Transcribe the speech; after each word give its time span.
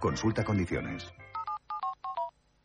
Consulta 0.00 0.42
condiciones. 0.42 1.12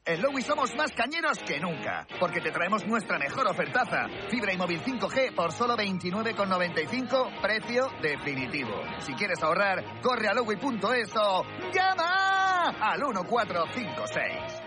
En 0.06 0.22
Lowy 0.22 0.42
somos 0.42 0.74
más 0.76 0.92
cañeros 0.94 1.40
que 1.40 1.60
nunca, 1.60 2.08
porque 2.20 2.40
te 2.40 2.52
traemos 2.52 2.86
nuestra 2.88 3.20
mejor 3.20 3.48
ofertaza. 3.48 4.08
Fibra 4.30 4.54
y 4.54 4.58
móvil 4.58 4.82
5G 4.82 5.36
por 5.36 5.52
solo 5.52 5.76
29,95, 5.76 7.42
precio 7.42 7.90
definitivo. 8.02 8.72
Si 9.00 9.14
quieres 9.16 9.44
ahorrar, 9.44 10.02
corre 10.02 10.30
a 10.30 10.34
lowy.es 10.34 11.14
o 11.18 11.44
llama 11.74 12.70
al 12.80 13.00
1456. 13.00 14.65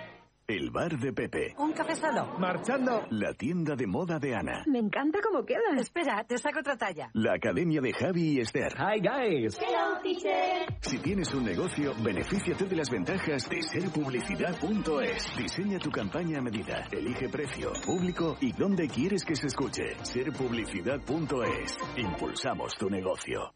El 0.49 0.71
bar 0.71 0.99
de 0.99 1.13
Pepe. 1.13 1.55
Un 1.59 1.73
café 1.73 1.95
solo. 1.95 2.39
Marchando. 2.39 3.03
La 3.11 3.35
tienda 3.35 3.77
de 3.77 3.87
moda 3.87 4.19
de 4.19 4.35
Ana. 4.35 4.65
Me 4.67 4.79
encanta 4.79 5.19
cómo 5.23 5.45
queda. 5.45 5.77
Espera, 5.79 6.25
te 6.27 6.39
saco 6.39 6.61
otra 6.61 6.75
talla. 6.75 7.11
La 7.13 7.35
academia 7.35 7.83
de 7.83 7.93
Javi 7.93 8.39
y 8.39 8.41
Esther. 8.41 8.73
Hi, 8.79 8.99
guys. 8.99 9.59
Hello, 9.61 10.01
teacher. 10.03 10.75
Si 10.81 10.97
tienes 11.01 11.35
un 11.35 11.45
negocio, 11.45 11.93
benefíciate 12.03 12.65
de 12.65 12.77
las 12.77 12.89
ventajas 12.89 13.47
de 13.47 13.61
serpublicidad.es. 13.61 15.37
Diseña 15.37 15.79
tu 15.79 15.91
campaña 15.91 16.39
a 16.39 16.41
medida. 16.41 16.89
Elige 16.93 17.29
precio, 17.29 17.71
público 17.85 18.39
y 18.41 18.53
dónde 18.53 18.89
quieres 18.89 19.27
que 19.27 19.37
se 19.37 19.49
escuche. 19.49 19.97
Serpublicidad.es. 20.01 21.77
Impulsamos 21.99 22.75
tu 22.79 22.89
negocio. 22.89 23.53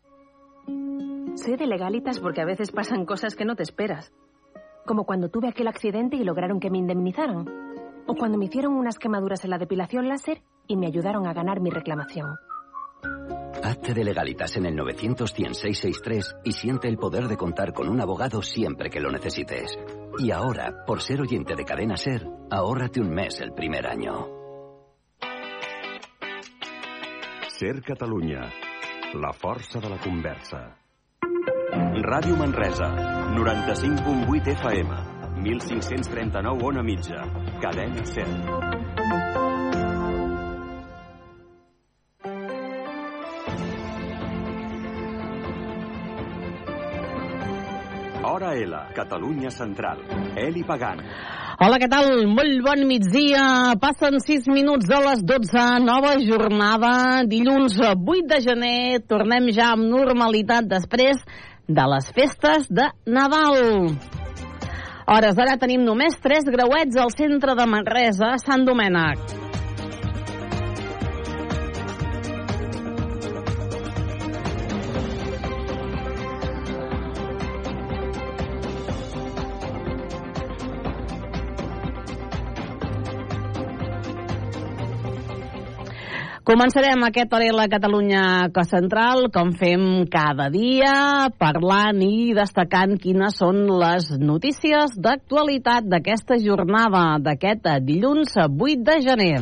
Sé 1.36 1.56
de 1.56 1.66
legalitas 1.66 2.20
porque 2.20 2.42
a 2.42 2.44
veces 2.44 2.70
pasan 2.70 3.06
cosas 3.06 3.34
que 3.34 3.46
no 3.46 3.56
te 3.56 3.62
esperas. 3.62 4.12
Como 4.86 5.04
cuando 5.04 5.28
tuve 5.28 5.48
aquel 5.48 5.68
accidente 5.68 6.16
y 6.16 6.24
lograron 6.24 6.60
que 6.60 6.70
me 6.70 6.78
indemnizaran. 6.78 7.46
O 8.06 8.14
cuando 8.14 8.38
me 8.38 8.46
hicieron 8.46 8.74
unas 8.74 8.98
quemaduras 8.98 9.44
en 9.44 9.50
la 9.50 9.58
depilación 9.58 10.08
láser 10.08 10.42
y 10.66 10.76
me 10.76 10.86
ayudaron 10.86 11.26
a 11.26 11.32
ganar 11.32 11.60
mi 11.60 11.70
reclamación. 11.70 12.36
Hazte 13.62 13.94
de 13.94 14.04
legalitas 14.04 14.56
en 14.56 14.66
el 14.66 14.74
900 14.74 15.34
y 16.44 16.52
siente 16.52 16.88
el 16.88 16.96
poder 16.96 17.28
de 17.28 17.36
contar 17.36 17.72
con 17.72 17.88
un 17.88 18.00
abogado 18.00 18.42
siempre 18.42 18.90
que 18.90 19.00
lo 19.00 19.10
necesites. 19.10 19.78
Y 20.18 20.32
ahora, 20.32 20.84
por 20.84 21.00
ser 21.00 21.20
oyente 21.20 21.54
de 21.54 21.64
Cadena 21.64 21.96
Ser, 21.96 22.26
ahórrate 22.50 23.00
un 23.00 23.10
mes 23.10 23.40
el 23.40 23.52
primer 23.52 23.86
año. 23.86 24.26
Ser 27.48 27.82
Catalunya, 27.82 28.50
la 29.14 29.32
força 29.32 29.78
de 29.80 29.88
la 29.88 29.98
conversa. 29.98 30.76
Ràdio 32.02 32.36
Manresa, 32.36 33.21
95.8 33.32 34.52
FM, 34.60 34.88
1539 35.40 36.64
ona 36.64 36.82
mitja, 36.82 37.24
cadena 37.60 38.04
100. 38.04 38.28
Hora 48.22 48.54
L, 48.54 48.74
Catalunya 48.94 49.50
Central. 49.50 50.04
Eli 50.36 50.62
Pagant. 50.64 51.00
Hola, 51.62 51.78
què 51.78 51.88
tal? 51.88 52.26
Molt 52.28 52.60
bon 52.66 52.84
migdia. 52.88 53.72
Passen 53.80 54.20
6 54.20 54.48
minuts 54.52 54.84
de 54.90 54.98
les 55.06 55.24
12. 55.24 55.64
Nova 55.86 56.18
jornada. 56.20 57.22
Dilluns 57.24 57.80
8 57.80 58.28
de 58.28 58.40
gener. 58.44 59.00
Tornem 59.08 59.48
ja 59.54 59.72
amb 59.72 59.88
normalitat 59.88 60.68
després 60.68 61.22
de 61.74 61.86
les 61.94 62.10
festes 62.16 62.68
de 62.70 62.88
Nadal. 63.06 63.92
Hores 65.12 65.36
d'ara 65.36 65.58
tenim 65.60 65.84
només 65.84 66.18
3 66.22 66.50
grauets 66.54 66.98
al 67.00 67.10
centre 67.16 67.56
de 67.58 67.68
Manresa, 67.68 68.36
Sant 68.44 68.68
Domènec. 68.68 69.41
Començarem 86.52 87.00
aquest 87.06 87.32
hora 87.32 87.46
la 87.56 87.64
Catalunya 87.72 88.22
Central, 88.68 89.30
com 89.32 89.54
fem 89.56 90.04
cada 90.12 90.50
dia, 90.52 91.30
parlant 91.40 92.02
i 92.04 92.34
destacant 92.36 92.92
quines 93.00 93.40
són 93.40 93.62
les 93.80 94.10
notícies 94.20 94.92
d'actualitat 95.00 95.88
d'aquesta 95.88 96.36
jornada, 96.44 97.16
d'aquest 97.24 97.72
dilluns 97.88 98.36
8 98.36 98.84
de 98.84 99.00
gener. 99.08 99.36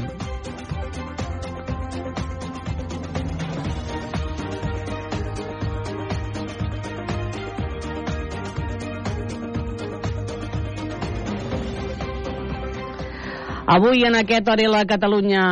Avui 13.70 14.00
en 14.02 14.16
aquest 14.18 14.48
hora 14.50 14.64
la 14.66 14.80
Catalunya 14.82 15.42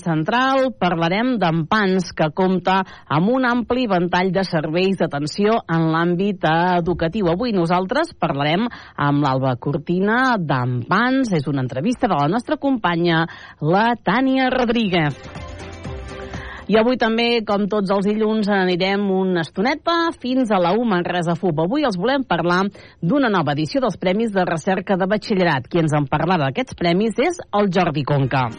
Central 0.00 0.72
parlarem 0.82 1.36
d'Empans, 1.38 2.08
que 2.10 2.26
compta 2.34 2.80
amb 3.06 3.30
un 3.30 3.46
ampli 3.46 3.84
ventall 3.86 4.32
de 4.34 4.42
serveis 4.42 4.98
d'atenció 4.98 5.60
en 5.62 5.86
l'àmbit 5.92 6.42
educatiu. 6.50 7.30
Avui 7.30 7.54
nosaltres 7.54 8.10
parlarem 8.18 8.66
amb 8.66 9.22
l'Alba 9.22 9.54
Cortina 9.62 10.34
d'Empans. 10.42 11.30
És 11.38 11.46
una 11.46 11.62
entrevista 11.62 12.10
de 12.10 12.18
la 12.18 12.26
nostra 12.26 12.58
companya, 12.58 13.28
la 13.62 13.92
Tània 13.94 14.50
Rodríguez. 14.50 15.67
I 16.68 16.76
avui 16.76 16.98
també, 17.00 17.40
com 17.48 17.62
tots 17.64 17.88
els 17.94 18.04
dilluns, 18.04 18.50
anirem 18.52 19.06
una 19.08 19.40
estoneta 19.40 20.10
fins 20.20 20.50
a 20.52 20.58
la 20.60 20.74
U 20.76 20.84
Manresa 20.84 21.32
FUB. 21.32 21.62
Avui 21.64 21.86
els 21.88 21.96
volem 21.96 22.26
parlar 22.28 22.66
d'una 23.00 23.30
nova 23.32 23.54
edició 23.56 23.80
dels 23.80 23.96
Premis 23.96 24.34
de 24.34 24.44
Recerca 24.44 24.98
de 25.00 25.08
Batxillerat. 25.08 25.64
Qui 25.72 25.80
ens 25.80 25.96
en 25.96 26.04
parlarà 26.12 26.50
d'aquests 26.50 26.76
premis 26.76 27.16
és 27.24 27.40
el 27.56 27.72
Jordi 27.72 28.04
Conca. 28.04 28.50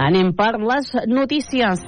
Anem 0.00 0.32
per 0.32 0.54
les 0.62 0.94
notícies. 1.12 1.84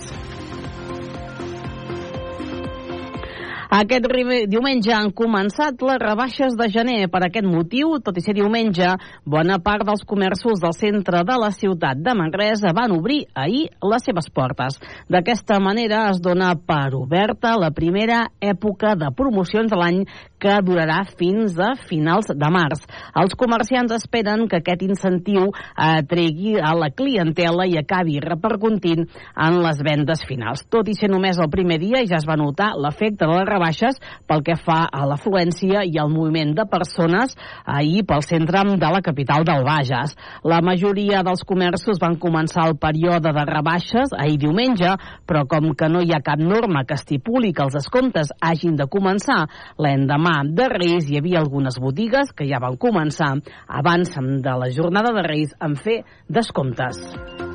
Aquest 3.70 4.08
diumenge 4.50 4.91
han 4.91 5.12
començat 5.14 5.78
les 5.86 5.98
rebaixes 6.03 6.56
de 6.58 6.66
gener. 6.75 7.04
Per 7.06 7.20
aquest 7.22 7.47
motiu, 7.47 7.92
tot 8.03 8.16
i 8.19 8.22
ser 8.25 8.32
diumenge, 8.34 8.88
bona 9.22 9.60
part 9.62 9.84
dels 9.86 10.03
comerços 10.03 10.58
del 10.58 10.75
centre 10.75 11.20
de 11.22 11.36
la 11.38 11.53
ciutat 11.54 12.00
de 12.03 12.14
Manresa 12.19 12.72
van 12.75 12.91
obrir 12.97 13.20
ahir 13.30 13.69
les 13.92 14.03
seves 14.03 14.26
portes. 14.34 14.80
D'aquesta 15.06 15.60
manera 15.62 16.09
es 16.10 16.19
dona 16.19 16.56
per 16.59 16.97
oberta 16.98 17.54
la 17.62 17.70
primera 17.70 18.25
època 18.42 18.97
de 18.98 19.12
promocions 19.14 19.70
de 19.70 19.78
l'any 19.78 20.03
que 20.41 20.56
durarà 20.66 21.04
fins 21.20 21.54
a 21.60 21.76
finals 21.86 22.32
de 22.32 22.50
març. 22.50 22.82
Els 23.22 23.38
comerciants 23.38 23.94
esperen 23.94 24.48
que 24.50 24.59
aquest 24.64 24.82
incentiu 24.82 25.47
atregui 25.76 26.56
a 26.59 26.75
la 26.75 26.91
clientela 26.91 27.69
i 27.70 27.78
acabi 27.78 28.19
repercutint 28.25 29.06
en 29.36 29.62
les 29.62 29.78
vendes 29.84 30.26
finals. 30.26 30.66
Tot 30.66 30.91
i 30.91 30.98
ser 30.98 31.12
només 31.12 31.38
el 31.38 31.53
primer 31.53 31.78
dia, 31.78 32.03
ja 32.09 32.19
es 32.19 32.26
va 32.26 32.41
notar 32.41 32.72
l'efecte 32.75 33.28
de 33.28 33.36
les 33.36 33.47
rebaixes 33.60 34.00
pel 34.26 34.43
que 34.47 34.56
fa 34.56 34.87
a 34.88 35.04
l'afluència 35.09 35.84
i 35.84 35.98
al 36.00 36.10
moviment 36.12 36.54
de 36.56 36.65
persones 36.71 37.37
ahir 37.66 38.04
pel 38.09 38.25
centre 38.25 38.65
de 38.81 38.91
la 38.93 39.03
capital 39.04 39.44
del 39.44 39.65
Bages. 39.65 40.16
La 40.44 40.60
majoria 40.65 41.22
dels 41.26 41.44
comerços 41.44 42.00
van 42.00 42.16
començar 42.16 42.66
el 42.69 42.76
període 42.81 43.32
de 43.32 43.44
rebaixes 43.44 44.15
ahir 44.16 44.38
diumenge, 44.41 44.94
però 45.26 45.44
com 45.47 45.75
que 45.75 45.88
no 45.88 46.00
hi 46.00 46.15
ha 46.15 46.22
cap 46.25 46.41
norma 46.41 46.84
que 46.84 46.97
estipuli 46.97 47.53
que 47.53 47.65
els 47.66 47.76
descomptes 47.76 48.32
hagin 48.41 48.76
de 48.76 48.88
començar 48.88 49.44
l'endemà 49.78 50.41
de 50.48 50.69
Reis 50.72 51.10
hi 51.10 51.21
havia 51.21 51.41
algunes 51.41 51.78
botigues 51.81 52.32
que 52.32 52.48
ja 52.48 52.62
van 52.62 52.81
començar 52.81 53.37
abans 53.69 54.16
de 54.16 54.59
la 54.65 54.72
jornada 54.72 55.15
de 55.15 55.27
Reis 55.27 55.54
en 55.60 55.77
fer 55.77 56.03
descomptes. 56.28 57.49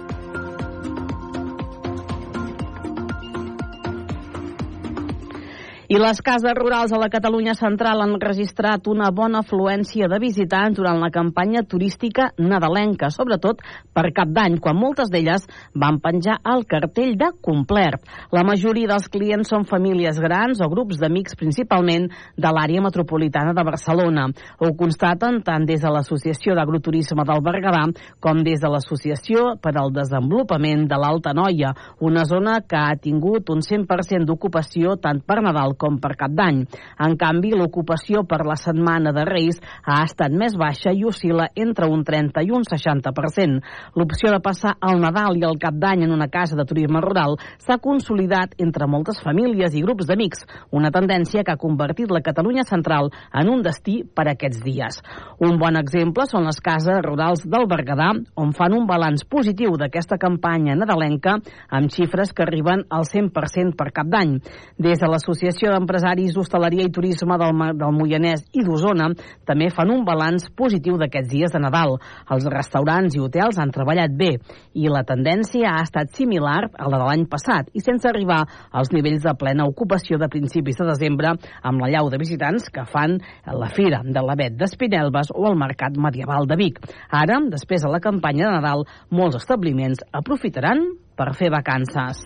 I 5.87 5.99
les 6.01 6.17
cases 6.25 6.55
rurals 6.57 6.89
a 6.95 6.97
la 6.97 7.11
Catalunya 7.13 7.53
central 7.53 7.99
han 8.01 8.15
registrat 8.17 8.87
una 8.89 9.11
bona 9.13 9.43
afluència 9.43 10.07
de 10.09 10.17
visitants 10.17 10.79
durant 10.79 10.97
la 10.97 11.11
campanya 11.13 11.61
turística 11.61 12.31
nadalenca, 12.41 13.11
sobretot 13.13 13.61
per 13.93 14.07
cap 14.17 14.31
d'any, 14.33 14.55
quan 14.57 14.79
moltes 14.81 15.11
d'elles 15.13 15.45
van 15.77 15.99
penjar 16.01 16.39
el 16.41 16.65
cartell 16.65 17.13
de 17.19 17.27
complert. 17.37 18.01
La 18.33 18.41
majoria 18.41 18.89
dels 18.95 19.05
clients 19.13 19.51
són 19.53 19.67
famílies 19.69 20.17
grans 20.23 20.63
o 20.65 20.69
grups 20.73 20.97
d'amics 20.97 21.37
principalment 21.37 22.09
de 22.33 22.55
l'àrea 22.57 22.81
metropolitana 22.81 23.53
de 23.53 23.67
Barcelona. 23.69 24.25
Ho 24.57 24.73
constaten 24.73 25.43
tant 25.45 25.69
des 25.69 25.85
de 25.85 25.93
l'Associació 25.93 26.57
d'Agroturisme 26.57 27.27
del 27.29 27.45
Berguedà 27.45 27.85
com 28.25 28.41
des 28.41 28.57
de 28.57 28.73
l'Associació 28.73 29.53
per 29.61 29.75
al 29.77 29.93
Desenvolupament 29.93 30.89
de 30.89 30.97
l'Alta 30.97 31.37
Noia, 31.37 31.75
una 32.01 32.25
zona 32.25 32.57
que 32.65 32.81
ha 32.81 32.97
tingut 32.97 33.53
un 33.53 33.61
100% 33.61 34.25
d'ocupació 34.25 34.97
tant 34.97 35.21
per 35.21 35.43
Nadal 35.45 35.74
com 35.79 35.99
per 36.01 36.15
cap 36.19 36.33
d'any. 36.35 36.63
En 37.05 37.15
canvi, 37.19 37.53
l'ocupació 37.55 38.23
per 38.27 38.43
la 38.47 38.57
setmana 38.59 39.13
de 39.15 39.25
Reis 39.27 39.61
ha 39.85 40.01
estat 40.05 40.33
més 40.33 40.55
baixa 40.59 40.93
i 40.93 41.05
oscil·la 41.07 41.49
entre 41.55 41.89
un 41.91 42.03
30 42.07 42.43
i 42.45 42.51
un 42.55 42.65
60%. 42.67 43.61
L'opció 43.95 44.31
de 44.33 44.41
passar 44.43 44.75
el 44.85 45.01
Nadal 45.03 45.39
i 45.39 45.45
el 45.47 45.59
Cap 45.61 45.77
d'Any 45.79 46.05
en 46.05 46.13
una 46.15 46.29
casa 46.31 46.57
de 46.57 46.65
turisme 46.67 47.01
rural 47.03 47.37
s'ha 47.63 47.79
consolidat 47.81 48.55
entre 48.61 48.87
moltes 48.87 49.21
famílies 49.23 49.75
i 49.75 49.83
grups 49.85 50.07
d'amics, 50.09 50.45
una 50.71 50.91
tendència 50.91 51.43
que 51.43 51.53
ha 51.53 51.61
convertit 51.61 52.11
la 52.11 52.23
Catalunya 52.25 52.65
central 52.67 53.11
en 53.33 53.51
un 53.51 53.63
destí 53.65 54.01
per 54.03 54.27
aquests 54.31 54.63
dies. 54.65 55.01
Un 55.39 55.59
bon 55.61 55.77
exemple 55.79 56.25
són 56.29 56.47
les 56.47 56.59
cases 56.63 57.01
rurals 57.05 57.45
del 57.45 57.67
Berguedà, 57.69 58.11
on 58.35 58.53
fan 58.55 58.75
un 58.77 58.85
balanç 58.89 59.25
positiu 59.29 59.75
d'aquesta 59.79 60.19
campanya 60.21 60.75
nadalenca 60.77 61.37
amb 61.69 61.91
xifres 61.91 62.33
que 62.33 62.45
arriben 62.45 62.85
al 62.89 63.07
100% 63.09 63.75
per 63.77 63.91
cap 63.95 64.09
d'any. 64.11 64.37
Des 64.77 65.01
de 65.01 65.09
l'Associació 65.09 65.64
d'Empresaris 65.71 66.35
d'Hostaleria 66.35 66.85
i 66.87 66.91
Turisme 66.93 67.37
del, 67.41 67.53
del 67.79 67.95
Moianès 67.95 68.43
i 68.53 68.63
d'Osona 68.65 69.09
també 69.47 69.69
fan 69.73 69.91
un 69.93 70.03
balanç 70.07 70.47
positiu 70.57 70.99
d'aquests 71.01 71.31
dies 71.31 71.53
de 71.53 71.61
Nadal. 71.63 71.95
Els 72.31 72.47
restaurants 72.51 73.15
i 73.15 73.21
hotels 73.23 73.59
han 73.61 73.73
treballat 73.75 74.13
bé 74.15 74.35
i 74.73 74.89
la 74.91 75.05
tendència 75.07 75.73
ha 75.73 75.83
estat 75.85 76.13
similar 76.15 76.69
a 76.73 76.89
la 76.91 76.99
de 76.99 77.07
l'any 77.07 77.25
passat 77.31 77.71
i 77.73 77.83
sense 77.83 78.09
arribar 78.09 78.43
als 78.71 78.91
nivells 78.93 79.23
de 79.25 79.35
plena 79.39 79.67
ocupació 79.69 80.19
de 80.21 80.29
principis 80.31 80.79
de 80.81 80.89
desembre 80.89 81.35
amb 81.61 81.81
la 81.81 81.91
llau 81.93 82.11
de 82.11 82.21
visitants 82.21 82.69
que 82.73 82.85
fan 82.89 83.17
la 83.45 83.71
Fira 83.73 84.01
de 84.05 84.25
l'Avet 84.25 84.57
d'Espinelves 84.59 85.33
o 85.35 85.47
el 85.49 85.59
Mercat 85.59 85.97
Medieval 85.97 86.47
de 86.49 86.59
Vic. 86.59 86.79
Ara, 87.09 87.41
després 87.51 87.85
de 87.85 87.91
la 87.91 88.03
campanya 88.03 88.49
de 88.49 88.55
Nadal, 88.59 88.85
molts 89.09 89.41
establiments 89.41 90.03
aprofitaran 90.13 90.85
per 91.15 91.33
fer 91.37 91.51
vacances. 91.53 92.25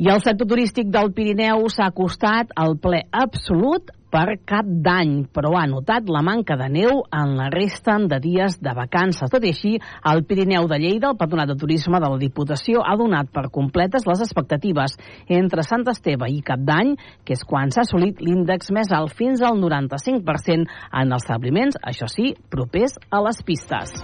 I 0.00 0.06
el 0.08 0.22
sector 0.24 0.48
turístic 0.48 0.88
del 0.88 1.10
Pirineu 1.12 1.66
s'ha 1.68 1.90
acostat 1.90 2.54
al 2.56 2.78
ple 2.80 3.02
absolut 3.12 3.90
per 4.10 4.38
cap 4.48 4.64
d'any, 4.64 5.26
però 5.28 5.50
ha 5.60 5.66
notat 5.68 6.08
la 6.08 6.22
manca 6.24 6.56
de 6.56 6.70
neu 6.72 7.02
en 7.12 7.34
la 7.36 7.50
resta 7.52 7.98
de 8.08 8.16
dies 8.24 8.56
de 8.64 8.72
vacances. 8.78 9.28
Tot 9.28 9.44
i 9.44 9.50
així, 9.52 9.74
el 10.08 10.22
Pirineu 10.24 10.64
de 10.70 10.78
Lleida, 10.80 11.10
el 11.12 11.18
Patronat 11.20 11.52
de 11.52 11.58
Turisme 11.60 12.00
de 12.00 12.08
la 12.14 12.20
Diputació, 12.22 12.80
ha 12.80 12.96
donat 12.96 13.28
per 13.28 13.50
completes 13.52 14.08
les 14.08 14.22
expectatives 14.24 14.96
entre 15.28 15.66
Sant 15.68 15.84
Esteve 15.92 16.30
i 16.32 16.40
Cap 16.48 16.64
d'Any, 16.64 16.94
que 17.20 17.36
és 17.36 17.44
quan 17.44 17.68
s'ha 17.68 17.84
assolit 17.84 18.24
l'índex 18.24 18.72
més 18.72 18.88
alt 18.96 19.12
fins 19.12 19.44
al 19.44 19.60
95% 19.60 20.64
en 20.64 21.12
els 21.12 21.20
establiments, 21.20 21.76
això 21.84 22.08
sí, 22.08 22.32
propers 22.48 22.96
a 23.12 23.20
les 23.28 23.44
pistes. 23.44 23.94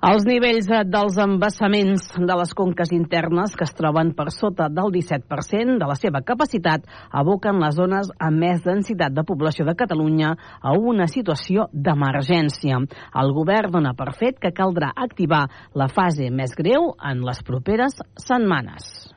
Els 0.00 0.24
nivells 0.24 0.64
dels 0.88 1.18
embassaments 1.20 2.06
de 2.16 2.36
les 2.40 2.54
conques 2.56 2.88
internes, 2.96 3.52
que 3.52 3.66
es 3.66 3.74
troben 3.76 4.14
per 4.16 4.30
sota 4.32 4.70
del 4.72 4.88
17% 4.94 5.76
de 5.82 5.88
la 5.90 5.96
seva 5.98 6.22
capacitat, 6.24 6.88
aboquen 7.12 7.60
les 7.60 7.76
zones 7.76 8.08
amb 8.16 8.40
més 8.40 8.64
densitat 8.64 9.12
de 9.12 9.26
població 9.28 9.68
de 9.68 9.76
Catalunya 9.76 10.32
a 10.40 10.72
una 10.72 11.04
situació 11.04 11.68
d'emergència. 11.74 12.80
El 13.20 13.36
govern 13.36 13.76
dona 13.76 13.92
per 13.92 14.14
fet 14.16 14.40
que 14.40 14.56
caldrà 14.56 14.94
activar 14.96 15.44
la 15.76 15.92
fase 15.92 16.32
més 16.32 16.56
greu 16.56 16.94
en 16.96 17.20
les 17.28 17.44
properes 17.44 18.00
setmanes. 18.16 19.09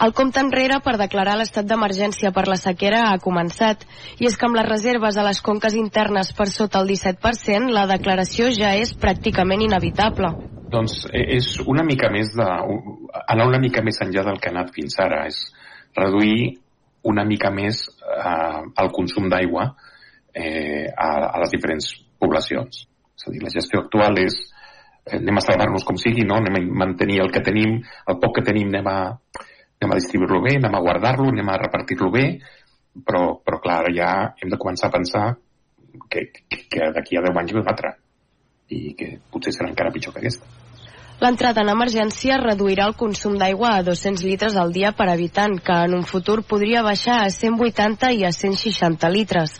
El 0.00 0.14
compte 0.16 0.40
enrere 0.40 0.78
per 0.80 0.94
declarar 0.96 1.34
l'estat 1.36 1.66
d'emergència 1.68 2.30
per 2.32 2.46
la 2.48 2.56
sequera 2.56 3.02
ha 3.10 3.18
començat, 3.20 3.82
i 4.16 4.24
és 4.30 4.38
que 4.40 4.46
amb 4.48 4.56
les 4.56 4.64
reserves 4.64 5.18
a 5.20 5.24
les 5.26 5.42
conques 5.44 5.74
internes 5.76 6.30
per 6.38 6.46
sota 6.48 6.80
el 6.80 6.88
17%, 6.88 7.68
la 7.76 7.84
declaració 7.90 8.48
ja 8.56 8.70
és 8.80 8.94
pràcticament 9.02 9.60
inevitable. 9.66 10.30
Doncs 10.72 11.02
eh, 11.10 11.26
és 11.36 11.50
una 11.68 11.84
mica 11.84 12.08
més 12.14 12.32
de... 12.32 12.46
anar 13.26 13.48
una 13.50 13.60
mica 13.60 13.84
més 13.84 14.00
enllà 14.00 14.24
del 14.30 14.40
que 14.40 14.48
ha 14.48 14.54
anat 14.56 14.72
fins 14.72 14.96
ara, 15.04 15.26
és 15.28 15.42
reduir 15.98 16.56
una 17.12 17.26
mica 17.28 17.52
més 17.52 17.84
eh, 18.00 18.62
el 18.80 18.90
consum 18.96 19.28
d'aigua 19.28 19.68
eh, 20.32 20.88
a, 20.96 21.10
a 21.28 21.44
les 21.44 21.52
diferents 21.52 21.92
poblacions. 22.16 22.86
És 23.20 23.28
a 23.28 23.36
dir, 23.36 23.44
la 23.44 23.52
gestió 23.52 23.84
actual 23.84 24.16
és 24.24 24.40
eh, 24.40 25.20
anem 25.20 25.44
a 25.44 25.44
salvar-nos 25.44 25.84
com 25.84 26.00
sigui, 26.00 26.24
no? 26.24 26.40
anem 26.40 26.56
a 26.56 26.66
mantenir 26.86 27.20
el 27.20 27.32
que 27.36 27.44
tenim, 27.44 27.82
el 28.08 28.20
poc 28.24 28.38
que 28.38 28.48
tenim 28.48 28.72
anem 28.72 28.88
a, 28.88 28.98
anem 29.80 29.94
a 29.94 29.98
distribuir-lo 29.98 30.42
bé, 30.44 30.56
anem 30.58 30.74
a 30.76 30.80
guardar-lo, 30.84 31.28
anem 31.32 31.48
a 31.48 31.56
repartir-lo 31.56 32.10
bé, 32.12 32.24
però, 33.06 33.40
però 33.40 33.60
clar, 33.64 33.86
ja 33.96 34.10
hem 34.36 34.52
de 34.52 34.58
començar 34.60 34.90
a 34.90 34.92
pensar 34.92 35.26
que, 36.10 36.26
que, 36.36 36.66
que 36.68 36.90
d'aquí 36.92 37.16
a 37.16 37.24
10 37.24 37.40
anys 37.40 37.54
ve 37.56 37.62
una 37.62 37.72
altra 37.72 37.94
i 38.70 38.92
que 38.94 39.16
potser 39.32 39.54
serà 39.56 39.70
encara 39.70 39.90
pitjor 39.94 40.14
que 40.14 40.20
aquesta. 40.20 40.44
L'entrada 41.20 41.64
en 41.64 41.72
emergència 41.72 42.38
reduirà 42.40 42.86
el 42.88 42.96
consum 42.96 43.34
d'aigua 43.40 43.74
a 43.76 43.82
200 43.84 44.24
litres 44.24 44.56
al 44.56 44.72
dia 44.72 44.92
per 44.96 45.08
habitant, 45.12 45.58
que 45.64 45.76
en 45.88 45.96
un 45.96 46.06
futur 46.08 46.40
podria 46.48 46.84
baixar 46.84 47.18
a 47.24 47.32
180 47.32 48.12
i 48.16 48.24
a 48.24 48.32
160 48.36 49.10
litres. 49.16 49.58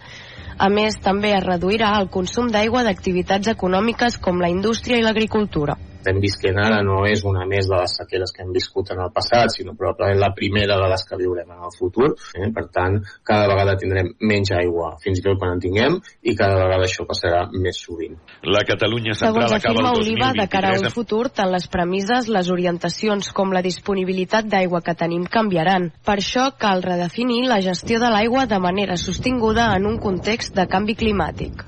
A 0.57 0.69
més, 0.73 0.97
també 1.01 1.35
es 1.37 1.45
reduirà 1.45 1.93
el 1.99 2.09
consum 2.13 2.49
d'aigua 2.53 2.85
d'activitats 2.85 3.53
econòmiques 3.53 4.21
com 4.21 4.41
la 4.41 4.53
indústria 4.53 5.01
i 5.01 5.05
l'agricultura 5.05 5.77
estem 6.01 6.21
visquent 6.23 6.59
ara 6.59 6.81
no 6.85 7.03
és 7.09 7.23
una 7.29 7.45
més 7.49 7.69
de 7.69 7.77
les 7.77 7.95
sequeres 8.01 8.33
que 8.33 8.43
hem 8.45 8.53
viscut 8.57 8.91
en 8.95 9.03
el 9.05 9.13
passat, 9.15 9.53
sinó 9.53 9.75
probablement 9.77 10.21
la 10.23 10.33
primera 10.37 10.79
de 10.81 10.89
les 10.91 11.05
que 11.07 11.19
viurem 11.21 11.53
en 11.53 11.67
el 11.69 11.75
futur. 11.77 12.11
Eh? 12.35 12.49
Per 12.57 12.67
tant, 12.73 12.99
cada 13.27 13.49
vegada 13.51 13.77
tindrem 13.81 14.15
menys 14.25 14.53
aigua, 14.57 14.95
fins 15.05 15.21
i 15.21 15.25
tot 15.27 15.39
quan 15.41 15.55
en 15.57 15.63
tinguem, 15.63 15.99
i 16.25 16.35
cada 16.39 16.57
vegada 16.63 16.89
això 16.89 17.07
passarà 17.09 17.45
més 17.53 17.83
sovint. 17.85 18.17
La 18.49 18.65
Catalunya 18.67 19.15
Central 19.15 19.51
Segons 19.51 19.57
acaba 19.59 19.85
el 19.85 20.01
2023... 20.01 20.11
Oliva, 20.11 20.31
de 20.41 20.49
cara 20.51 20.73
a 20.75 20.81
un 20.81 20.95
futur, 20.95 21.25
tant 21.35 21.53
les 21.53 21.67
premisses, 21.71 22.31
les 22.33 22.51
orientacions 22.51 23.33
com 23.37 23.53
la 23.53 23.65
disponibilitat 23.67 24.49
d'aigua 24.51 24.81
que 24.87 24.97
tenim 24.97 25.27
canviaran. 25.29 25.91
Per 26.07 26.17
això 26.19 26.49
cal 26.61 26.85
redefinir 26.87 27.43
la 27.51 27.61
gestió 27.65 28.01
de 28.01 28.13
l'aigua 28.13 28.47
de 28.51 28.61
manera 28.63 28.97
sostinguda 28.97 29.75
en 29.77 29.87
un 29.91 30.01
context 30.01 30.57
de 30.57 30.67
canvi 30.71 30.97
climàtic. 30.97 31.67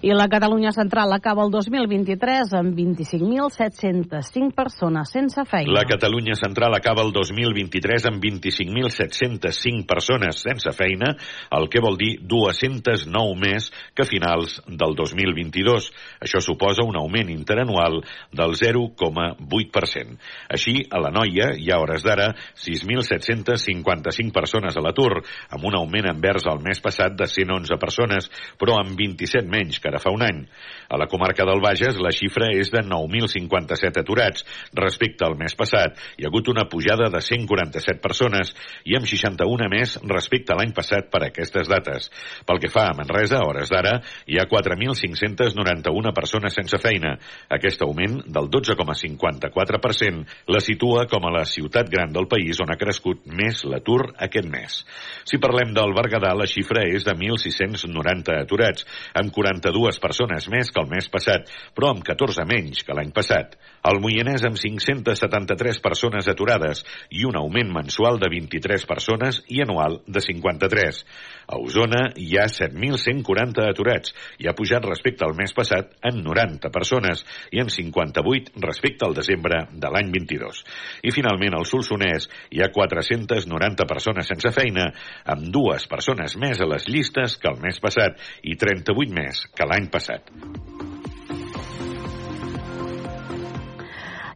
I 0.00 0.12
la 0.14 0.28
Catalunya 0.30 0.70
Central 0.70 1.10
acaba 1.12 1.42
el 1.42 1.50
2023 1.50 2.52
amb 2.54 2.76
25.705 2.78 4.54
persones 4.54 5.10
sense 5.10 5.42
feina. 5.42 5.72
La 5.74 5.82
Catalunya 5.90 6.36
Central 6.38 6.76
acaba 6.76 7.02
el 7.02 7.10
2023 7.10 8.06
amb 8.06 8.22
25.705 8.22 9.86
persones 9.90 10.38
sense 10.38 10.70
feina, 10.70 11.16
el 11.50 11.66
que 11.66 11.82
vol 11.82 11.98
dir 11.98 12.12
209 12.22 13.34
més 13.42 13.72
que 13.90 14.06
finals 14.06 14.60
del 14.68 14.94
2022. 14.94 15.90
Això 16.22 16.38
suposa 16.46 16.86
un 16.86 16.94
augment 17.00 17.34
interanual 17.34 17.98
del 18.30 18.54
0,8%. 18.54 20.14
Així, 20.54 20.76
a 20.94 21.02
la 21.02 21.10
noia 21.10 21.50
hi 21.58 21.72
ha 21.74 21.80
hores 21.82 22.06
d'ara 22.06 22.30
6.755 22.54 24.30
persones 24.30 24.78
a 24.78 24.86
l'atur, 24.86 25.24
amb 25.50 25.66
un 25.66 25.74
augment 25.82 26.06
envers 26.14 26.46
el 26.46 26.62
mes 26.62 26.78
passat 26.78 27.18
de 27.18 27.26
111 27.26 27.82
persones, 27.82 28.30
però 28.62 28.78
amb 28.78 28.94
27 28.94 29.50
menys 29.50 29.82
que 29.82 29.87
ara 29.88 30.00
fa 30.02 30.12
un 30.14 30.24
any. 30.26 30.44
A 30.88 30.96
la 30.96 31.06
comarca 31.06 31.44
del 31.44 31.60
Bages 31.60 31.98
la 32.00 32.08
xifra 32.16 32.46
és 32.56 32.70
de 32.72 32.80
9.057 32.80 34.00
aturats. 34.00 34.44
Respecte 34.72 35.26
al 35.26 35.36
mes 35.36 35.52
passat, 35.52 35.98
hi 36.16 36.24
ha 36.24 36.30
hagut 36.30 36.48
una 36.48 36.64
pujada 36.72 37.10
de 37.12 37.20
147 37.20 38.00
persones 38.00 38.54
i 38.88 38.96
amb 38.96 39.04
61 39.04 39.68
més 39.68 39.98
respecte 40.08 40.54
a 40.54 40.56
l'any 40.56 40.72
passat 40.72 41.10
per 41.12 41.26
aquestes 41.26 41.68
dates. 41.68 42.08
Pel 42.48 42.60
que 42.62 42.70
fa 42.72 42.86
a 42.88 42.94
Manresa, 42.96 43.42
a 43.42 43.48
hores 43.50 43.68
d'ara, 43.68 43.98
hi 44.24 44.40
ha 44.40 44.46
4.591 44.48 46.14
persones 46.16 46.56
sense 46.56 46.80
feina. 46.80 47.18
Aquest 47.52 47.84
augment 47.84 48.22
del 48.24 48.48
12,54% 48.48 50.24
la 50.48 50.64
situa 50.64 51.04
com 51.12 51.28
a 51.28 51.34
la 51.36 51.44
ciutat 51.44 51.92
gran 51.92 52.16
del 52.16 52.30
país 52.32 52.64
on 52.64 52.72
ha 52.72 52.78
crescut 52.80 53.28
més 53.28 53.60
l'atur 53.68 54.14
aquest 54.16 54.48
mes. 54.48 54.80
Si 55.28 55.36
parlem 55.36 55.76
del 55.76 55.92
Berguedà, 55.92 56.32
la 56.32 56.48
xifra 56.48 56.88
és 56.88 57.04
de 57.04 57.12
1.690 57.12 58.40
aturats, 58.40 58.88
amb 59.12 59.36
42 59.36 60.00
persones 60.00 60.48
més 60.48 60.72
que 60.72 60.77
el 60.80 60.88
mes 60.90 61.08
passat, 61.12 61.50
però 61.76 61.92
amb 61.92 62.04
14 62.06 62.46
menys 62.48 62.84
que 62.86 62.96
l'any 62.96 63.10
passat. 63.14 63.56
El 63.88 64.00
Moianès 64.02 64.44
amb 64.48 64.58
573 64.58 65.82
persones 65.84 66.28
aturades 66.30 66.84
i 67.10 67.26
un 67.28 67.38
augment 67.40 67.70
mensual 67.74 68.18
de 68.22 68.30
23 68.32 68.86
persones 68.88 69.42
i 69.48 69.62
anual 69.64 70.00
de 70.06 70.22
53. 70.24 71.02
A 71.48 71.56
Osona 71.64 72.02
hi 72.20 72.34
ha 72.36 72.44
7.140 72.52 73.64
aturats 73.70 74.12
i 74.42 74.48
ha 74.48 74.54
pujat 74.56 74.84
respecte 74.84 75.24
al 75.24 75.32
mes 75.38 75.54
passat 75.56 75.94
en 76.10 76.20
90 76.26 76.68
persones 76.74 77.24
i 77.56 77.62
en 77.62 77.72
58 77.72 78.60
respecte 78.66 79.08
al 79.08 79.16
desembre 79.16 79.62
de 79.72 79.92
l'any 79.94 80.12
22. 80.12 80.60
I 81.08 81.14
finalment 81.16 81.56
al 81.56 81.64
Solsonès 81.70 82.28
hi 82.52 82.60
ha 82.60 82.68
490 82.74 83.88
persones 83.88 84.28
sense 84.28 84.52
feina, 84.52 84.90
amb 85.24 85.48
dues 85.54 85.88
persones 85.88 86.36
més 86.36 86.60
a 86.60 86.68
les 86.68 86.88
llistes 86.92 87.40
que 87.40 87.48
el 87.48 87.60
mes 87.64 87.80
passat 87.80 88.20
i 88.44 88.60
38 88.60 89.16
més 89.16 89.46
que 89.56 89.72
l'any 89.72 89.88
passat. 89.92 90.28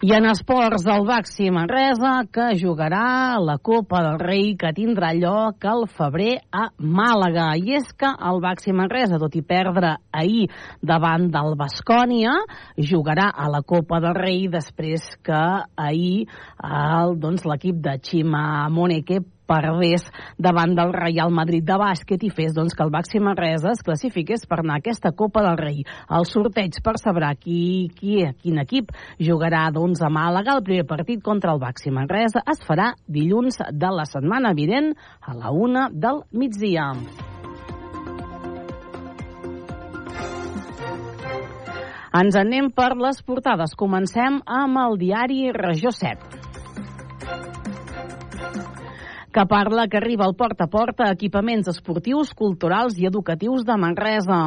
I 0.03 0.11
en 0.17 0.25
esports, 0.27 0.83
el 0.91 1.05
Baxi 1.07 1.45
Manresa, 1.55 2.25
que 2.35 2.49
jugarà 2.59 3.39
la 3.39 3.55
Copa 3.63 4.01
del 4.03 4.17
Rei, 4.19 4.49
que 4.59 4.73
tindrà 4.75 5.13
lloc 5.15 5.63
al 5.63 5.85
febrer 5.87 6.41
a 6.51 6.65
Màlaga. 6.83 7.45
I 7.55 7.77
és 7.79 7.93
que 7.95 8.11
el 8.11 8.41
Baxi 8.43 8.75
Manresa, 8.75 9.21
tot 9.23 9.37
i 9.39 9.45
perdre 9.47 9.93
ahir 10.11 10.49
davant 10.83 11.29
del 11.31 11.55
Bascònia, 11.61 12.33
jugarà 12.91 13.29
a 13.31 13.47
la 13.53 13.61
Copa 13.63 14.01
del 14.03 14.19
Rei 14.19 14.49
després 14.51 15.07
que 15.23 15.45
ahir 15.87 16.27
el, 16.67 17.15
doncs, 17.23 17.47
l'equip 17.47 17.79
de 17.87 17.95
Xima 18.03 18.43
Moneke 18.75 19.21
perdés 19.53 20.07
davant 20.41 20.73
del 20.77 20.93
Real 20.97 21.33
Madrid 21.35 21.65
de 21.69 21.77
bàsquet 21.81 22.25
i 22.25 22.31
fes 22.33 22.55
doncs, 22.57 22.77
que 22.77 22.85
el 22.85 22.93
Baxi 22.95 23.21
Manresa 23.21 23.73
es 23.75 23.83
classifiqués 23.85 24.47
per 24.49 24.63
anar 24.63 24.79
a 24.79 24.83
aquesta 24.83 25.13
Copa 25.17 25.43
del 25.45 25.59
Rei. 25.61 25.83
El 26.09 26.27
sorteig 26.29 26.81
per 26.85 26.97
saber 27.01 27.35
qui, 27.41 27.91
qui, 27.99 28.23
quin 28.41 28.63
equip 28.63 28.93
jugarà 29.21 29.67
doncs, 29.75 30.01
a 30.01 30.11
Màlaga. 30.13 30.57
El 30.57 30.65
primer 30.65 30.87
partit 30.89 31.23
contra 31.25 31.53
el 31.53 31.61
Baxi 31.61 31.93
Manresa 31.93 32.45
es 32.49 32.63
farà 32.65 32.93
dilluns 33.07 33.61
de 33.73 33.93
la 33.93 34.09
setmana 34.09 34.55
vinent 34.57 34.93
a 35.21 35.37
la 35.37 35.53
una 35.53 35.89
del 35.93 36.25
migdia. 36.33 36.93
Ens 42.13 42.37
anem 42.37 42.69
per 42.77 42.93
les 43.01 43.23
portades. 43.25 43.73
Comencem 43.79 44.43
amb 44.45 44.81
el 44.85 44.99
diari 45.01 45.47
Regió 45.57 45.93
7 45.97 46.43
que 49.33 49.47
parla 49.49 49.89
que 49.89 49.97
arriba 49.97 50.27
al 50.27 50.37
porta 50.37 50.69
a 50.69 50.71
porta 50.71 51.11
equipaments 51.11 51.73
esportius, 51.73 52.35
culturals 52.35 52.99
i 53.01 53.09
educatius 53.09 53.65
de 53.65 53.77
Manresa. 53.81 54.43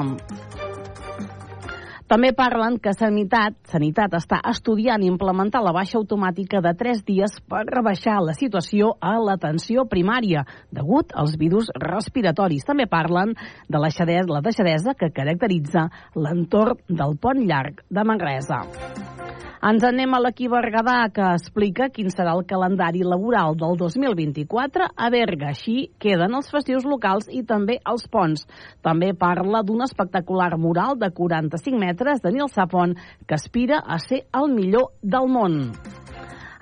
També 2.06 2.30
parlen 2.38 2.75
que 2.77 2.92
Sanitat, 2.94 3.56
Sanitat 3.65 4.13
està 4.13 4.38
estudiant 4.46 5.01
implementar 5.01 5.63
la 5.65 5.74
baixa 5.74 5.98
automàtica 5.98 6.62
de 6.62 6.75
3 6.77 7.01
dies 7.08 7.39
per 7.50 7.63
rebaixar 7.65 8.20
la 8.22 8.36
situació 8.38 8.92
a 9.01 9.15
l'atenció 9.18 9.88
primària 9.89 10.46
degut 10.70 11.18
als 11.18 11.34
virus 11.42 11.74
respiratoris. 11.82 12.70
També 12.70 12.86
parlen 12.86 13.34
de 13.34 13.82
la, 13.82 13.89
xadesa, 13.89 14.30
la 14.30 14.46
deixadesa 14.46 14.94
que 14.94 15.10
caracteritza 15.10 15.89
l'entorn 16.13 16.77
del 16.88 17.18
pont 17.18 17.42
llarg 17.50 17.82
de 17.89 18.06
Manresa. 18.06 18.62
Ens 19.65 19.81
anem 19.81 20.12
a 20.13 20.19
l'equip 20.22 20.51
Berguedà, 20.53 21.07
que 21.10 21.25
explica 21.34 21.88
quin 21.93 22.12
serà 22.13 22.36
el 22.38 22.43
calendari 22.45 23.01
laboral 23.01 23.57
del 23.57 23.79
2024 23.79 24.91
a 24.93 25.10
Berga. 25.10 25.50
Així 25.55 25.88
queden 25.98 26.38
els 26.38 26.53
festius 26.53 26.86
locals 26.86 27.25
i 27.34 27.41
també 27.50 27.79
els 27.93 28.05
ponts. 28.13 28.45
També 28.86 29.10
parla 29.25 29.63
d'un 29.65 29.81
espectacular 29.88 30.51
mural 30.62 31.01
de 31.01 31.10
45 31.10 31.81
metres 31.81 32.22
de 32.22 32.38
Nil 32.38 32.53
Sapon, 32.53 32.93
que 33.25 33.41
aspira 33.41 33.81
a 33.81 33.98
ser 34.05 34.27
el 34.38 34.53
millor 34.53 34.91
del 35.01 35.34
món. 35.34 35.63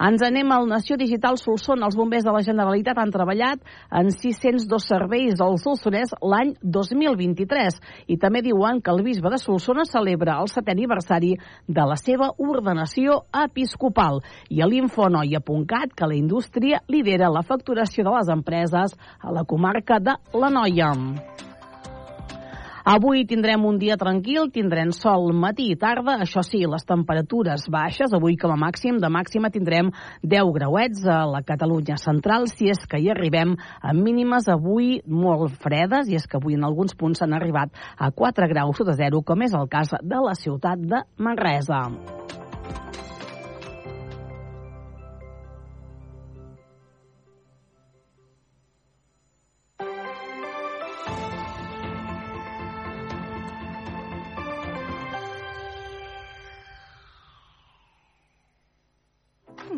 Ens 0.01 0.23
anem 0.25 0.49
al 0.51 0.67
Nació 0.67 0.97
Digital 0.97 1.37
Solsona. 1.37 1.85
Els 1.85 1.97
bombers 1.97 2.25
de 2.25 2.33
la 2.33 2.41
Generalitat 2.45 2.97
han 2.97 3.11
treballat 3.13 3.61
en 3.91 4.09
602 4.11 4.87
serveis 4.89 5.41
al 5.43 5.59
Solsonès 5.61 6.15
l'any 6.21 6.55
2023 6.63 7.79
i 8.07 8.17
també 8.17 8.41
diuen 8.45 8.81
que 8.81 8.93
el 8.93 9.03
bisbe 9.05 9.29
de 9.29 9.41
Solsona 9.41 9.85
celebra 9.85 10.39
el 10.41 10.49
setè 10.51 10.73
aniversari 10.73 11.35
de 11.67 11.87
la 11.87 11.97
seva 11.99 12.31
ordenació 12.37 13.21
episcopal. 13.45 14.21
I 14.49 14.63
a 14.63 14.69
l'infonoia.cat 14.69 15.93
que 15.95 16.09
la 16.09 16.17
indústria 16.17 16.81
lidera 16.87 17.31
la 17.31 17.45
facturació 17.45 18.07
de 18.07 18.17
les 18.17 18.33
empreses 18.33 18.97
a 19.21 19.31
la 19.31 19.45
comarca 19.45 19.99
de 19.99 20.17
la 20.33 20.49
Noia. 20.49 21.52
Avui 22.83 23.23
tindrem 23.23 23.63
un 23.63 23.77
dia 23.79 23.95
tranquil, 23.95 24.49
tindrem 24.51 24.89
sol 24.91 25.29
matí 25.39 25.69
i 25.71 25.77
tarda, 25.79 26.17
això 26.25 26.41
sí, 26.43 26.59
les 26.67 26.83
temperatures 26.83 27.69
baixes, 27.71 28.11
avui 28.11 28.35
com 28.35 28.51
a 28.51 28.59
màxim, 28.59 28.99
de 28.99 29.07
màxima 29.07 29.47
tindrem 29.55 29.93
10 30.19 30.51
grauets 30.57 31.07
a 31.07 31.21
la 31.23 31.39
Catalunya 31.47 31.95
central, 31.95 32.49
si 32.51 32.67
és 32.75 32.83
que 32.83 32.99
hi 32.99 33.07
arribem 33.15 33.55
a 33.79 33.95
mínimes 33.95 34.51
avui 34.51 34.97
molt 35.07 35.55
fredes, 35.63 36.11
i 36.11 36.19
és 36.19 36.27
que 36.27 36.41
avui 36.41 36.59
en 36.59 36.67
alguns 36.67 36.91
punts 36.99 37.23
s'han 37.23 37.39
arribat 37.39 37.71
a 37.95 38.11
4 38.11 38.51
graus 38.51 38.83
sota 38.83 38.99
zero, 38.99 39.23
com 39.23 39.47
és 39.47 39.55
el 39.55 39.71
cas 39.71 39.95
de 40.03 40.25
la 40.27 40.35
ciutat 40.35 40.83
de 40.83 41.05
Manresa. 41.15 41.85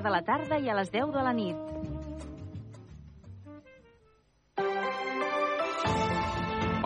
de 0.00 0.10
la 0.10 0.22
tarda 0.24 0.56
i 0.56 0.70
a 0.72 0.74
les 0.78 0.88
10 0.90 1.12
de 1.12 1.22
la 1.26 1.32
nit. 1.36 1.56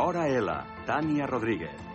Hora 0.02 0.26
L, 0.28 0.54
Tània 0.88 1.26
Rodríguez. 1.30 1.86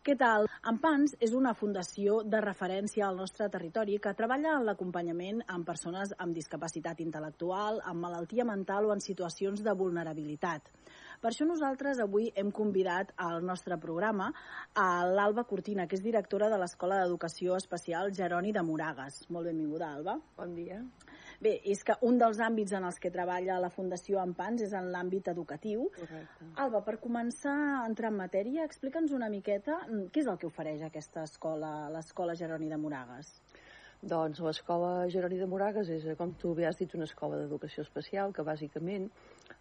Què 0.00 0.14
tal? 0.18 0.46
Ampans 0.70 1.12
és 1.22 1.34
una 1.38 1.52
fundació 1.54 2.22
de 2.26 2.38
referència 2.42 3.04
al 3.06 3.18
nostre 3.20 3.46
territori 3.52 3.98
que 4.02 4.14
treballa 4.18 4.54
en 4.56 4.64
l'acompanyament 4.66 5.42
amb 5.46 5.66
persones 5.68 6.14
amb 6.24 6.34
discapacitat 6.34 7.02
intel·lectual, 7.04 7.82
amb 7.84 8.02
malaltia 8.06 8.46
mental 8.48 8.88
o 8.88 8.94
en 8.94 9.04
situacions 9.04 9.62
de 9.62 9.74
vulnerabilitat. 9.76 10.66
Per 11.20 11.28
això 11.28 11.44
nosaltres 11.44 11.98
avui 12.00 12.30
hem 12.40 12.48
convidat 12.48 13.10
al 13.20 13.42
nostre 13.44 13.76
programa 13.76 14.30
a 14.72 15.04
l'Alba 15.04 15.42
Cortina, 15.44 15.84
que 15.86 15.98
és 15.98 16.04
directora 16.04 16.48
de 16.48 16.56
l'Escola 16.56 17.02
d'Educació 17.02 17.58
Especial 17.60 18.08
Geroni 18.16 18.54
de 18.56 18.62
Moragas. 18.64 19.18
Molt 19.28 19.50
benvinguda, 19.50 19.90
Alba. 19.98 20.14
Bon 20.38 20.54
dia. 20.56 20.78
Bé, 21.44 21.52
és 21.72 21.84
que 21.84 21.98
un 22.08 22.16
dels 22.20 22.40
àmbits 22.40 22.72
en 22.76 22.86
els 22.88 22.96
que 23.00 23.12
treballa 23.12 23.58
la 23.60 23.68
Fundació 23.72 24.20
Ampans 24.22 24.64
és 24.64 24.72
en 24.76 24.88
l'àmbit 24.94 25.28
educatiu. 25.32 25.90
Correcte. 25.98 26.48
Alba, 26.64 26.80
per 26.88 26.96
començar 27.04 27.56
a 27.74 27.82
entrar 27.88 28.08
en 28.14 28.16
matèria, 28.22 28.64
explica'ns 28.64 29.12
una 29.16 29.28
miqueta 29.28 29.76
mm, 29.90 30.08
què 30.14 30.24
és 30.24 30.30
el 30.32 30.40
que 30.40 30.48
ofereix 30.48 30.86
aquesta 30.88 31.26
escola, 31.28 31.90
l'Escola 31.92 32.36
Geroni 32.36 32.72
de 32.72 32.80
Moragas. 32.80 33.34
Doncs 34.00 34.40
l'escola 34.40 35.04
Geroni 35.12 35.36
de 35.36 35.48
Moragas 35.48 35.92
és, 35.92 36.08
eh, 36.08 36.16
com 36.16 36.32
tu 36.40 36.54
bé 36.56 36.64
has 36.64 36.80
dit, 36.80 36.96
una 36.96 37.04
escola 37.04 37.36
d'educació 37.36 37.84
especial 37.84 38.32
que 38.32 38.44
bàsicament 38.44 39.10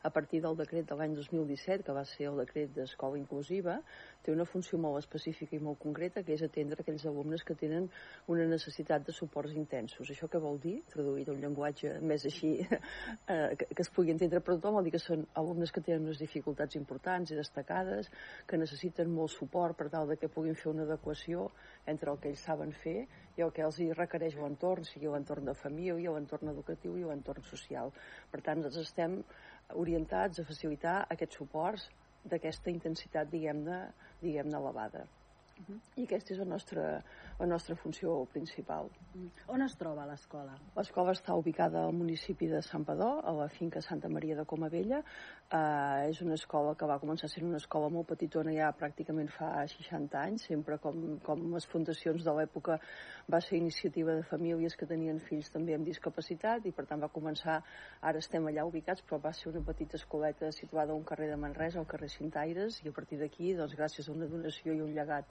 a 0.03 0.09
partir 0.09 0.41
del 0.41 0.57
decret 0.57 0.87
de 0.89 0.95
l'any 0.95 1.15
2017, 1.17 1.83
que 1.83 1.95
va 1.95 2.03
ser 2.07 2.29
el 2.29 2.39
decret 2.41 2.71
d'escola 2.75 3.19
inclusiva, 3.19 3.79
té 4.23 4.33
una 4.33 4.45
funció 4.45 4.79
molt 4.81 4.99
específica 4.99 5.55
i 5.55 5.61
molt 5.63 5.79
concreta, 5.83 6.23
que 6.23 6.35
és 6.35 6.43
atendre 6.45 6.83
aquells 6.83 7.05
alumnes 7.09 7.43
que 7.47 7.55
tenen 7.59 7.87
una 8.27 8.47
necessitat 8.49 9.05
de 9.07 9.15
suports 9.15 9.55
intensos. 9.55 10.11
Això 10.11 10.27
què 10.31 10.41
vol 10.43 10.59
dir? 10.63 10.79
Traduït 10.91 11.29
a 11.29 11.35
un 11.35 11.41
llenguatge 11.43 11.95
més 12.01 12.25
així 12.29 12.51
eh, 12.65 13.55
que, 13.59 13.69
que 13.71 13.85
es 13.85 13.91
pugui 13.95 14.13
entendre 14.15 14.43
per 14.43 14.57
tothom, 14.57 14.79
vol 14.79 14.87
dir 14.87 14.95
que 14.95 15.03
són 15.03 15.25
alumnes 15.39 15.71
que 15.71 15.83
tenen 15.85 16.07
unes 16.09 16.21
dificultats 16.21 16.79
importants 16.79 17.31
i 17.31 17.39
destacades, 17.39 18.11
que 18.47 18.59
necessiten 18.59 19.11
molt 19.13 19.33
suport 19.35 19.77
per 19.79 19.89
tal 19.93 20.09
de 20.11 20.19
que 20.19 20.31
puguin 20.31 20.57
fer 20.59 20.71
una 20.73 20.87
adequació 20.87 21.49
entre 21.87 22.11
el 22.11 22.19
que 22.19 22.31
ells 22.33 22.45
saben 22.45 22.75
fer 22.83 22.99
i 23.39 23.43
el 23.45 23.53
que 23.55 23.63
els 23.63 23.77
hi 23.79 23.87
requereix 23.95 24.35
l'entorn, 24.39 24.83
sigui 24.87 25.07
l'entorn 25.11 25.47
de 25.47 25.55
família, 25.55 26.11
l'entorn 26.11 26.51
educatiu 26.51 26.97
i 26.99 27.05
l'entorn 27.07 27.45
social. 27.47 27.93
Per 28.31 28.41
tant, 28.45 28.65
ens 28.67 28.79
estem 28.81 29.21
orientats 29.75 30.39
a 30.39 30.45
facilitar 30.47 30.97
aquests 31.09 31.39
suports 31.41 31.87
d'aquesta 32.29 32.71
intensitat, 32.71 33.29
diguem-ne, 33.31 33.79
diguem 34.21 34.53
elevada. 34.61 35.05
Uh 35.59 35.65
-huh. 35.75 35.79
I 35.95 36.03
aquesta 36.03 36.33
és 36.33 36.39
la 36.39 36.45
nostra, 36.45 37.03
la 37.39 37.45
nostra 37.45 37.75
funció 37.75 38.25
principal. 38.31 38.85
Uh 38.85 39.21
-huh. 39.21 39.29
On 39.47 39.61
es 39.61 39.75
troba 39.75 40.05
l'escola? 40.05 40.57
L'escola 40.75 41.11
està 41.11 41.35
ubicada 41.35 41.83
al 41.83 41.93
municipi 41.93 42.47
de 42.47 42.61
Sant 42.61 42.85
Padó, 42.85 43.19
a 43.23 43.31
la 43.31 43.47
finca 43.47 43.81
Santa 43.81 44.07
Maria 44.07 44.35
de 44.35 44.45
Comavella. 44.45 45.03
Uh, 45.51 46.09
és 46.09 46.21
una 46.21 46.35
escola 46.35 46.75
que 46.75 46.85
va 46.85 46.99
començar 46.99 47.27
sent 47.27 47.47
una 47.47 47.57
escola 47.57 47.89
molt 47.89 48.07
petitona 48.07 48.51
ja 48.53 48.71
pràcticament 48.71 49.29
fa 49.29 49.65
60 49.67 50.19
anys, 50.21 50.43
sempre 50.45 50.77
com, 50.77 51.19
com 51.25 51.53
les 51.53 51.65
fundacions 51.65 52.23
de 52.23 52.31
l'època 52.31 52.79
va 53.27 53.41
ser 53.41 53.57
iniciativa 53.57 54.13
de 54.13 54.23
famílies 54.23 54.75
que 54.75 54.85
tenien 54.85 55.19
fills 55.19 55.49
també 55.49 55.73
amb 55.73 55.85
discapacitat 55.85 56.65
i 56.65 56.71
per 56.71 56.85
tant 56.85 57.01
va 57.01 57.09
començar, 57.09 57.63
ara 58.01 58.17
estem 58.17 58.45
allà 58.45 58.65
ubicats, 58.65 59.01
però 59.01 59.19
va 59.23 59.33
ser 59.33 59.49
una 59.51 59.63
petita 59.65 59.97
escoleta 59.97 60.51
situada 60.51 60.91
a 60.91 60.95
un 60.95 61.03
carrer 61.03 61.29
de 61.29 61.35
Manresa, 61.35 61.79
al 61.79 61.87
carrer 61.87 62.09
Cintaires, 62.09 62.81
i 62.85 62.89
a 62.89 62.91
partir 62.91 63.17
d'aquí, 63.17 63.55
doncs, 63.57 63.73
gràcies 63.75 64.09
a 64.09 64.11
una 64.13 64.29
donació 64.29 64.73
i 64.73 64.81
un 64.81 64.93
llegat 64.93 65.25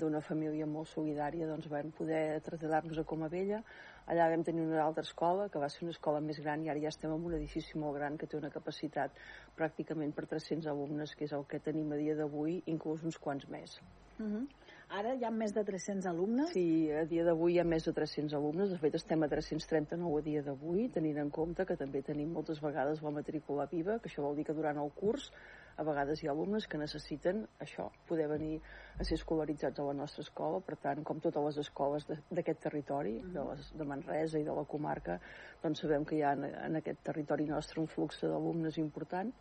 d'una 0.00 0.22
família 0.24 0.66
molt 0.66 0.90
solidària 0.90 1.48
doncs 1.48 1.68
vam 1.70 1.92
poder 1.96 2.40
traslladar-nos 2.46 2.98
a 2.98 3.06
Comavella 3.12 3.62
allà 4.10 4.28
vam 4.32 4.42
tenir 4.46 4.64
una 4.66 4.82
altra 4.84 5.04
escola 5.06 5.48
que 5.48 5.62
va 5.62 5.68
ser 5.68 5.84
una 5.86 5.94
escola 5.94 6.20
més 6.24 6.40
gran 6.42 6.64
i 6.64 6.70
ara 6.72 6.82
ja 6.82 6.90
estem 6.90 7.12
en 7.14 7.26
un 7.30 7.36
edifici 7.38 7.78
molt 7.78 7.98
gran 7.98 8.16
que 8.18 8.26
té 8.26 8.38
una 8.40 8.50
capacitat 8.50 9.14
pràcticament 9.58 10.16
per 10.16 10.26
300 10.32 10.66
alumnes 10.72 11.14
que 11.14 11.28
és 11.28 11.36
el 11.36 11.46
que 11.46 11.62
tenim 11.62 11.92
a 11.92 12.00
dia 12.00 12.16
d'avui 12.18 12.62
inclús 12.74 13.04
uns 13.04 13.18
quants 13.18 13.48
més 13.48 13.78
uh 14.18 14.26
-huh. 14.26 14.46
Ara 14.90 15.12
hi 15.14 15.22
ha 15.22 15.30
més 15.30 15.52
de 15.54 15.62
300 15.62 16.06
alumnes? 16.10 16.48
Sí, 16.50 16.90
a 16.90 17.04
dia 17.06 17.22
d'avui 17.22 17.54
hi 17.54 17.60
ha 17.62 17.64
més 17.64 17.84
de 17.86 17.92
300 17.94 18.32
alumnes. 18.34 18.72
De 18.72 18.78
fet, 18.82 18.96
estem 18.98 19.22
a 19.22 19.28
339 19.30 20.18
a 20.18 20.24
dia 20.26 20.42
d'avui, 20.42 20.88
tenint 20.96 21.20
en 21.22 21.30
compte 21.30 21.66
que 21.68 21.76
també 21.78 22.02
tenim 22.02 22.32
moltes 22.34 22.58
vegades 22.64 23.02
la 23.06 23.12
matrícula 23.14 23.68
viva, 23.70 24.00
que 24.00 24.10
això 24.10 24.24
vol 24.24 24.34
dir 24.34 24.44
que 24.48 24.56
durant 24.56 24.82
el 24.82 24.90
curs 24.98 25.30
a 25.80 25.84
vegades 25.86 26.20
hi 26.20 26.28
ha 26.28 26.32
alumnes 26.34 26.66
que 26.68 26.78
necessiten 26.80 27.40
això, 27.64 27.86
poder 28.08 28.26
venir 28.28 28.58
a 29.00 29.04
ser 29.08 29.16
escolaritzats 29.16 29.80
a 29.80 29.86
la 29.86 29.94
nostra 29.96 30.24
escola, 30.26 30.60
per 30.66 30.76
tant, 30.82 31.00
com 31.08 31.22
totes 31.24 31.46
les 31.46 31.60
escoles 31.62 32.04
d'aquest 32.10 32.60
territori, 32.66 33.14
de, 33.24 33.44
les, 33.48 33.70
de 33.80 33.86
Manresa 33.88 34.40
i 34.40 34.44
de 34.44 34.56
la 34.56 34.66
comarca, 34.68 35.16
doncs 35.62 35.80
sabem 35.86 36.04
que 36.04 36.18
hi 36.18 36.24
ha 36.24 36.34
en, 36.36 36.44
en 36.50 36.80
aquest 36.82 37.00
territori 37.06 37.48
nostre 37.48 37.80
un 37.80 37.88
flux 37.88 38.20
d'alumnes 38.26 38.76
important 38.82 39.32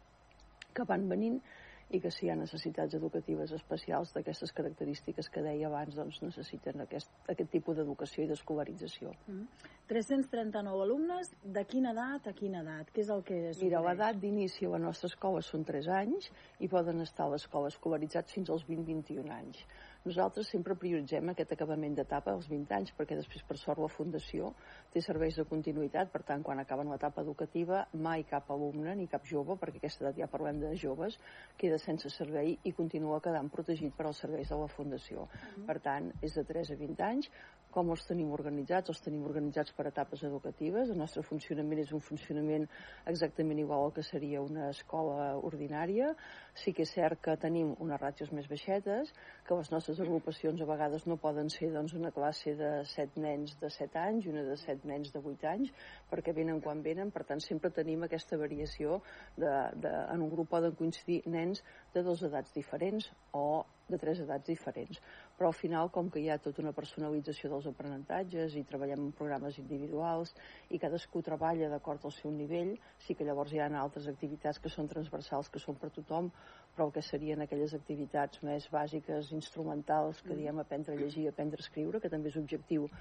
que 0.74 0.88
van 0.88 1.10
venint 1.12 1.42
i 1.90 2.00
que 2.02 2.12
si 2.14 2.26
hi 2.26 2.30
ha 2.30 2.38
necessitats 2.38 2.94
educatives 2.98 3.52
especials 3.56 4.14
d'aquestes 4.14 4.54
característiques 4.54 5.30
que 5.34 5.42
deia 5.42 5.68
abans 5.70 5.96
doncs 5.98 6.22
necessiten 6.22 6.84
aquest, 6.86 7.10
aquest 7.34 7.50
tipus 7.52 7.80
d'educació 7.80 8.26
i 8.26 8.30
d'escolarització. 8.30 9.14
Mm. 9.28 9.48
339 9.90 10.84
alumnes, 10.86 11.32
de 11.42 11.64
quina 11.66 11.96
edat 11.96 12.30
a 12.30 12.34
quina 12.38 12.62
edat? 12.62 12.92
Què 12.94 13.02
és 13.02 13.10
el 13.16 13.24
que 13.26 13.40
és? 13.50 13.62
Mira, 13.64 13.82
l'edat 13.82 14.20
d'inici 14.22 14.68
a 14.68 14.76
la 14.76 14.82
nostra 14.84 15.10
escola 15.10 15.42
són 15.46 15.66
3 15.66 15.90
anys 16.00 16.30
i 16.60 16.70
poden 16.70 17.02
estar 17.02 17.26
a 17.26 17.34
l'escola 17.34 17.72
escolaritzats 17.74 18.38
fins 18.38 18.54
als 18.54 18.68
20-21 18.70 19.34
anys. 19.34 19.64
Nosaltres 20.08 20.48
sempre 20.48 20.78
prioritzem 20.80 21.32
aquest 21.32 21.52
acabament 21.52 21.96
d'etapa 21.98 22.32
als 22.32 22.48
20 22.48 22.76
anys 22.78 22.94
perquè 22.96 23.18
després, 23.20 23.44
per 23.44 23.58
sort, 23.60 23.82
la 23.84 23.90
Fundació 23.92 24.54
té 24.94 25.04
serveis 25.04 25.36
de 25.36 25.46
continuïtat, 25.50 26.12
per 26.14 26.22
tant, 26.28 26.44
quan 26.46 26.62
acaben 26.64 26.88
l'etapa 26.92 27.24
educativa, 27.26 27.82
mai 27.94 28.24
cap 28.30 28.48
alumne 28.56 28.96
ni 28.96 29.10
cap 29.12 29.28
jove, 29.28 29.58
perquè 29.60 29.82
aquesta 29.82 30.06
edat 30.06 30.22
ja 30.22 30.32
parlem 30.32 30.62
de 30.64 30.72
joves, 30.80 31.20
queda 31.60 31.78
sense 31.84 32.12
servei 32.16 32.56
i 32.64 32.74
continua 32.78 33.20
quedant 33.20 33.52
protegit 33.52 33.96
per 33.98 34.08
als 34.08 34.24
serveis 34.24 34.50
de 34.50 34.62
la 34.62 34.72
Fundació. 34.72 35.28
Uh 35.28 35.30
-huh. 35.30 35.66
Per 35.68 35.80
tant, 35.80 36.12
és 36.22 36.34
de 36.34 36.44
3 36.44 36.72
a 36.72 36.76
20 36.76 37.04
anys, 37.04 37.32
com 37.74 37.92
els 37.94 38.04
tenim 38.08 38.32
organitzats? 38.34 38.90
Els 38.92 39.02
tenim 39.06 39.26
organitzats 39.30 39.74
per 39.78 39.86
etapes 39.90 40.24
educatives. 40.28 40.90
El 40.90 40.98
nostre 41.02 41.24
funcionament 41.26 41.82
és 41.84 41.94
un 41.94 42.02
funcionament 42.04 42.66
exactament 43.12 43.62
igual 43.62 43.86
al 43.86 43.94
que 43.96 44.04
seria 44.06 44.42
una 44.42 44.70
escola 44.74 45.36
ordinària. 45.50 46.12
Sí 46.58 46.74
que 46.74 46.86
és 46.88 46.94
cert 46.98 47.22
que 47.26 47.38
tenim 47.42 47.76
unes 47.78 48.02
ràtios 48.02 48.34
més 48.36 48.50
baixetes, 48.50 49.14
que 49.48 49.60
les 49.60 49.72
nostres 49.74 50.02
agrupacions 50.06 50.62
a 50.62 50.70
vegades 50.70 51.06
no 51.10 51.20
poden 51.22 51.50
ser 51.54 51.72
doncs, 51.76 51.94
una 51.98 52.14
classe 52.16 52.56
de 52.58 52.72
7 52.94 53.22
nens 53.22 53.56
de 53.62 53.70
7 53.78 54.02
anys 54.02 54.26
i 54.26 54.34
una 54.34 54.46
de 54.50 54.58
7 54.58 54.90
nens 54.90 55.14
de 55.14 55.22
8 55.22 55.50
anys, 55.54 55.74
perquè 56.10 56.34
venen 56.36 56.62
quan 56.66 56.84
venen, 56.86 57.14
per 57.14 57.26
tant 57.30 57.42
sempre 57.44 57.74
tenim 57.76 58.06
aquesta 58.06 58.38
variació 58.38 59.02
de, 59.38 59.52
de, 59.78 59.94
en 60.14 60.26
un 60.26 60.34
grup 60.34 60.50
poden 60.50 60.74
coincidir 60.78 61.22
nens 61.30 61.62
de 61.94 62.04
dues 62.06 62.24
edats 62.26 62.56
diferents 62.56 63.12
o 63.38 63.66
de 63.90 63.98
tres 63.98 64.20
edats 64.22 64.46
diferents 64.46 65.00
però 65.40 65.54
al 65.54 65.56
final, 65.56 65.88
com 65.96 66.10
que 66.12 66.20
hi 66.20 66.28
ha 66.28 66.36
tota 66.44 66.60
una 66.60 66.74
personalització 66.76 67.48
dels 67.54 67.70
aprenentatges 67.70 68.58
i 68.60 68.66
treballem 68.68 69.06
en 69.06 69.14
programes 69.16 69.56
individuals 69.62 70.34
i 70.76 70.80
cadascú 70.84 71.22
treballa 71.24 71.70
d'acord 71.72 72.04
al 72.04 72.12
seu 72.12 72.34
nivell, 72.36 72.74
sí 73.06 73.16
que 73.16 73.24
llavors 73.24 73.54
hi 73.56 73.62
ha 73.64 73.70
altres 73.80 74.10
activitats 74.12 74.60
que 74.60 74.72
són 74.74 74.92
transversals, 74.92 75.48
que 75.48 75.64
són 75.64 75.80
per 75.80 75.94
tothom, 75.96 76.28
però 76.76 76.90
el 76.90 76.94
que 76.98 77.06
serien 77.08 77.46
aquelles 77.46 77.74
activitats 77.78 78.44
més 78.44 78.68
bàsiques, 78.74 79.32
instrumentals, 79.40 80.20
que 80.26 80.34
mm. 80.34 80.42
diem 80.44 80.60
aprendre 80.60 80.98
a 80.98 81.00
llegir, 81.00 81.30
aprendre 81.32 81.64
a 81.64 81.64
escriure, 81.64 82.04
que 82.04 82.12
també 82.12 82.34
és 82.34 82.40
objectiu 82.44 82.92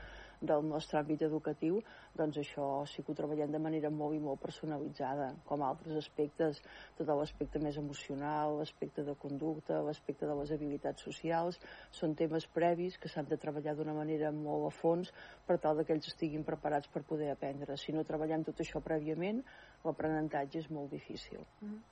del 0.40 0.64
nostre 0.66 1.00
àmbit 1.00 1.22
educatiu, 1.26 1.80
doncs 2.16 2.38
això 2.42 2.66
sí 2.86 3.02
que 3.02 3.12
ho 3.12 3.16
treballem 3.18 3.50
de 3.52 3.60
manera 3.62 3.90
molt 3.90 4.14
i 4.16 4.20
molt 4.22 4.40
personalitzada, 4.42 5.32
com 5.48 5.64
altres 5.66 5.98
aspectes, 5.98 6.62
tot 6.98 7.10
l'aspecte 7.10 7.58
més 7.62 7.78
emocional, 7.80 8.58
l'aspecte 8.60 9.02
de 9.06 9.16
conducta, 9.18 9.80
l'aspecte 9.82 10.28
de 10.28 10.36
les 10.38 10.52
habilitats 10.54 11.02
socials, 11.02 11.58
són 11.90 12.14
temes 12.14 12.46
previs 12.54 12.98
que 12.98 13.10
s'han 13.10 13.28
de 13.30 13.40
treballar 13.40 13.74
d'una 13.76 13.96
manera 13.96 14.30
molt 14.32 14.68
a 14.68 14.74
fons 14.74 15.12
per 15.46 15.58
tal 15.58 15.82
que 15.84 15.94
ells 15.96 16.12
estiguin 16.12 16.46
preparats 16.46 16.88
per 16.92 17.02
poder 17.02 17.32
aprendre. 17.32 17.76
Si 17.76 17.92
no 17.92 18.06
treballem 18.06 18.46
tot 18.46 18.62
això 18.62 18.82
prèviament, 18.84 19.42
l'aprenentatge 19.84 20.62
és 20.64 20.70
molt 20.70 20.94
difícil. 20.94 21.44
Mm. 21.62 21.82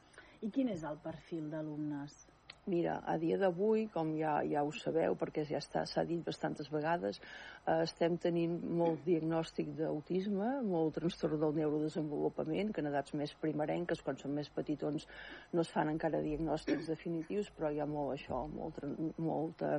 I 0.47 0.51
quin 0.53 0.69
és 0.69 0.83
el 0.85 0.99
perfil 1.03 1.49
d'alumnes? 1.51 2.36
Mira, 2.67 2.97
a 3.07 3.15
dia 3.15 3.37
d'avui, 3.39 3.85
com 3.95 4.09
ja, 4.19 4.41
ja 4.43 4.65
ho 4.67 4.73
sabeu, 4.75 5.15
perquè 5.15 5.45
ja 5.47 5.61
s'ha 5.63 6.03
dit 6.09 6.25
bastantes 6.27 6.67
vegades, 6.73 7.21
eh, 7.63 7.77
estem 7.85 8.17
tenint 8.19 8.57
molt 8.81 9.05
diagnòstic 9.07 9.71
d'autisme, 9.79 10.49
molt 10.67 10.99
trastorn 10.99 11.39
del 11.45 11.55
neurodesenvolupament, 11.61 12.75
que 12.75 12.83
en 12.83 12.91
edats 12.91 13.15
més 13.15 13.37
primerenques, 13.39 14.03
quan 14.03 14.19
són 14.19 14.35
més 14.35 14.51
petitons, 14.51 15.07
no 15.55 15.63
es 15.63 15.71
fan 15.71 15.95
encara 15.95 16.25
diagnòstics 16.27 16.91
definitius, 16.91 17.55
però 17.55 17.71
hi 17.71 17.79
ha 17.79 17.87
molt 17.87 18.17
això, 18.17 18.43
molt, 18.51 18.83
molta 19.31 19.77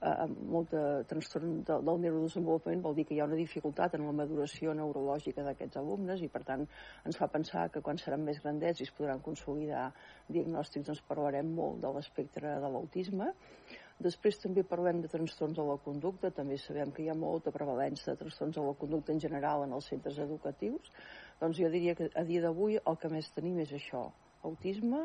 eh, 0.00 0.26
molt 0.54 0.74
de 0.74 0.82
trastorn 1.10 1.62
del, 1.68 1.84
del 1.88 2.02
neurodesenvolupament 2.04 2.84
vol 2.84 2.96
dir 2.98 3.06
que 3.08 3.16
hi 3.16 3.22
ha 3.22 3.28
una 3.30 3.38
dificultat 3.38 3.96
en 3.96 4.06
la 4.06 4.16
maduració 4.20 4.74
neurològica 4.74 5.44
d'aquests 5.46 5.80
alumnes 5.82 6.22
i 6.22 6.28
per 6.32 6.44
tant 6.50 6.66
ens 7.04 7.20
fa 7.20 7.30
pensar 7.32 7.68
que 7.72 7.82
quan 7.82 7.98
seran 8.02 8.24
més 8.26 8.42
grandets 8.44 8.80
i 8.80 8.88
es 8.88 8.94
podran 8.98 9.24
consolidar 9.24 9.88
diagnòstics 10.28 10.90
doncs 10.90 11.02
parlarem 11.08 11.50
molt 11.58 11.82
de 11.84 11.96
l'espectre 11.96 12.58
de 12.60 12.72
l'autisme 12.72 13.32
Després 14.04 14.36
també 14.36 14.60
parlem 14.60 14.98
de 15.00 15.08
trastorns 15.08 15.56
de 15.56 15.64
la 15.64 15.78
conducta, 15.80 16.30
també 16.38 16.58
sabem 16.60 16.90
que 16.92 17.00
hi 17.02 17.08
ha 17.08 17.14
molta 17.16 17.52
prevalència 17.52 18.12
de 18.12 18.20
trastorns 18.20 18.58
de 18.58 18.64
la 18.64 18.74
conducta 18.76 19.14
en 19.14 19.22
general 19.22 19.64
en 19.64 19.72
els 19.72 19.88
centres 19.88 20.18
educatius. 20.20 20.90
Doncs 21.40 21.56
jo 21.62 21.70
diria 21.72 21.94
que 21.96 22.10
a 22.12 22.24
dia 22.28 22.42
d'avui 22.44 22.76
el 22.76 22.98
que 23.00 23.08
més 23.14 23.30
tenim 23.32 23.56
és 23.64 23.72
això, 23.78 24.02
autisme, 24.44 25.00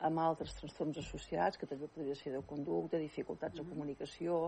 amb 0.00 0.18
altres 0.18 0.54
trastorns 0.58 0.98
associats, 0.98 1.58
que 1.58 1.66
també 1.66 1.88
podria 1.88 2.16
ser 2.18 2.32
de 2.34 2.42
conducta, 2.46 2.98
dificultats 2.98 3.54
de 3.54 3.62
mm-hmm. 3.62 3.72
comunicació, 3.72 4.40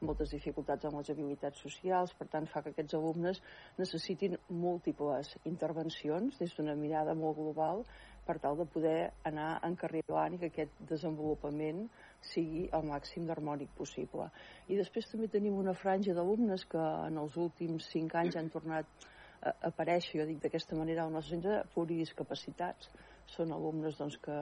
moltes 0.00 0.30
dificultats 0.34 0.86
amb 0.86 1.00
les 1.00 1.10
habilitats 1.10 1.64
socials, 1.64 2.14
per 2.18 2.28
tant 2.32 2.46
fa 2.50 2.62
que 2.62 2.74
aquests 2.74 2.96
alumnes 2.98 3.40
necessitin 3.78 4.36
múltiples 4.48 5.34
intervencions 5.44 6.38
des 6.38 6.54
d'una 6.56 6.76
mirada 6.76 7.14
molt 7.14 7.38
global 7.40 7.84
per 8.26 8.38
tal 8.38 8.56
de 8.58 8.66
poder 8.68 9.10
anar 9.26 9.60
encarrilant 9.66 10.36
i 10.36 10.38
que 10.38 10.50
aquest 10.52 10.82
desenvolupament 10.90 11.86
sigui 12.32 12.66
el 12.76 12.84
màxim 12.86 13.26
d'harmònic 13.26 13.72
possible. 13.78 14.28
I 14.68 14.76
després 14.78 15.08
també 15.10 15.28
tenim 15.32 15.56
una 15.58 15.74
franja 15.74 16.14
d'alumnes 16.14 16.66
que 16.70 16.84
en 17.08 17.18
els 17.18 17.36
últims 17.40 17.88
cinc 17.90 18.14
anys 18.20 18.36
han 18.36 18.52
tornat 18.52 19.08
a 19.40 19.54
aparèixer, 19.70 20.20
jo 20.20 20.26
dic 20.28 20.42
d'aquesta 20.42 20.76
manera, 20.76 21.06
al 21.06 21.14
nostre 21.14 21.38
centre, 21.38 21.62
pluridiscapacitats, 21.74 22.90
són 23.34 23.52
alumnes 23.56 23.98
doncs, 23.98 24.18
que 24.24 24.38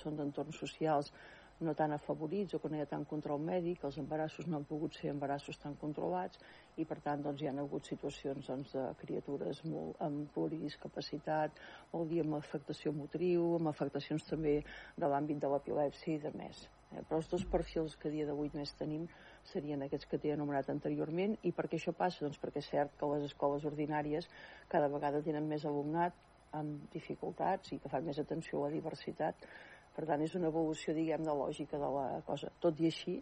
són 0.00 0.16
d'entorns 0.16 0.62
socials 0.64 1.12
no 1.60 1.74
tan 1.74 1.92
afavorits 1.92 2.54
o 2.54 2.58
que 2.60 2.68
no 2.68 2.76
hi 2.76 2.82
ha 2.84 2.88
tant 2.90 3.06
control 3.08 3.40
mèdic, 3.40 3.84
els 3.88 3.96
embarassos 4.02 4.48
no 4.50 4.58
han 4.58 4.66
pogut 4.68 4.96
ser 4.98 5.08
embarassos 5.12 5.56
tan 5.62 5.76
controlats 5.80 6.40
i 6.76 6.84
per 6.84 6.98
tant 7.04 7.22
doncs, 7.24 7.40
hi 7.40 7.48
ha 7.48 7.54
hagut 7.62 7.88
situacions 7.88 8.50
doncs, 8.50 8.74
de 8.76 8.84
criatures 9.00 9.62
molt, 9.64 9.96
amb 10.04 10.28
pluridiscapacitat, 10.34 11.56
vol 11.92 12.08
dir 12.12 12.20
amb 12.24 12.36
afectació 12.40 12.92
motriu, 12.92 13.54
amb 13.56 13.72
afectacions 13.72 14.28
també 14.28 14.58
de 14.96 15.08
l'àmbit 15.08 15.40
de 15.40 15.52
l'epilèpsia 15.52 16.18
i 16.18 16.24
de 16.26 16.34
més. 16.36 16.66
Eh? 16.92 17.00
Però 17.00 17.22
els 17.22 17.32
dos 17.32 17.48
perfils 17.48 17.96
que 17.96 18.12
dia 18.12 18.28
d'avui 18.28 18.52
més 18.52 18.76
tenim 18.76 19.08
serien 19.48 19.82
aquests 19.86 20.10
que 20.10 20.20
t'he 20.20 20.36
anomenat 20.36 20.68
anteriorment 20.74 21.38
i 21.42 21.56
per 21.56 21.70
què 21.70 21.80
això 21.80 21.96
passa? 21.96 22.26
Doncs 22.26 22.40
perquè 22.42 22.60
és 22.60 22.70
cert 22.74 23.00
que 23.00 23.08
les 23.14 23.24
escoles 23.30 23.64
ordinàries 23.64 24.28
cada 24.68 24.92
vegada 24.92 25.24
tenen 25.24 25.48
més 25.48 25.64
alumnat 25.64 26.25
amb 26.52 26.92
dificultats 26.92 27.72
i 27.72 27.80
que 27.82 27.90
fan 27.92 28.06
més 28.06 28.18
atenció 28.22 28.60
a 28.60 28.68
la 28.68 28.74
diversitat 28.74 29.48
per 29.96 30.04
tant, 30.04 30.20
és 30.20 30.34
una 30.36 30.50
evolució, 30.52 30.92
diguem, 30.92 31.22
de 31.24 31.32
lògica 31.32 31.78
de 31.80 31.88
la 31.94 32.20
cosa. 32.26 32.50
Tot 32.60 32.80
i 32.84 32.90
així, 32.90 33.14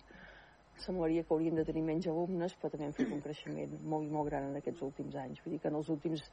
semblaria 0.84 1.22
que 1.22 1.30
hauríem 1.36 1.60
de 1.60 1.64
tenir 1.68 1.84
menys 1.86 2.08
alumnes, 2.10 2.56
però 2.58 2.72
també 2.72 2.88
hem 2.88 2.96
fet 2.96 3.12
un 3.14 3.22
creixement 3.22 3.76
molt 3.92 4.08
i 4.08 4.10
molt 4.14 4.26
gran 4.30 4.48
en 4.48 4.58
aquests 4.58 4.82
últims 4.82 5.14
anys. 5.22 5.42
Vull 5.44 5.54
dir 5.54 5.60
que 5.62 5.70
en 5.70 5.78
els 5.78 5.92
últims 5.94 6.24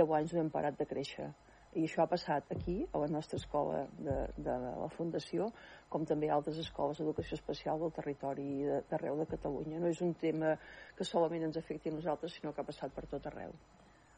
10 0.00 0.14
anys 0.20 0.32
no 0.32 0.40
hem 0.40 0.50
parat 0.54 0.80
de 0.80 0.88
créixer. 0.94 1.28
I 1.76 1.84
això 1.84 2.04
ha 2.04 2.08
passat 2.08 2.48
aquí, 2.56 2.78
a 2.92 3.04
la 3.04 3.10
nostra 3.12 3.36
escola 3.40 3.84
de, 4.08 4.16
de 4.48 4.56
la 4.64 4.88
Fundació, 4.96 5.50
com 5.92 6.08
també 6.08 6.32
a 6.32 6.40
altres 6.40 6.64
escoles 6.64 7.00
d'educació 7.00 7.36
especial 7.36 7.80
del 7.84 7.92
territori 8.00 8.48
d'arreu 8.88 9.20
de 9.20 9.28
Catalunya. 9.36 9.80
No 9.80 9.92
és 9.92 10.00
un 10.04 10.16
tema 10.24 10.56
que 10.96 11.04
solament 11.04 11.48
ens 11.50 11.60
afecti 11.60 11.92
a 11.92 12.00
nosaltres, 12.00 12.40
sinó 12.40 12.52
que 12.52 12.64
ha 12.64 12.72
passat 12.72 12.96
per 12.96 13.08
tot 13.12 13.28
arreu. 13.28 13.56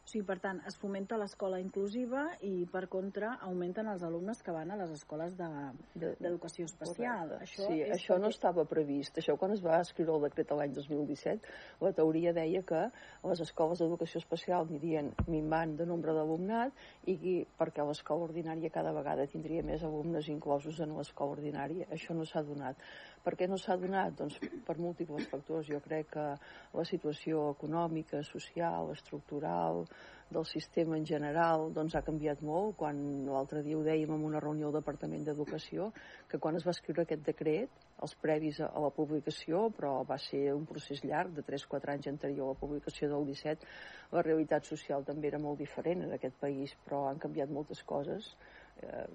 O 0.05 0.07
sigui, 0.07 0.21
per 0.21 0.35
tant, 0.37 0.59
es 0.69 0.75
fomenta 0.77 1.17
l'escola 1.17 1.57
inclusiva 1.57 2.27
i, 2.45 2.67
per 2.69 2.83
contra, 2.93 3.31
augmenten 3.47 3.87
els 3.89 4.03
alumnes 4.05 4.43
que 4.45 4.53
van 4.53 4.69
a 4.69 4.75
les 4.77 4.91
escoles 4.93 5.33
d'educació 5.33 6.67
de, 6.67 6.69
especial. 6.69 7.31
Correcte. 7.31 7.47
Això 7.47 7.69
sí, 7.71 7.79
això 7.95 8.13
perquè... 8.13 8.21
no 8.21 8.29
estava 8.29 8.67
previst. 8.69 9.17
Això, 9.17 9.33
quan 9.41 9.55
es 9.55 9.63
va 9.65 9.79
escriure 9.81 10.13
el 10.13 10.27
decret 10.27 10.53
l'any 10.53 10.75
2017, 10.77 11.49
la 11.81 11.93
teoria 11.97 12.35
deia 12.37 12.61
que 12.69 12.83
les 13.25 13.41
escoles 13.47 13.81
d'educació 13.81 14.21
especial 14.21 14.69
anirien 14.69 15.09
minvant 15.25 15.73
de 15.81 15.89
nombre 15.89 16.13
d'alumnat 16.13 16.85
i, 17.09 17.17
i 17.17 17.35
perquè 17.57 17.81
l'escola 17.89 18.29
ordinària 18.29 18.69
cada 18.77 18.93
vegada 18.93 19.25
tindria 19.33 19.65
més 19.65 19.81
alumnes 19.89 20.29
inclosos 20.29 20.85
en 20.85 20.93
l'escola 20.99 21.39
ordinària. 21.39 21.89
Això 21.89 22.13
no 22.13 22.29
s'ha 22.29 22.45
donat. 22.45 22.77
Per 23.25 23.33
què 23.37 23.47
no 23.49 23.57
s'ha 23.57 23.77
donat? 23.81 24.13
Doncs 24.19 24.37
per 24.67 24.77
múltiples 24.77 25.25
factors. 25.31 25.67
Jo 25.67 25.81
crec 25.83 26.11
que 26.13 26.25
la 26.77 26.85
situació 26.85 27.49
econòmica, 27.55 28.21
social, 28.27 28.91
estructural, 28.93 29.85
del 30.29 30.45
sistema 30.45 30.97
en 30.97 31.05
general 31.05 31.67
doncs 31.73 31.95
ha 31.95 32.03
canviat 32.05 32.41
molt. 32.45 32.75
Quan 32.79 32.97
l'altre 33.29 33.61
dia 33.65 33.77
ho 33.77 33.83
dèiem 33.85 34.13
en 34.15 34.23
una 34.29 34.41
reunió 34.41 34.69
del 34.69 34.81
Departament 34.81 35.25
d'Educació, 35.25 35.91
que 36.29 36.39
quan 36.41 36.57
es 36.57 36.65
va 36.65 36.73
escriure 36.73 37.05
aquest 37.05 37.25
decret, 37.27 37.83
els 38.05 38.15
previs 38.21 38.59
a, 38.61 38.71
la 38.81 38.91
publicació, 38.93 39.69
però 39.77 39.93
va 40.07 40.17
ser 40.21 40.47
un 40.53 40.65
procés 40.69 41.03
llarg, 41.05 41.35
de 41.35 41.45
3-4 41.45 41.93
anys 41.93 42.09
anterior 42.11 42.49
a 42.49 42.55
la 42.55 42.61
publicació 42.61 43.09
del 43.11 43.29
17, 43.29 43.69
la 44.17 44.25
realitat 44.25 44.65
social 44.65 45.05
també 45.05 45.29
era 45.31 45.41
molt 45.41 45.61
diferent 45.61 46.03
en 46.07 46.17
aquest 46.17 46.41
país, 46.41 46.73
però 46.85 47.05
han 47.09 47.21
canviat 47.21 47.53
moltes 47.53 47.83
coses, 47.83 48.33
eh, 48.81 49.05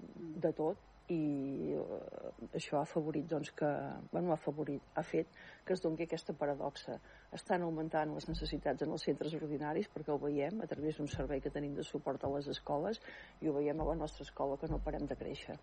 de 0.47 0.55
tot, 0.57 0.79
i 1.11 1.75
eh, 1.75 2.29
això 2.55 2.79
ha 2.79 2.85
afavorit 2.87 3.27
doncs, 3.31 3.51
que, 3.57 3.71
bueno, 4.13 4.31
ha 4.31 4.39
afavorit, 4.39 4.85
ha 4.95 5.03
fet 5.07 5.35
que 5.67 5.75
es 5.75 5.83
doni 5.83 6.07
aquesta 6.07 6.37
paradoxa. 6.39 6.99
Estan 7.37 7.67
augmentant 7.67 8.15
les 8.15 8.29
necessitats 8.31 8.87
en 8.87 8.95
els 8.95 9.09
centres 9.09 9.35
ordinaris 9.41 9.91
perquè 9.91 10.15
ho 10.15 10.21
veiem 10.23 10.63
a 10.63 10.71
través 10.71 11.01
d'un 11.01 11.11
servei 11.11 11.43
que 11.43 11.53
tenim 11.55 11.75
de 11.75 11.87
suport 11.87 12.25
a 12.25 12.33
les 12.37 12.49
escoles 12.55 13.03
i 13.41 13.51
ho 13.51 13.59
veiem 13.59 13.81
a 13.81 13.91
la 13.93 13.99
nostra 14.05 14.27
escola 14.29 14.59
que 14.61 14.71
no 14.71 14.83
parem 14.87 15.07
de 15.11 15.19
créixer. 15.19 15.59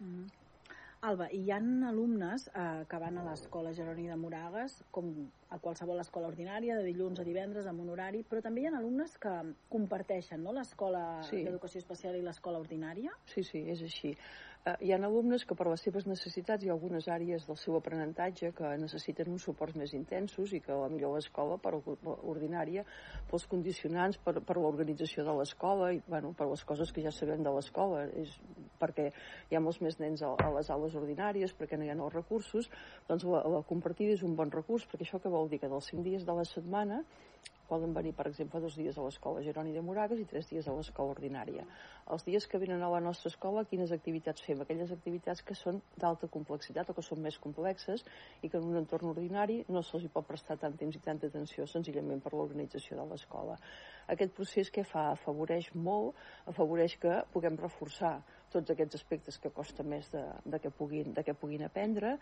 Mm 0.00 0.10
-hmm. 0.12 0.46
Alba, 1.06 1.26
hi 1.30 1.50
ha 1.52 1.58
alumnes 1.88 2.48
eh, 2.48 2.84
que 2.88 2.98
van 2.98 3.18
a 3.18 3.24
l'escola 3.26 3.72
Jeroni 3.76 4.06
de 4.08 4.16
Moragues, 4.16 4.78
com 4.90 5.10
a 5.50 5.58
qualsevol 5.58 6.00
escola 6.00 6.26
ordinària, 6.26 6.74
de 6.78 6.86
dilluns 6.86 7.20
a 7.20 7.26
divendres, 7.26 7.66
amb 7.66 7.80
un 7.84 7.90
horari, 7.92 8.24
però 8.24 8.40
també 8.42 8.62
hi 8.62 8.66
ha 8.66 8.72
alumnes 8.78 9.18
que 9.18 9.34
comparteixen 9.68 10.42
no, 10.42 10.54
l'escola 10.56 11.22
sí. 11.28 11.44
d'educació 11.44 11.84
especial 11.84 12.16
i 12.16 12.24
l'escola 12.24 12.58
ordinària? 12.58 13.12
Sí, 13.26 13.44
sí, 13.44 13.62
és 13.68 13.82
així 13.82 14.16
hi 14.66 14.90
ha 14.90 14.96
alumnes 14.98 15.44
que 15.46 15.54
per 15.54 15.68
les 15.70 15.82
seves 15.86 16.08
necessitats 16.10 16.64
i 16.66 16.70
algunes 16.72 17.06
àrees 17.12 17.44
del 17.46 17.58
seu 17.60 17.76
aprenentatge 17.78 18.48
que 18.56 18.72
necessiten 18.82 19.30
uns 19.30 19.44
suports 19.46 19.76
més 19.78 19.92
intensos 19.94 20.54
i 20.56 20.60
que 20.64 20.74
a 20.74 20.88
millor 20.90 21.14
l'escola 21.14 21.58
per 21.62 21.76
ordinària 21.76 22.82
pels 23.30 23.46
condicionants, 23.52 24.18
per, 24.24 24.40
per 24.48 24.56
l'organització 24.58 25.22
de 25.28 25.36
l'escola 25.38 25.92
i 25.94 26.00
bueno, 26.08 26.32
per 26.34 26.48
les 26.50 26.64
coses 26.66 26.90
que 26.90 27.04
ja 27.04 27.14
sabem 27.14 27.46
de 27.46 27.52
l'escola. 27.54 28.02
És 28.18 28.34
perquè 28.80 29.12
hi 29.50 29.56
ha 29.56 29.62
molts 29.62 29.78
més 29.86 30.00
nens 30.02 30.26
a, 30.26 30.32
a 30.34 30.50
les 30.58 30.72
aules 30.74 30.98
ordinàries 30.98 31.54
perquè 31.54 31.78
no 31.78 31.86
hi 31.86 31.92
ha 31.94 31.98
els 32.00 32.18
recursos 32.18 32.66
doncs 33.06 33.24
la, 33.30 33.44
la 33.46 33.62
compartida 33.70 34.18
és 34.18 34.26
un 34.26 34.34
bon 34.34 34.50
recurs 34.50 34.88
perquè 34.90 35.06
això 35.06 35.22
que 35.22 35.32
vol 35.32 35.46
dir 35.52 35.62
que 35.62 35.70
dels 35.70 35.94
5 35.94 36.02
dies 36.10 36.26
de 36.26 36.34
la 36.34 36.44
setmana 36.44 37.04
poden 37.68 37.94
venir, 37.96 38.12
per 38.16 38.26
exemple, 38.30 38.60
dos 38.62 38.76
dies 38.78 38.96
a 38.98 39.04
l'escola 39.04 39.42
Geroni 39.44 39.72
de 39.74 39.82
Moragues 39.84 40.20
i 40.22 40.26
tres 40.28 40.48
dies 40.50 40.68
a 40.68 40.74
l'escola 40.76 41.14
ordinària. 41.14 41.66
Els 42.14 42.24
dies 42.26 42.46
que 42.46 42.60
venen 42.62 42.82
a 42.82 42.90
la 42.92 43.00
nostra 43.04 43.32
escola, 43.32 43.64
quines 43.70 43.92
activitats 43.96 44.44
fem? 44.46 44.62
Aquelles 44.62 44.92
activitats 44.94 45.42
que 45.46 45.56
són 45.58 45.80
d'alta 45.98 46.30
complexitat 46.32 46.90
o 46.90 46.96
que 46.96 47.04
són 47.04 47.22
més 47.24 47.38
complexes 47.42 48.06
i 48.42 48.48
que 48.48 48.60
en 48.60 48.70
un 48.70 48.80
entorn 48.82 49.10
ordinari 49.12 49.62
no 49.68 49.82
se'ls 49.82 50.06
pot 50.14 50.28
prestar 50.28 50.58
tant 50.62 50.78
temps 50.78 50.96
i 50.96 51.02
tanta 51.02 51.30
atenció 51.30 51.66
senzillament 51.66 52.22
per 52.22 52.32
l'organització 52.34 53.00
de 53.00 53.08
l'escola. 53.10 53.58
Aquest 54.14 54.34
procés 54.38 54.70
que 54.70 54.86
fa? 54.86 55.10
Afavoreix 55.16 55.72
molt, 55.74 56.14
afavoreix 56.46 56.96
que 57.02 57.20
puguem 57.32 57.58
reforçar 57.58 58.20
tots 58.56 58.72
aquests 58.72 58.98
aspectes 58.98 59.38
que 59.42 59.52
costa 59.54 59.84
més 59.84 60.08
de, 60.12 60.22
de, 60.44 60.60
que, 60.62 60.72
puguin, 60.72 61.12
de 61.16 61.24
que 61.26 61.34
puguin 61.36 61.66
aprendre 61.66 62.16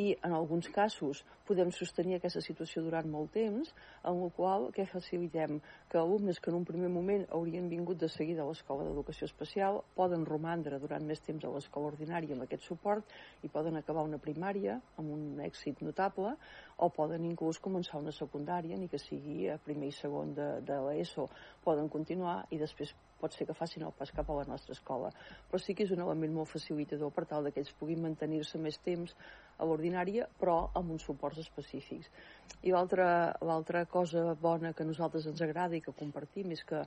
i 0.00 0.12
en 0.24 0.32
alguns 0.32 0.70
casos 0.72 1.22
podem 1.48 1.72
sostenir 1.74 2.16
aquesta 2.16 2.40
situació 2.44 2.84
durant 2.86 3.08
molt 3.10 3.34
temps, 3.34 3.72
en 4.08 4.22
el 4.24 4.30
qual 4.36 4.68
què 4.74 4.86
facilitem? 4.88 5.58
Que 5.90 6.00
alumnes 6.00 6.40
que 6.40 6.52
en 6.52 6.60
un 6.60 6.66
primer 6.68 6.88
moment 6.92 7.26
haurien 7.34 7.68
vingut 7.68 8.00
de 8.00 8.08
seguida 8.12 8.44
a 8.44 8.48
l'escola 8.48 8.86
d'educació 8.86 9.28
especial 9.28 9.82
poden 9.98 10.24
romandre 10.28 10.78
durant 10.80 11.04
més 11.08 11.20
temps 11.26 11.44
a 11.44 11.52
l'escola 11.52 11.92
ordinària 11.92 12.36
amb 12.36 12.46
aquest 12.46 12.68
suport 12.70 13.12
i 13.42 13.52
poden 13.52 13.76
acabar 13.80 14.06
una 14.06 14.22
primària 14.22 14.78
amb 14.96 15.12
un 15.12 15.42
èxit 15.44 15.82
notable 15.84 16.36
o 16.78 16.88
poden 16.94 17.26
inclús 17.28 17.60
començar 17.62 18.00
una 18.00 18.14
secundària, 18.14 18.78
ni 18.78 18.88
que 18.88 19.00
sigui 19.02 19.48
a 19.50 19.58
primer 19.60 19.90
i 19.92 19.96
segon 19.96 20.32
de, 20.34 20.48
de 20.66 20.78
l'ESO, 20.86 21.28
poden 21.64 21.90
continuar 21.92 22.42
i 22.50 22.58
després 22.60 22.94
pot 23.22 23.34
ser 23.36 23.46
que 23.46 23.54
facin 23.54 23.86
el 23.86 23.94
pas 23.94 24.10
cap 24.10 24.28
a 24.30 24.40
la 24.40 24.48
nostra 24.50 24.74
escola. 24.74 25.12
Però 25.48 25.60
sí 25.62 25.76
que 25.78 25.86
és 25.86 25.94
un 25.94 26.02
element 26.02 26.34
molt 26.34 26.50
facilitador 26.50 27.14
per 27.14 27.24
tal 27.30 27.46
que 27.52 27.62
ells 27.62 27.72
puguin 27.78 28.02
mantenir-se 28.02 28.58
més 28.58 28.80
temps 28.82 29.14
a 29.62 29.68
l'ordinària, 29.68 30.26
però 30.40 30.56
amb 30.78 30.90
uns 30.96 31.06
suports 31.06 31.38
específics. 31.38 32.10
I 32.66 32.74
l'altra 32.74 33.86
cosa 33.90 34.34
bona 34.34 34.72
que 34.74 34.82
a 34.82 34.88
nosaltres 34.88 35.28
ens 35.30 35.42
agrada 35.44 35.78
i 35.78 35.82
que 35.84 35.94
compartim 35.94 36.50
és 36.56 36.64
que 36.66 36.82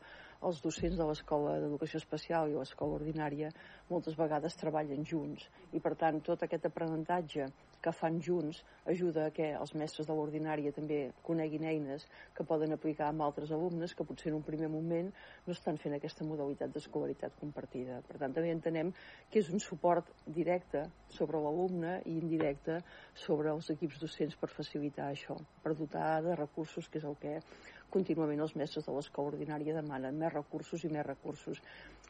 els 0.48 0.62
docents 0.64 0.98
de 1.00 1.08
l'escola 1.10 1.56
d'educació 1.62 2.02
especial 2.02 2.52
i 2.52 2.58
l'escola 2.58 3.00
ordinària 3.00 3.52
moltes 3.90 4.18
vegades 4.20 4.58
treballen 4.62 5.06
junts 5.12 5.48
i 5.74 5.82
per 5.82 5.96
tant 6.02 6.22
tot 6.26 6.44
aquest 6.46 6.68
aprenentatge 6.70 7.50
que 7.86 7.94
fan 7.94 8.18
junts 8.28 8.64
ajuda 8.90 9.28
a 9.28 9.32
que 9.34 9.52
els 9.54 9.76
mestres 9.78 10.08
de 10.10 10.14
l'ordinària 10.18 10.74
també 10.74 11.00
coneguin 11.28 11.68
eines 11.70 12.08
que 12.34 12.46
poden 12.50 12.74
aplicar 12.74 13.12
amb 13.12 13.22
altres 13.22 13.52
alumnes 13.54 13.94
que 13.94 14.06
potser 14.10 14.32
en 14.32 14.40
un 14.40 14.46
primer 14.48 14.70
moment 14.74 15.12
no 15.46 15.54
estan 15.54 15.78
fent 15.82 15.94
aquesta 15.98 16.26
modalitat 16.26 16.74
d'escolaritat 16.74 17.38
compartida. 17.42 18.00
Per 18.08 18.18
tant, 18.18 18.34
també 18.34 18.50
entenem 18.56 18.90
que 19.30 19.44
és 19.44 19.52
un 19.54 19.62
suport 19.62 20.10
directe 20.26 20.88
sobre 21.14 21.42
l'alumne 21.42 22.00
i 22.10 22.18
indirecte 22.18 22.80
sobre 23.14 23.54
els 23.54 23.70
equips 23.76 24.02
docents 24.02 24.38
per 24.42 24.50
facilitar 24.50 25.12
això, 25.12 25.38
per 25.62 25.78
dotar 25.78 26.24
de 26.26 26.34
recursos, 26.42 26.90
que 26.90 26.98
és 26.98 27.06
el 27.06 27.20
que 27.22 27.38
contínuament 27.96 28.44
els 28.44 28.56
mestres 28.60 28.88
de 28.88 28.96
l'escola 28.96 29.34
ordinària 29.34 29.76
demanen 29.78 30.18
més 30.22 30.34
recursos 30.34 30.84
i 30.84 30.92
més 30.92 31.06
recursos 31.08 31.62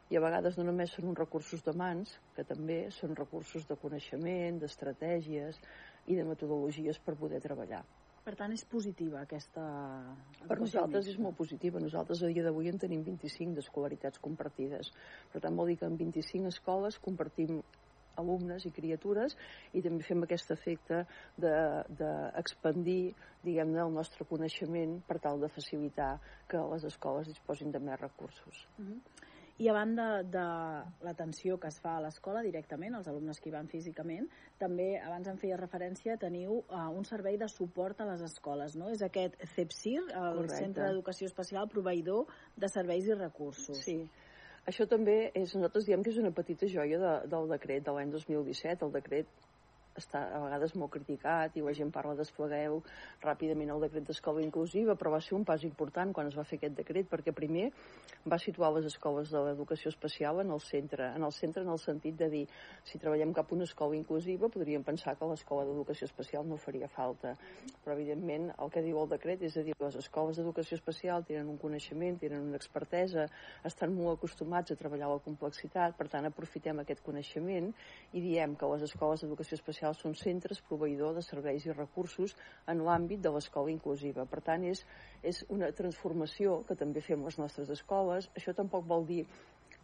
i 0.09 0.17
a 0.17 0.21
vegades 0.21 0.57
no 0.59 0.65
només 0.67 0.93
són 0.93 1.09
uns 1.11 1.19
recursos 1.19 1.63
de 1.65 1.73
mans, 1.77 2.15
que 2.35 2.45
també 2.45 2.79
són 2.93 3.15
recursos 3.17 3.65
de 3.69 3.77
coneixement, 3.81 4.59
d'estratègies 4.61 5.61
i 6.05 6.17
de 6.17 6.25
metodologies 6.27 6.99
per 7.01 7.17
poder 7.21 7.41
treballar. 7.41 7.81
Per 8.25 8.33
tant, 8.37 8.53
és 8.53 8.63
positiva 8.65 9.19
aquesta... 9.21 9.63
Per 10.49 10.57
nosaltres 10.57 11.09
és 11.11 11.17
molt 11.21 11.37
positiva. 11.37 11.81
Nosaltres 11.81 12.23
a 12.25 12.29
dia 12.33 12.45
d'avui 12.45 12.71
en 12.71 12.79
tenim 12.81 13.03
25 13.05 13.53
d'escolaritats 13.53 14.21
compartides. 14.21 14.89
Per 15.33 15.41
tant, 15.43 15.57
vol 15.57 15.69
dir 15.69 15.77
que 15.81 15.89
en 15.89 15.97
25 15.99 16.49
escoles 16.49 16.97
compartim 17.05 17.59
alumnes 18.21 18.65
i 18.65 18.71
criatures 18.71 19.37
i 19.73 19.83
també 19.85 20.03
fem 20.03 20.23
aquest 20.23 20.51
efecte 20.55 21.03
d'expandir 21.37 23.01
de, 23.11 23.13
de 23.13 23.45
diguem-ne 23.45 23.83
el 23.85 23.93
nostre 23.93 24.25
coneixement 24.25 24.99
per 25.07 25.19
tal 25.21 25.39
de 25.41 25.51
facilitar 25.53 26.15
que 26.49 26.61
les 26.73 26.83
escoles 26.89 27.27
disposin 27.29 27.71
de 27.71 27.79
més 27.79 27.99
recursos. 28.01 28.67
Uh 28.79 28.85
-huh. 28.85 28.99
I 29.57 29.69
a 29.69 29.73
banda 29.73 30.21
de 30.27 30.45
l'atenció 31.07 31.55
que 31.57 31.69
es 31.71 31.77
fa 31.79 31.93
a 31.95 32.01
l'escola 32.03 32.41
directament, 32.43 32.97
als 32.97 33.07
alumnes 33.07 33.39
que 33.39 33.47
hi 33.47 33.53
van 33.53 33.69
físicament, 33.71 34.27
també, 34.59 34.99
abans 34.99 35.29
en 35.31 35.37
feia 35.39 35.55
referència, 35.55 36.17
teniu 36.19 36.57
uh, 36.57 36.89
un 36.91 37.07
servei 37.07 37.37
de 37.39 37.47
suport 37.47 38.01
a 38.01 38.09
les 38.09 38.21
escoles, 38.21 38.75
no? 38.75 38.89
És 38.91 39.01
aquest 39.01 39.39
CEPSIR, 39.53 40.01
el 40.09 40.41
Correcte. 40.41 40.57
Centre 40.57 40.89
d'Educació 40.89 41.29
Especial, 41.31 41.69
proveïdor 41.71 42.27
de 42.57 42.67
serveis 42.67 43.07
i 43.07 43.15
recursos. 43.15 43.79
Sí. 43.79 44.09
Això 44.69 44.87
també 44.89 45.15
és, 45.37 45.51
nosaltres 45.53 45.85
diem 45.85 46.03
que 46.05 46.09
és 46.09 46.21
una 46.21 46.31
petita 46.33 46.69
joia 46.69 46.97
de, 47.01 47.11
del 47.33 47.51
decret 47.51 47.85
de 47.85 47.93
l'any 47.93 48.13
2017. 48.13 48.87
El 48.87 48.93
decret 48.95 49.44
està 49.99 50.21
a 50.35 50.41
vegades 50.43 50.75
molt 50.75 50.91
criticat 50.95 51.55
i 51.55 51.63
la 51.63 51.73
gent 51.75 51.91
parla 51.95 52.15
desplegueu 52.19 52.81
ràpidament 53.23 53.71
el 53.73 53.85
decret 53.85 54.07
d'escola 54.07 54.43
inclusiva, 54.43 54.95
però 54.99 55.13
va 55.15 55.21
ser 55.23 55.35
un 55.37 55.45
pas 55.47 55.63
important 55.63 56.11
quan 56.13 56.27
es 56.27 56.35
va 56.37 56.43
fer 56.47 56.59
aquest 56.59 56.75
decret 56.77 57.09
perquè 57.11 57.33
primer 57.35 57.69
va 58.27 58.39
situar 58.41 58.71
les 58.75 58.87
escoles 58.89 59.31
de 59.31 59.41
l'educació 59.45 59.89
especial 59.93 60.41
en 60.41 60.51
el 60.51 60.59
centre, 60.59 61.11
en 61.15 61.23
el 61.23 61.31
centre 61.31 61.63
en 61.63 61.69
el 61.71 61.79
sentit 61.79 62.17
de 62.19 62.29
dir 62.29 62.43
si 62.83 62.99
treballem 62.99 63.33
cap 63.33 63.51
a 63.51 63.55
una 63.55 63.67
escola 63.69 63.95
inclusiva 63.95 64.49
podríem 64.49 64.83
pensar 64.83 65.15
que 65.15 65.29
l'escola 65.29 65.65
d'educació 65.67 66.09
especial 66.09 66.47
no 66.47 66.57
faria 66.57 66.89
falta, 66.89 67.35
però 67.83 67.95
evidentment 67.95 68.51
el 68.57 68.71
que 68.73 68.83
diu 68.83 68.99
el 69.01 69.09
decret 69.09 69.43
és 69.45 69.57
a 69.57 69.63
dir, 69.63 69.75
les 69.79 69.95
escoles 70.01 70.37
d'educació 70.39 70.75
especial 70.79 71.23
tenen 71.25 71.49
un 71.49 71.57
coneixement, 71.61 72.17
tenen 72.19 72.41
una 72.49 72.57
expertesa, 72.59 73.27
estan 73.63 73.93
molt 73.95 74.17
acostumats 74.17 74.71
a 74.73 74.79
treballar 74.79 75.11
la 75.13 75.21
complexitat, 75.23 75.95
per 75.97 76.09
tant 76.09 76.25
aprofitem 76.25 76.81
aquest 76.81 77.03
coneixement 77.05 77.71
i 78.13 78.23
diem 78.23 78.55
que 78.57 78.69
les 78.73 78.87
escoles 78.89 79.21
d'educació 79.21 79.59
especial 79.59 79.84
són 79.93 80.15
centres 80.15 80.61
proveïdor 80.69 81.13
de 81.15 81.21
serveis 81.25 81.65
i 81.65 81.73
recursos 81.73 82.35
en 82.71 82.81
l'àmbit 82.85 83.21
de 83.21 83.31
l'escola 83.35 83.71
inclusiva. 83.71 84.25
Per 84.25 84.41
tant, 84.41 84.63
és, 84.63 84.85
és 85.21 85.43
una 85.49 85.71
transformació 85.71 86.61
que 86.67 86.77
també 86.79 87.03
fem 87.05 87.25
les 87.25 87.37
nostres 87.37 87.69
escoles. 87.69 88.29
Això 88.35 88.55
tampoc 88.57 88.87
vol 88.87 89.05
dir 89.05 89.25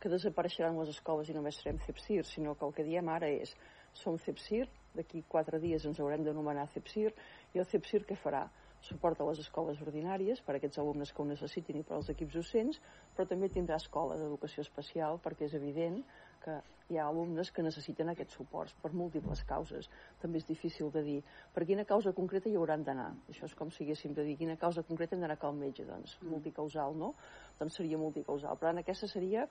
que 0.02 0.10
desapareixeran 0.10 0.80
les 0.80 0.90
escoles 0.96 1.30
i 1.30 1.36
només 1.38 1.60
serem 1.62 1.78
CEPSIR, 1.86 2.26
sinó 2.26 2.56
que 2.56 2.66
el 2.66 2.74
que 2.74 2.88
diem 2.88 3.10
ara 3.14 3.30
és 3.30 3.54
som 3.94 4.18
CEPSIR, 4.18 4.66
d'aquí 4.96 5.22
quatre 5.30 5.60
dies 5.62 5.86
ens 5.86 6.00
haurem 6.00 6.24
d'anomenar 6.26 6.66
CEPSIR, 6.74 7.14
i 7.54 7.62
el 7.62 7.70
CEPSIR 7.70 8.08
què 8.10 8.18
farà? 8.18 8.48
suport 8.82 9.20
a 9.22 9.26
les 9.28 9.40
escoles 9.44 9.82
ordinàries 9.84 10.42
per 10.42 10.56
a 10.56 10.58
aquests 10.58 10.80
alumnes 10.82 11.12
que 11.14 11.22
ho 11.22 11.28
necessitin 11.30 11.80
i 11.80 11.84
per 11.86 11.98
als 11.98 12.10
equips 12.14 12.34
docents, 12.40 12.80
però 13.16 13.28
també 13.30 13.50
tindrà 13.54 13.78
escola 13.78 14.18
d'educació 14.18 14.66
especial 14.66 15.20
perquè 15.22 15.46
és 15.46 15.54
evident 15.58 16.02
que 16.42 16.58
hi 16.92 17.00
ha 17.00 17.08
alumnes 17.08 17.52
que 17.56 17.64
necessiten 17.64 18.12
aquests 18.12 18.36
suports 18.36 18.76
per 18.84 18.92
múltiples 18.92 19.44
causes. 19.48 19.88
També 20.22 20.42
és 20.42 20.48
difícil 20.48 20.92
de 20.92 21.04
dir 21.06 21.18
per 21.56 21.64
quina 21.68 21.86
causa 21.88 22.12
concreta 22.18 22.52
hi 22.52 22.58
hauran 22.60 22.84
d'anar. 22.84 23.10
Això 23.32 23.48
és 23.48 23.56
com 23.56 23.72
si 23.72 23.86
haguéssim 23.86 24.16
de 24.18 24.26
dir 24.28 24.38
quina 24.40 24.58
causa 24.60 24.84
concreta 24.88 25.16
hem 25.16 25.24
d'anar 25.24 25.40
al 25.42 25.56
metge, 25.56 25.86
doncs 25.88 26.18
multicausal, 26.28 26.98
no? 26.98 27.14
Doncs 27.60 27.80
seria 27.80 28.00
multicausal. 28.02 28.60
Per 28.60 28.68
tant, 28.68 28.82
aquesta 28.84 29.08
seria 29.08 29.48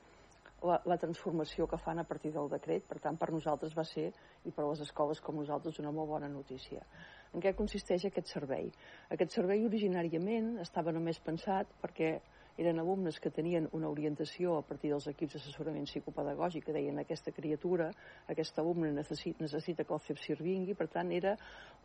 la, 0.62 0.76
la 0.84 0.98
transformació 1.00 1.66
que 1.66 1.78
fan 1.80 2.02
a 2.02 2.04
partir 2.04 2.32
del 2.34 2.50
decret. 2.52 2.84
Per 2.88 2.98
tant, 3.00 3.16
per 3.16 3.30
nosaltres 3.32 3.76
va 3.76 3.84
ser, 3.88 4.10
i 4.44 4.52
per 4.52 4.66
les 4.66 4.82
escoles 4.84 5.22
com 5.24 5.40
nosaltres, 5.40 5.80
una 5.80 5.92
molt 5.94 6.10
bona 6.12 6.28
notícia. 6.28 6.84
En 7.32 7.40
què 7.40 7.54
consisteix 7.56 8.04
aquest 8.06 8.32
servei? 8.34 8.68
Aquest 9.14 9.38
servei 9.38 9.64
originàriament 9.64 10.58
estava 10.64 10.92
només 10.92 11.22
pensat 11.24 11.72
perquè 11.80 12.18
eren 12.60 12.80
alumnes 12.82 13.18
que 13.20 13.32
tenien 13.32 13.68
una 13.76 13.88
orientació 13.88 14.58
a 14.58 14.64
partir 14.66 14.90
dels 14.92 15.06
equips 15.12 15.36
d'assessorament 15.36 15.88
psicopedagògic 15.88 16.66
que 16.66 16.74
deien 16.76 17.00
aquesta 17.00 17.32
criatura, 17.32 17.88
aquest 18.28 18.58
alumne 18.60 18.92
necessita, 18.92 19.40
necessita 19.46 19.86
que 19.88 19.96
el 19.96 20.04
CEPSIR 20.08 20.42
vingui, 20.44 20.76
per 20.76 20.90
tant 20.92 21.12
era 21.16 21.36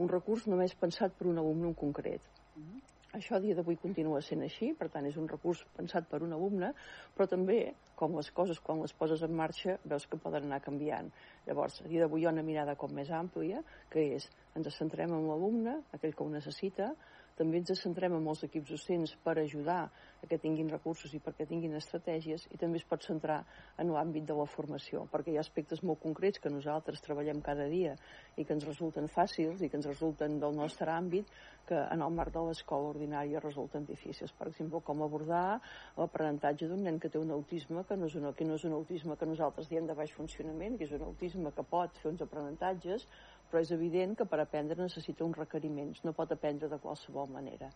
un 0.03 0.11
recurs 0.11 0.49
només 0.51 0.75
pensat 0.75 1.15
per 1.15 1.29
un 1.31 1.39
alumne 1.39 1.71
en 1.71 1.79
concret. 1.85 2.27
Mm 2.55 2.63
-hmm. 2.63 2.83
Això 3.15 3.37
a 3.37 3.39
dia 3.39 3.55
d'avui 3.55 3.77
continua 3.79 4.19
sent 4.21 4.41
així, 4.43 4.73
per 4.75 4.89
tant 4.91 5.05
és 5.07 5.15
un 5.15 5.27
recurs 5.31 5.61
pensat 5.77 6.09
per 6.11 6.21
un 6.25 6.33
alumne, 6.35 6.73
però 7.15 7.27
també, 7.31 7.73
com 7.95 8.15
les 8.17 8.29
coses 8.31 8.59
quan 8.59 8.81
les 8.81 8.93
poses 8.93 9.21
en 9.23 9.31
marxa, 9.31 9.77
veus 9.85 10.05
que 10.11 10.17
poden 10.17 10.43
anar 10.43 10.59
canviant. 10.59 11.11
Llavors, 11.45 11.81
a 11.81 11.87
dia 11.87 12.01
d'avui 12.01 12.21
hi 12.21 12.25
ha 12.25 12.33
una 12.35 12.43
mirada 12.43 12.75
com 12.75 12.91
més 12.91 13.09
àmplia, 13.09 13.63
que 13.89 14.03
és 14.17 14.27
ens 14.55 14.75
centrem 14.75 15.13
en 15.15 15.29
l'alumne, 15.29 15.77
aquell 15.93 16.13
que 16.13 16.23
ho 16.23 16.29
necessita, 16.29 16.91
també 17.35 17.59
ens 17.59 17.73
centrem 17.81 18.15
en 18.15 18.27
els 18.31 18.43
equips 18.47 18.71
docents 18.71 19.15
per 19.23 19.35
ajudar 19.41 19.81
a 19.85 20.27
que 20.29 20.39
tinguin 20.41 20.69
recursos 20.71 21.13
i 21.13 21.19
perquè 21.21 21.45
tinguin 21.47 21.75
estratègies 21.77 22.47
i 22.51 22.59
també 22.61 22.79
es 22.79 22.87
pot 22.87 23.03
centrar 23.03 23.41
en 23.81 23.91
l'àmbit 23.93 24.25
de 24.25 24.37
la 24.37 24.47
formació, 24.49 25.03
perquè 25.11 25.33
hi 25.33 25.37
ha 25.37 25.43
aspectes 25.43 25.83
molt 25.83 26.01
concrets 26.03 26.39
que 26.41 26.51
nosaltres 26.53 27.03
treballem 27.05 27.41
cada 27.45 27.67
dia 27.71 27.95
i 28.35 28.45
que 28.45 28.55
ens 28.55 28.65
resulten 28.65 29.11
fàcils 29.11 29.61
i 29.61 29.69
que 29.69 29.77
ens 29.77 29.89
resulten 29.91 30.39
del 30.39 30.55
nostre 30.55 30.91
àmbit 30.91 31.29
que 31.67 31.77
en 31.77 32.01
el 32.05 32.13
marc 32.13 32.33
de 32.33 32.43
l'escola 32.45 32.91
ordinària 32.93 33.41
resulten 33.41 33.85
difícils. 33.85 34.31
Per 34.37 34.47
exemple, 34.51 34.81
com 34.85 35.01
abordar 35.01 35.59
l'aprenentatge 35.97 36.69
d'un 36.69 36.83
nen 36.85 36.99
que 37.01 37.09
té 37.09 37.19
un 37.19 37.33
autisme 37.33 37.83
que 37.89 37.97
no, 37.97 38.05
és 38.05 38.15
un, 38.19 38.29
que 38.37 38.45
no 38.45 38.57
és 38.59 38.65
un 38.69 38.75
autisme 38.77 39.17
que 39.17 39.29
nosaltres 39.29 39.69
diem 39.71 39.87
de 39.89 39.97
baix 39.97 40.13
funcionament, 40.13 40.77
que 40.77 40.85
és 40.85 40.93
un 40.95 41.07
autisme 41.07 41.51
que 41.55 41.65
pot 41.65 41.97
fer 42.01 42.11
uns 42.13 42.21
aprenentatges, 42.25 43.07
però 43.55 43.63
és 43.63 43.69
evident 43.71 44.17
que 44.19 44.25
per 44.27 44.41
aprendre 44.43 44.75
necessita 44.83 45.23
uns 45.23 45.37
requeriments, 45.39 46.01
no 46.03 46.11
pot 46.11 46.33
aprendre 46.33 46.67
de 46.67 46.75
qualsevol 46.83 47.29
manera. 47.31 47.69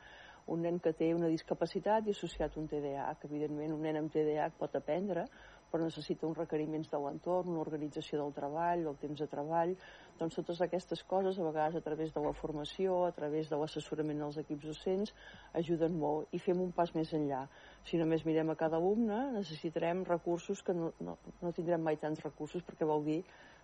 Un 0.52 0.66
nen 0.66 0.80
que 0.84 0.92
té 0.92 1.08
una 1.16 1.30
discapacitat 1.32 2.10
i 2.10 2.12
associat 2.12 2.58
a 2.58 2.60
un 2.60 2.66
que 2.68 2.82
evidentment 3.30 3.72
un 3.72 3.86
nen 3.88 3.96
amb 3.96 4.12
TDAH 4.12 4.58
pot 4.60 4.76
aprendre, 4.76 5.24
però 5.72 5.86
necessita 5.86 6.28
uns 6.28 6.36
requeriments 6.38 6.90
de 6.92 7.00
l'entorn, 7.00 7.54
una 7.54 7.62
organització 7.62 8.20
del 8.20 8.34
treball, 8.34 8.84
del 8.84 8.98
temps 9.00 9.22
de 9.24 9.28
treball, 9.32 9.72
doncs 10.20 10.36
totes 10.36 10.60
aquestes 10.66 11.06
coses, 11.08 11.40
a 11.40 11.48
vegades 11.48 11.80
a 11.80 11.84
través 11.88 12.12
de 12.12 12.26
la 12.26 12.34
formació, 12.34 13.06
a 13.06 13.16
través 13.16 13.48
de 13.48 13.56
l'assessorament 13.56 14.26
als 14.28 14.42
equips 14.44 14.68
docents, 14.74 15.16
ajuden 15.54 15.96
molt 15.96 16.36
i 16.36 16.44
fem 16.44 16.60
un 16.60 16.76
pas 16.76 16.92
més 16.92 17.14
enllà. 17.16 17.46
Si 17.88 18.02
només 18.02 18.28
mirem 18.28 18.52
a 18.52 18.60
cada 18.60 18.76
alumne, 18.84 19.30
necessitarem 19.38 20.04
recursos 20.04 20.60
que 20.60 20.76
no, 20.76 20.92
no, 21.00 21.16
no 21.40 21.56
tindrem 21.56 21.88
mai 21.88 21.96
tants 22.04 22.20
recursos 22.28 22.68
perquè 22.68 22.84
vol 22.84 23.08
dir 23.08 23.22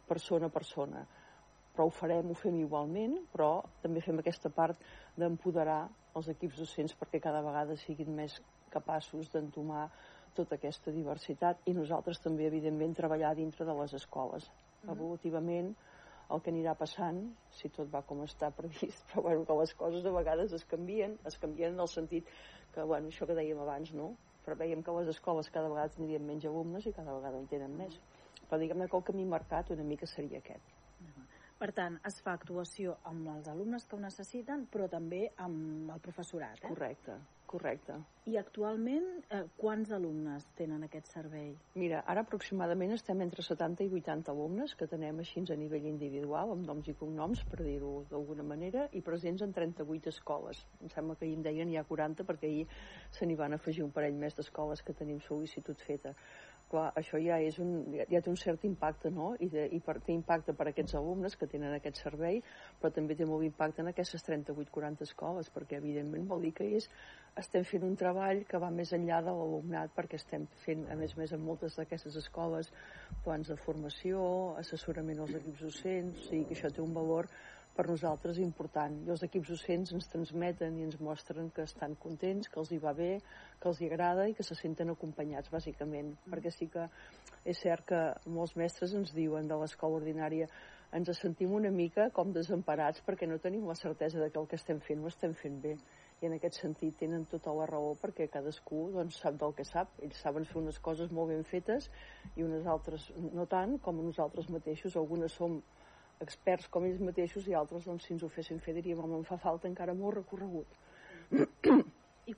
persona 0.08 0.47
a 0.47 0.58
persona 0.62 1.04
però 1.75 1.89
ho 1.89 1.93
farem, 1.93 2.31
ho 2.31 2.38
fem 2.39 2.55
igualment, 2.61 3.17
però 3.33 3.59
també 3.83 4.01
fem 4.01 4.19
aquesta 4.21 4.49
part 4.49 4.79
d'empoderar 5.19 5.81
els 6.15 6.29
equips 6.31 6.61
docents 6.63 6.95
perquè 6.95 7.19
cada 7.23 7.43
vegada 7.43 7.75
siguin 7.81 8.13
més 8.15 8.39
capaços 8.71 9.31
d'entomar 9.33 9.89
tota 10.35 10.57
aquesta 10.59 10.91
diversitat 10.91 11.67
i 11.69 11.73
nosaltres 11.75 12.19
també, 12.23 12.47
evidentment, 12.47 12.95
treballar 12.95 13.33
dintre 13.35 13.67
de 13.67 13.75
les 13.79 13.95
escoles. 13.99 14.47
Mm. 14.83 14.95
Evolutivament, 14.95 15.71
el 16.35 16.41
que 16.41 16.51
anirà 16.51 16.73
passant, 16.79 17.21
si 17.53 17.69
tot 17.73 17.91
va 17.93 18.01
com 18.07 18.23
està 18.25 18.51
previst, 18.59 19.05
però 19.11 19.27
bueno, 19.27 19.45
que 19.47 19.59
les 19.61 19.73
coses 19.79 20.05
a 20.05 20.13
vegades 20.15 20.55
es 20.57 20.65
canvien, 20.71 21.17
es 21.29 21.39
canvien 21.41 21.75
en 21.75 21.83
el 21.85 21.91
sentit 21.91 22.31
que, 22.73 22.83
bueno, 22.83 23.11
això 23.11 23.27
que 23.29 23.38
dèiem 23.38 23.61
abans, 23.63 23.93
no? 23.95 24.13
Però 24.45 24.57
veiem 24.59 24.83
que 24.85 24.95
les 24.99 25.11
escoles 25.15 25.49
cada 25.53 25.71
vegada 25.71 25.93
tindrien 25.95 26.25
menys 26.25 26.45
alumnes 26.49 26.85
i 26.85 26.93
cada 26.93 27.15
vegada 27.15 27.39
en 27.41 27.47
tenen 27.51 27.77
més. 27.79 27.99
Però 28.45 28.59
diguem-ne 28.61 28.89
que 28.89 28.99
el 28.99 29.07
camí 29.07 29.25
marcat 29.25 29.71
una 29.73 29.88
mica 29.88 30.09
seria 30.09 30.41
aquest. 30.43 30.74
Per 31.56 31.70
tant, 31.72 31.96
es 32.04 32.18
fa 32.24 32.34
actuació 32.36 32.98
amb 33.08 33.30
els 33.32 33.48
alumnes 33.48 33.86
que 33.88 33.96
ho 33.96 34.02
necessiten, 34.02 34.65
però 34.72 34.89
també 34.91 35.22
amb 35.39 35.91
el 35.94 36.02
professorat. 36.04 36.60
Eh? 36.60 36.68
Correcte, 36.68 37.13
correcte. 37.48 37.96
I 38.28 38.36
actualment, 38.41 39.06
eh, 39.30 39.46
quants 39.56 39.94
alumnes 39.96 40.44
tenen 40.58 40.84
aquest 40.84 41.08
servei? 41.13 41.54
Mira, 41.80 42.02
ara 42.12 42.26
aproximadament 42.26 42.91
estem 42.91 43.22
entre 43.24 43.46
70 43.46 43.86
i 43.86 43.94
80 44.02 44.34
alumnes 44.34 44.74
que 44.76 44.88
tenem 44.91 45.22
així 45.24 45.46
a 45.48 45.56
nivell 45.56 45.88
individual, 45.88 46.52
amb 46.52 46.68
noms 46.68 46.89
i 46.91 46.96
cognoms, 47.00 47.46
per 47.46 47.62
dir-ho 47.63 48.04
d'alguna 48.10 48.44
manera, 48.44 48.89
i 48.91 49.02
presents 49.02 49.41
en 49.41 49.54
38 49.54 50.10
escoles. 50.12 50.65
Em 50.82 50.89
sembla 50.89 51.15
que 51.15 51.24
ahir 51.24 51.38
em 51.38 51.46
deien 51.48 51.72
hi 51.72 51.78
ha 51.78 51.86
40 51.88 52.26
perquè 52.26 52.52
ahir 52.52 52.68
se 53.12 53.26
n'hi 53.26 53.39
van 53.39 53.54
afegir 53.54 53.86
un 53.86 53.96
parell 53.96 54.20
més 54.20 54.36
d'escoles 54.36 54.84
que 54.84 54.94
tenim 54.94 55.24
sol·licitud 55.24 55.80
feta 55.88 56.15
clar, 56.75 56.89
això 56.99 57.19
ja, 57.21 57.39
és 57.39 57.57
un, 57.63 57.71
ja 57.95 58.21
té 58.21 58.31
un 58.31 58.38
cert 58.39 58.65
impacte, 58.67 59.11
no? 59.13 59.31
I, 59.39 59.47
de, 59.51 59.65
i 59.75 59.79
per, 59.83 59.97
té 60.03 60.13
impacte 60.15 60.55
per 60.57 60.67
a 60.67 60.73
aquests 60.73 60.97
alumnes 60.99 61.38
que 61.39 61.47
tenen 61.51 61.75
aquest 61.75 62.01
servei, 62.03 62.41
però 62.81 62.91
també 62.93 63.15
té 63.15 63.27
molt 63.29 63.47
impacte 63.47 63.83
en 63.83 63.91
aquestes 63.91 64.25
38-40 64.27 65.07
escoles, 65.07 65.51
perquè 65.55 65.79
evidentment 65.79 66.27
vol 66.29 66.43
dir 66.45 66.53
que 66.57 66.67
és, 66.79 66.89
estem 67.39 67.65
fent 67.67 67.88
un 67.88 67.97
treball 67.99 68.43
que 68.49 68.61
va 68.61 68.71
més 68.73 68.93
enllà 68.95 69.21
de 69.23 69.33
l'alumnat, 69.35 69.95
perquè 69.95 70.19
estem 70.19 70.47
fent, 70.65 70.85
a 70.91 70.99
més 70.99 71.15
a 71.15 71.21
més, 71.21 71.35
en 71.35 71.43
moltes 71.43 71.79
d'aquestes 71.79 72.19
escoles, 72.21 72.71
plans 73.25 73.51
de 73.51 73.59
formació, 73.63 74.21
assessorament 74.61 75.23
als 75.23 75.35
equips 75.39 75.67
docents, 75.69 76.23
o 76.25 76.29
sigui 76.29 76.47
que 76.49 76.57
això 76.59 76.71
té 76.71 76.83
un 76.83 76.95
valor 76.95 77.31
per 77.75 77.88
nosaltres 77.89 78.39
important. 78.39 78.95
I 79.03 79.11
els 79.13 79.23
equips 79.27 79.51
docents 79.51 79.91
ens 79.95 80.07
transmeten 80.11 80.77
i 80.79 80.85
ens 80.88 80.99
mostren 81.03 81.49
que 81.55 81.65
estan 81.67 81.97
contents, 81.99 82.47
que 82.51 82.61
els 82.61 82.71
hi 82.71 82.79
va 82.79 82.93
bé, 82.95 83.11
que 83.59 83.69
els 83.71 83.81
hi 83.81 83.89
agrada 83.91 84.29
i 84.29 84.35
que 84.38 84.45
se 84.47 84.55
senten 84.55 84.93
acompanyats, 84.93 85.51
bàsicament. 85.51 86.13
Mm. 86.13 86.31
Perquè 86.31 86.53
sí 86.55 86.69
que 86.71 86.88
és 87.43 87.59
cert 87.59 87.85
que 87.91 88.01
molts 88.31 88.55
mestres 88.55 88.95
ens 88.95 89.13
diuen 89.13 89.51
de 89.51 89.59
l'escola 89.59 89.99
ordinària 89.99 90.49
ens 90.95 91.11
sentim 91.19 91.51
una 91.51 91.71
mica 91.75 92.07
com 92.15 92.31
desemparats 92.31 93.01
perquè 93.05 93.27
no 93.27 93.39
tenim 93.43 93.65
la 93.67 93.75
certesa 93.75 94.19
de 94.21 94.29
que 94.31 94.39
el 94.39 94.47
que 94.47 94.55
estem 94.55 94.79
fent 94.79 95.01
ho 95.03 95.09
estem 95.11 95.33
fent 95.35 95.57
bé 95.63 95.73
i 96.21 96.27
en 96.27 96.35
aquest 96.38 96.61
sentit 96.61 96.95
tenen 97.01 97.25
tota 97.31 97.53
la 97.57 97.65
raó 97.67 97.95
perquè 97.99 98.29
cadascú 98.31 98.85
doncs, 98.93 99.17
sap 99.19 99.35
del 99.41 99.55
que 99.57 99.65
sap 99.67 99.99
ells 100.05 100.21
saben 100.23 100.47
fer 100.47 100.61
unes 100.61 100.79
coses 100.79 101.11
molt 101.11 101.33
ben 101.33 101.43
fetes 101.49 101.89
i 102.35 102.45
unes 102.47 102.69
altres 102.75 103.09
no 103.33 103.47
tant 103.51 103.75
com 103.83 103.99
nosaltres 103.99 104.47
mateixos 104.53 104.95
algunes 104.95 105.35
som 105.35 105.59
experts 106.23 106.69
com 106.71 106.86
ells 106.88 107.01
mateixos 107.04 107.47
i 107.49 107.56
altres, 107.58 107.86
doncs, 107.89 108.08
si 108.08 108.15
ens 108.15 108.23
ho 108.23 108.30
fessin 108.32 108.62
fer, 108.63 108.75
diríem, 108.78 109.01
home, 109.04 109.19
em 109.19 109.28
fa 109.28 109.38
falta 109.41 109.67
encara 109.71 109.95
molt 109.97 110.21
recorregut. 110.21 110.80
I 112.25 112.34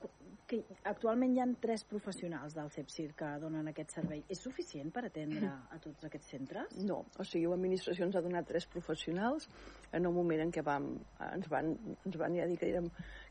que 0.47 0.61
actualment 0.87 1.33
hi 1.35 1.41
ha 1.43 1.47
tres 1.63 1.83
professionals 1.87 2.55
del 2.55 2.69
CEPSIR 2.71 3.09
que 3.19 3.29
donen 3.41 3.67
aquest 3.71 3.97
servei. 3.97 4.21
És 4.31 4.39
suficient 4.45 4.93
per 4.95 5.03
atendre 5.09 5.49
a 5.75 5.79
tots 5.83 6.07
aquests 6.07 6.31
centres? 6.35 6.77
No, 6.87 7.01
o 7.19 7.25
sigui, 7.27 7.49
l'administració 7.51 8.07
ens 8.07 8.15
ha 8.15 8.23
donat 8.23 8.47
tres 8.47 8.67
professionals 8.71 9.49
en 9.91 10.07
el 10.07 10.15
moment 10.15 10.45
en 10.45 10.53
què 10.55 10.63
vam, 10.63 10.87
ens, 11.27 11.49
van, 11.51 11.73
ens 11.97 12.19
van 12.19 12.39
ja 12.39 12.47
dir 12.47 12.57
que 12.61 12.71
érem, 12.71 12.87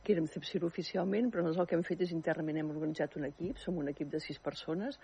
que 0.07 0.15
érem 0.15 0.29
CEPSIR 0.31 0.63
oficialment, 0.63 1.33
però 1.35 1.43
nosaltres 1.43 1.65
el 1.65 1.69
que 1.71 1.75
hem 1.75 1.85
fet 1.87 2.03
és 2.07 2.13
internament 2.15 2.61
hem 2.61 2.69
organitzat 2.71 3.17
un 3.19 3.27
equip, 3.27 3.59
som 3.59 3.81
un 3.83 3.91
equip 3.91 4.13
de 4.13 4.21
sis 4.23 4.39
persones, 4.39 5.01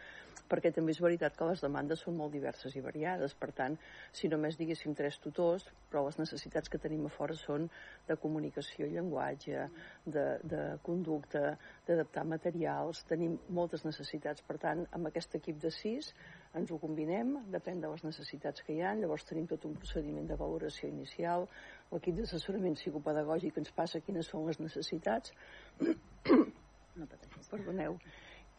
perquè 0.47 0.71
també 0.75 0.95
és 0.95 1.01
veritat 1.03 1.35
que 1.35 1.49
les 1.49 1.65
demandes 1.65 2.05
són 2.07 2.15
molt 2.21 2.31
diverses 2.37 2.77
i 2.79 2.83
variades, 2.85 3.35
per 3.41 3.51
tant, 3.57 3.75
si 4.15 4.31
només 4.31 4.59
diguéssim 4.61 4.95
tres 4.95 5.19
tutors, 5.25 5.67
però 5.91 6.05
les 6.07 6.21
necessitats 6.21 6.71
que 6.71 6.79
tenim 6.79 7.09
a 7.09 7.11
fora 7.11 7.35
són 7.35 7.67
de 8.07 8.19
comunicació 8.23 8.87
i 8.87 8.95
llenguatge, 8.95 9.67
de, 10.07 10.27
de 10.55 10.63
conducta, 10.87 11.57
d'adaptar 11.89 12.25
materials, 12.37 13.03
tenim 13.11 13.35
moltes 13.51 13.83
necessitats, 13.89 14.47
per 14.47 14.61
tant, 14.63 14.87
amb 14.95 15.11
aquest 15.11 15.35
equip 15.41 15.59
de 15.67 15.75
sis 15.75 16.13
ens 16.55 16.71
ho 16.71 16.79
combinem, 16.79 17.39
depèn 17.51 17.81
de 17.81 17.91
les 17.91 18.03
necessitats 18.05 18.63
que 18.63 18.77
hi 18.77 18.83
ha, 18.85 18.95
llavors 18.95 19.25
tenim 19.25 19.47
tot 19.51 19.65
un 19.65 19.75
procediment 19.81 20.29
de 20.29 20.37
valoració 20.39 20.91
inicial, 20.93 21.49
l'equip 21.93 22.19
d'assessorament 22.19 22.77
psicopedagògic 22.81 23.59
ens 23.63 23.73
passa 23.77 24.01
quines 24.01 24.29
són 24.33 24.47
les 24.49 24.61
necessitats, 24.61 25.33
no 26.99 27.09
perdoneu, 27.53 27.99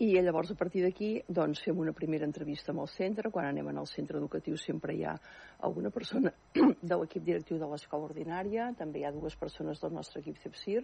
i 0.01 0.07
llavors 0.25 0.49
a 0.49 0.55
partir 0.57 0.81
d'aquí 0.81 1.09
doncs, 1.29 1.59
fem 1.61 1.77
una 1.77 1.93
primera 1.93 2.25
entrevista 2.25 2.71
amb 2.73 2.81
el 2.81 2.87
centre, 2.89 3.29
quan 3.29 3.45
anem 3.45 3.67
al 3.69 3.85
centre 3.85 4.17
educatiu 4.17 4.57
sempre 4.57 4.95
hi 4.97 5.03
ha 5.05 5.13
alguna 5.67 5.91
persona 5.93 6.31
de 6.89 6.97
l'equip 6.97 7.23
directiu 7.23 7.59
de 7.61 7.69
l'escola 7.69 8.09
ordinària, 8.09 8.71
també 8.77 8.99
hi 8.99 9.05
ha 9.05 9.13
dues 9.13 9.37
persones 9.37 9.81
del 9.81 9.93
nostre 9.93 10.23
equip 10.23 10.39
CEPSIR, 10.41 10.81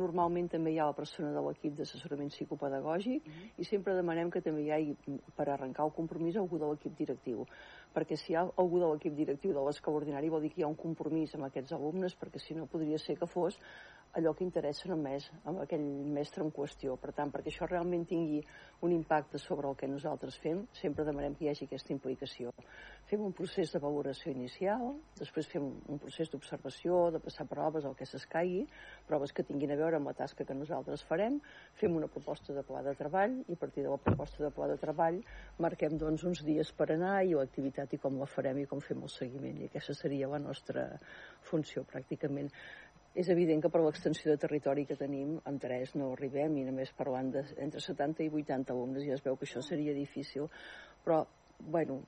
normalment 0.00 0.48
també 0.52 0.72
hi 0.72 0.80
ha 0.80 0.88
la 0.88 0.96
persona 0.96 1.34
de 1.34 1.42
l'equip 1.44 1.76
d'assessorament 1.76 2.32
psicopedagògic. 2.32 3.26
Mm 3.26 3.32
-hmm. 3.32 3.52
i 3.60 3.64
sempre 3.64 3.94
demanem 3.94 4.30
que 4.30 4.40
també 4.40 4.62
hi 4.62 4.70
hagi, 4.70 4.96
per 5.36 5.48
arrencar 5.48 5.84
el 5.84 5.92
compromís, 5.92 6.36
algú 6.36 6.58
de 6.58 6.66
l'equip 6.66 6.96
directiu 6.96 7.46
perquè 7.96 8.18
si 8.20 8.32
hi 8.32 8.36
ha 8.36 8.44
algú 8.62 8.80
de 8.82 8.88
l'equip 8.92 9.16
directiu 9.16 9.56
de 9.56 9.64
l'escola 9.64 10.02
ordinària 10.02 10.34
vol 10.34 10.44
dir 10.44 10.52
que 10.52 10.60
hi 10.60 10.66
ha 10.66 10.72
un 10.72 10.76
compromís 10.76 11.34
amb 11.34 11.48
aquests 11.48 11.72
alumnes 11.78 12.16
perquè 12.20 12.42
si 12.42 12.56
no 12.58 12.68
podria 12.72 13.00
ser 13.00 13.16
que 13.20 13.30
fos 13.34 13.56
allò 14.16 14.32
que 14.32 14.46
interessa 14.46 14.88
només 14.88 15.26
amb 15.44 15.60
aquell 15.60 15.84
mestre 16.16 16.44
en 16.44 16.50
qüestió. 16.54 16.94
Per 17.00 17.12
tant, 17.12 17.30
perquè 17.32 17.52
això 17.52 17.68
realment 17.68 18.06
tingui 18.08 18.40
un 18.86 18.94
impacte 18.94 19.38
sobre 19.38 19.68
el 19.68 19.76
que 19.76 19.88
nosaltres 19.90 20.38
fem, 20.40 20.62
sempre 20.72 21.04
demanem 21.04 21.34
que 21.36 21.44
hi 21.44 21.50
hagi 21.52 21.66
aquesta 21.68 21.92
implicació. 21.92 22.52
Fem 23.10 23.22
un 23.22 23.34
procés 23.36 23.70
de 23.74 23.80
valoració 23.82 24.32
inicial, 24.32 24.96
després 25.20 25.50
fem 25.52 25.66
un 25.68 26.00
procés 26.02 26.32
d'observació, 26.32 27.10
de 27.14 27.20
passar 27.22 27.46
proves, 27.50 27.84
el 27.84 27.94
que 27.98 28.08
s'escaigui, 28.08 28.64
proves 29.06 29.36
que 29.36 29.44
tinguin 29.46 29.74
a 29.74 29.78
veure 29.78 30.00
amb 30.00 30.10
la 30.10 30.16
tasca 30.16 30.48
que 30.48 30.56
nosaltres 30.56 31.04
farem, 31.06 31.38
fem 31.76 31.94
una 31.94 32.08
proposta 32.08 32.56
de 32.56 32.64
pla 32.66 32.82
de 32.86 32.96
treball 32.98 33.36
i 33.46 33.54
a 33.54 33.60
partir 33.60 33.84
de 33.84 33.92
la 33.92 34.00
proposta 34.00 34.42
de 34.42 34.50
pla 34.50 34.70
de 34.72 34.78
treball 34.80 35.20
marquem 35.62 36.00
doncs, 36.00 36.24
uns 36.24 36.42
dies 36.46 36.72
per 36.72 36.88
anar 36.96 37.20
i 37.22 37.36
l'activitat 37.36 37.85
i 37.94 38.00
com 38.02 38.18
la 38.18 38.26
farem 38.30 38.58
i 38.62 38.66
com 38.66 38.80
fem 38.80 39.02
el 39.02 39.12
seguiment. 39.12 39.60
I 39.60 39.70
aquesta 39.70 39.94
seria 39.94 40.30
la 40.32 40.42
nostra 40.42 40.88
funció 41.50 41.84
pràcticament 41.86 42.50
és 43.16 43.30
evident 43.32 43.62
que 43.64 43.70
per 43.72 43.80
l'extensió 43.80 44.28
de 44.28 44.40
territori 44.40 44.84
que 44.84 44.98
tenim, 45.00 45.38
amb 45.48 45.60
tres 45.62 45.94
no 45.96 46.10
arribem 46.12 46.58
i 46.60 46.66
només 46.66 46.92
parlant 46.98 47.30
de, 47.32 47.42
entre 47.64 47.80
70 47.80 48.26
i 48.26 48.28
80 48.42 48.74
alumnes 48.74 49.06
ja 49.06 49.16
es 49.16 49.24
veu 49.24 49.38
que 49.40 49.48
això 49.48 49.62
seria 49.64 49.94
difícil, 49.96 50.50
però 51.04 51.22
bueno, 51.58 52.02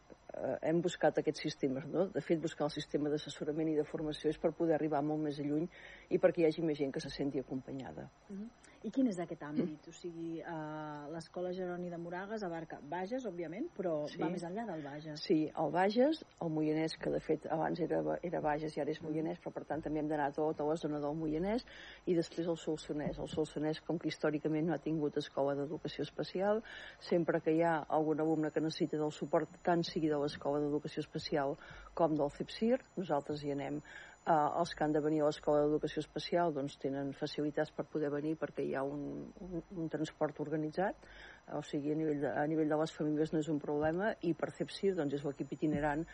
hem 0.62 0.81
buscat 0.85 1.18
aquests 1.18 1.44
sistemes, 1.46 1.87
no? 1.92 2.07
De 2.14 2.22
fet, 2.24 2.40
buscar 2.42 2.68
el 2.68 2.74
sistema 2.74 3.11
d'assessorament 3.12 3.72
i 3.72 3.77
de 3.79 3.87
formació 3.88 4.31
és 4.33 4.38
per 4.38 4.55
poder 4.57 4.77
arribar 4.77 5.03
molt 5.03 5.24
més 5.24 5.40
lluny 5.42 5.68
i 6.11 6.18
perquè 6.22 6.44
hi 6.44 6.48
hagi 6.51 6.64
més 6.66 6.79
gent 6.79 6.94
que 6.94 7.05
se 7.05 7.12
senti 7.14 7.42
acompanyada. 7.42 8.09
Uh 8.29 8.37
-huh. 8.37 8.48
I 8.87 8.92
quin 8.94 9.09
és 9.11 9.16
aquest 9.18 9.40
àmbit? 9.42 9.88
O 9.90 9.92
sigui, 9.92 10.37
uh, 10.38 11.09
l'escola 11.11 11.51
Jeroni 11.51 11.88
de 11.90 11.98
Moragas 11.98 12.44
abarca 12.46 12.77
Bages, 12.92 13.24
òbviament, 13.27 13.66
però 13.74 13.94
sí. 14.07 14.20
va 14.20 14.29
més 14.31 14.44
enllà 14.46 14.64
del 14.68 14.85
Bages. 14.85 15.24
Sí, 15.27 15.51
el 15.62 15.72
Bages, 15.74 16.20
el 16.44 16.53
Moianès, 16.55 16.94
que 17.03 17.11
de 17.11 17.18
fet 17.18 17.48
abans 17.51 17.81
era, 17.81 17.98
era 18.22 18.40
Bages 18.44 18.77
i 18.77 18.81
ara 18.81 18.94
és 18.94 19.01
Moianès, 19.03 19.40
però 19.42 19.53
per 19.57 19.64
tant 19.64 19.83
també 19.83 19.98
hem 19.98 20.07
d'anar 20.07 20.31
tot 20.37 20.61
a 20.61 20.68
la 20.68 20.77
zona 20.79 21.01
del 21.03 21.18
Moianès, 21.18 21.66
i 22.07 22.14
després 22.14 22.46
el 22.46 22.61
Solsonès. 22.62 23.18
El 23.18 23.27
Solsonès, 23.33 23.81
com 23.81 23.98
que 23.98 24.12
històricament 24.12 24.70
no 24.70 24.77
ha 24.77 24.79
tingut 24.85 25.18
escola 25.18 25.57
d'educació 25.59 26.07
especial, 26.07 26.62
sempre 27.11 27.42
que 27.42 27.57
hi 27.57 27.64
ha 27.66 27.81
algun 27.98 28.22
alumne 28.22 28.53
que 28.55 28.62
necessita 28.62 29.03
del 29.03 29.11
suport, 29.11 29.59
tant 29.66 29.83
sigui 29.83 30.07
de 30.07 30.22
l'escola 30.29 30.61
d'educació 30.62 31.03
especial 31.03 31.57
com 31.99 32.14
del 32.14 32.31
CEPSIR, 32.37 32.79
nosaltres 33.01 33.43
hi 33.43 33.57
anem 33.57 33.81
eh, 34.29 34.61
els 34.61 34.75
que 34.75 34.85
han 34.85 34.95
de 34.95 35.03
venir 35.05 35.23
a 35.23 35.29
l'escola 35.29 35.64
d'educació 35.64 36.03
especial 36.05 36.53
doncs, 36.55 36.77
tenen 36.83 37.14
facilitats 37.17 37.73
per 37.75 37.87
poder 37.93 38.11
venir 38.14 38.37
perquè 38.41 38.67
hi 38.67 38.75
ha 38.77 38.85
un, 38.87 39.03
un, 39.49 39.64
un 39.83 39.88
transport 39.93 40.41
organitzat, 40.45 41.09
o 41.57 41.62
sigui, 41.64 41.95
a 41.95 41.99
nivell, 41.99 42.21
de, 42.25 42.35
a 42.43 42.45
nivell 42.51 42.71
de 42.71 42.81
les 42.83 42.95
famílies 42.95 43.33
no 43.33 43.43
és 43.43 43.51
un 43.53 43.61
problema 43.62 44.12
i 44.29 44.35
per 44.37 44.53
CEPSIR 44.61 44.95
doncs, 45.01 45.19
és 45.19 45.27
l'equip 45.27 45.57
itinerant 45.59 46.05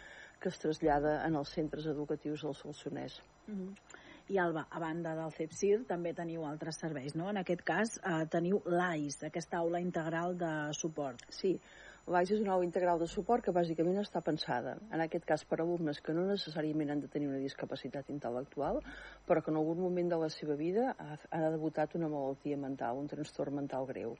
que 0.40 0.50
es 0.52 0.60
trasllada 0.62 1.18
en 1.26 1.38
els 1.40 1.52
centres 1.58 1.86
educatius 1.90 2.46
del 2.46 2.58
Solsonès. 2.58 3.20
Mm 3.46 3.60
-hmm. 3.60 4.02
I 4.28 4.38
Alba, 4.38 4.66
a 4.70 4.80
banda 4.80 5.14
del 5.14 5.32
CEPSIR 5.32 5.84
també 5.84 6.14
teniu 6.14 6.46
altres 6.48 6.78
serveis, 6.80 7.14
no? 7.14 7.28
En 7.28 7.36
aquest 7.36 7.62
cas 7.62 7.98
eh, 7.98 8.26
teniu 8.32 8.62
l'AIS, 8.64 9.22
aquesta 9.22 9.58
aula 9.58 9.80
integral 9.80 10.38
de 10.38 10.72
suport. 10.72 11.20
Sí, 11.28 11.60
L'AIS 12.04 12.34
és 12.34 12.40
una 12.42 12.52
aula 12.52 12.66
integral 12.66 12.98
de 13.00 13.06
suport 13.08 13.40
que 13.44 13.52
bàsicament 13.56 13.96
està 13.96 14.20
pensada, 14.24 14.74
en 14.92 15.00
aquest 15.00 15.24
cas 15.24 15.44
per 15.48 15.56
alumnes 15.62 16.02
que 16.04 16.12
no 16.12 16.26
necessàriament 16.28 16.92
han 16.92 17.00
de 17.00 17.08
tenir 17.08 17.30
una 17.30 17.40
discapacitat 17.40 18.10
intel·lectual, 18.12 18.82
però 19.24 19.40
que 19.40 19.48
en 19.52 19.56
algun 19.56 19.80
moment 19.80 20.12
de 20.12 20.18
la 20.20 20.28
seva 20.34 20.58
vida 20.60 20.90
ha, 21.00 21.16
ha 21.16 21.40
debutat 21.56 21.96
una 21.96 22.12
malaltia 22.12 22.60
mental, 22.60 23.00
un 23.00 23.08
trastorn 23.08 23.56
mental 23.56 23.88
greu. 23.88 24.12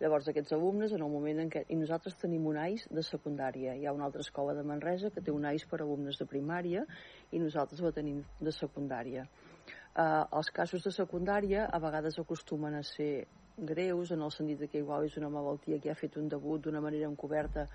Llavors, 0.00 0.32
aquests 0.32 0.56
alumnes, 0.56 0.96
en 0.96 1.04
el 1.04 1.12
moment 1.12 1.44
en 1.44 1.52
què... 1.52 1.66
I 1.68 1.76
nosaltres 1.76 2.16
tenim 2.24 2.48
un 2.48 2.56
AIS 2.62 2.88
de 2.88 3.04
secundària. 3.04 3.76
Hi 3.76 3.84
ha 3.84 3.92
una 3.92 4.08
altra 4.08 4.24
escola 4.24 4.56
de 4.56 4.64
Manresa 4.64 5.12
que 5.12 5.20
té 5.20 5.34
un 5.34 5.44
AIS 5.44 5.68
per 5.68 5.82
alumnes 5.82 6.16
de 6.16 6.24
primària 6.32 6.88
i 7.36 7.42
nosaltres 7.42 7.84
la 7.84 7.92
tenim 7.92 8.24
de 8.40 8.52
secundària. 8.64 9.28
Eh, 9.28 10.24
els 10.40 10.48
casos 10.56 10.88
de 10.88 10.96
secundària 11.02 11.68
a 11.68 11.84
vegades 11.84 12.16
acostumen 12.24 12.80
a 12.80 12.86
ser 12.96 13.26
greus 13.56 14.10
en 14.12 14.22
el 14.22 14.32
sentit 14.34 14.66
que 14.70 14.82
igual 14.82 15.06
és 15.06 15.16
una 15.16 15.30
malaltia 15.32 15.78
que 15.80 15.90
ha 15.90 15.96
fet 15.98 16.16
un 16.20 16.28
debut 16.28 16.60
d'una 16.60 16.82
manera 16.84 17.08
encoberta 17.08 17.66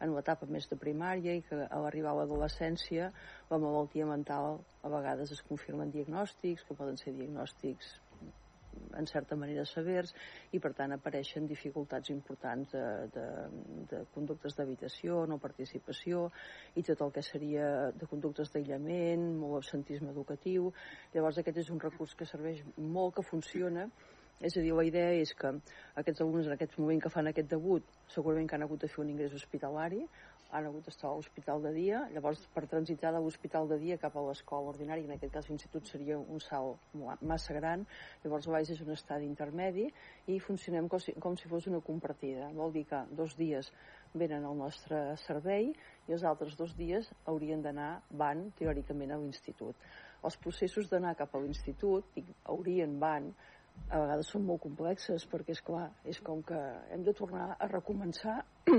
en 0.00 0.12
l'etapa 0.14 0.46
més 0.46 0.68
de 0.68 0.76
primària 0.76 1.34
i 1.36 1.42
que 1.46 1.56
a 1.64 1.80
l'arribar 1.80 2.12
a 2.12 2.20
l'adolescència 2.20 3.10
la 3.50 3.58
malaltia 3.58 4.06
mental 4.06 4.60
a 4.82 4.92
vegades 4.92 5.32
es 5.32 5.42
confirmen 5.48 5.90
diagnòstics 5.90 6.64
que 6.68 6.76
poden 6.76 7.00
ser 7.00 7.16
diagnòstics 7.16 7.96
en 8.96 9.06
certa 9.06 9.36
manera 9.36 9.64
severs 9.66 10.12
i 10.54 10.60
per 10.62 10.72
tant 10.78 10.92
apareixen 10.94 11.48
dificultats 11.50 12.12
importants 12.14 12.72
de, 12.74 12.84
de, 13.14 13.26
de 13.90 14.02
conductes 14.14 14.56
d'habitació, 14.56 15.24
no 15.26 15.40
participació 15.42 16.28
i 16.76 16.84
tot 16.86 17.02
el 17.06 17.12
que 17.16 17.24
seria 17.26 17.90
de 17.96 18.08
conductes 18.10 18.52
d'aïllament, 18.52 19.26
molt 19.40 19.60
absentisme 19.62 20.12
educatiu. 20.14 20.70
Llavors 21.14 21.40
aquest 21.42 21.64
és 21.64 21.70
un 21.74 21.82
recurs 21.82 22.14
que 22.14 22.28
serveix 22.28 22.62
molt, 22.76 23.16
que 23.16 23.26
funciona 23.26 23.88
és 24.40 24.56
a 24.56 24.64
dir, 24.64 24.72
la 24.72 24.86
idea 24.88 25.12
és 25.20 25.34
que 25.36 25.52
aquests 26.00 26.22
alumnes 26.24 26.48
en 26.48 26.56
aquest 26.56 26.78
moment 26.80 27.00
que 27.02 27.12
fan 27.12 27.28
aquest 27.28 27.50
debut 27.52 27.84
segurament 28.08 28.48
que 28.48 28.56
han 28.56 28.64
hagut 28.64 28.80
de 28.80 28.88
fer 28.88 29.02
un 29.04 29.10
ingrés 29.12 29.34
hospitalari, 29.36 30.00
han 30.50 30.66
hagut 30.66 30.86
d'estar 30.86 31.10
a 31.10 31.14
l'hospital 31.14 31.62
de 31.62 31.70
dia, 31.74 32.00
llavors 32.14 32.40
per 32.54 32.64
transitar 32.70 33.12
de 33.14 33.20
l'hospital 33.22 33.68
de 33.70 33.78
dia 33.78 33.98
cap 34.02 34.16
a 34.16 34.24
l'escola 34.26 34.72
ordinària, 34.72 35.04
en 35.06 35.14
aquest 35.14 35.32
cas 35.36 35.48
l'institut 35.50 35.86
seria 35.86 36.18
un 36.18 36.40
salt 36.42 36.96
massa 37.22 37.54
gran, 37.54 37.84
llavors 38.24 38.48
l'AIS 38.50 38.72
és 38.74 38.82
un 38.82 38.90
estadi 38.96 39.28
intermedi 39.28 39.86
i 40.26 40.40
funcionem 40.42 40.88
com 40.88 41.02
si, 41.04 41.14
com 41.22 41.36
si 41.38 41.48
fos 41.52 41.68
una 41.70 41.82
compartida. 41.86 42.50
Vol 42.56 42.74
dir 42.74 42.86
que 42.90 43.04
dos 43.14 43.36
dies 43.38 43.70
venen 44.14 44.44
al 44.44 44.58
nostre 44.58 45.14
servei 45.22 45.70
i 46.08 46.16
els 46.16 46.26
altres 46.26 46.56
dos 46.58 46.74
dies 46.76 47.12
haurien 47.30 47.62
d'anar, 47.62 48.00
van 48.10 48.48
teòricament 48.58 49.14
a 49.14 49.20
l'institut. 49.22 49.76
Els 50.26 50.36
processos 50.36 50.90
d'anar 50.90 51.14
cap 51.16 51.34
a 51.34 51.40
l'institut, 51.40 52.18
haurien, 52.50 52.98
van, 53.00 53.30
a 53.88 53.98
vegades 53.98 54.28
són 54.30 54.44
molt 54.46 54.62
complexes 54.62 55.24
perquè 55.30 55.54
és 55.56 55.62
clar, 55.66 55.88
és 56.06 56.20
com 56.26 56.42
que 56.46 56.58
hem 56.94 57.02
de 57.06 57.14
tornar 57.16 57.48
a 57.56 57.68
recomençar 57.70 58.36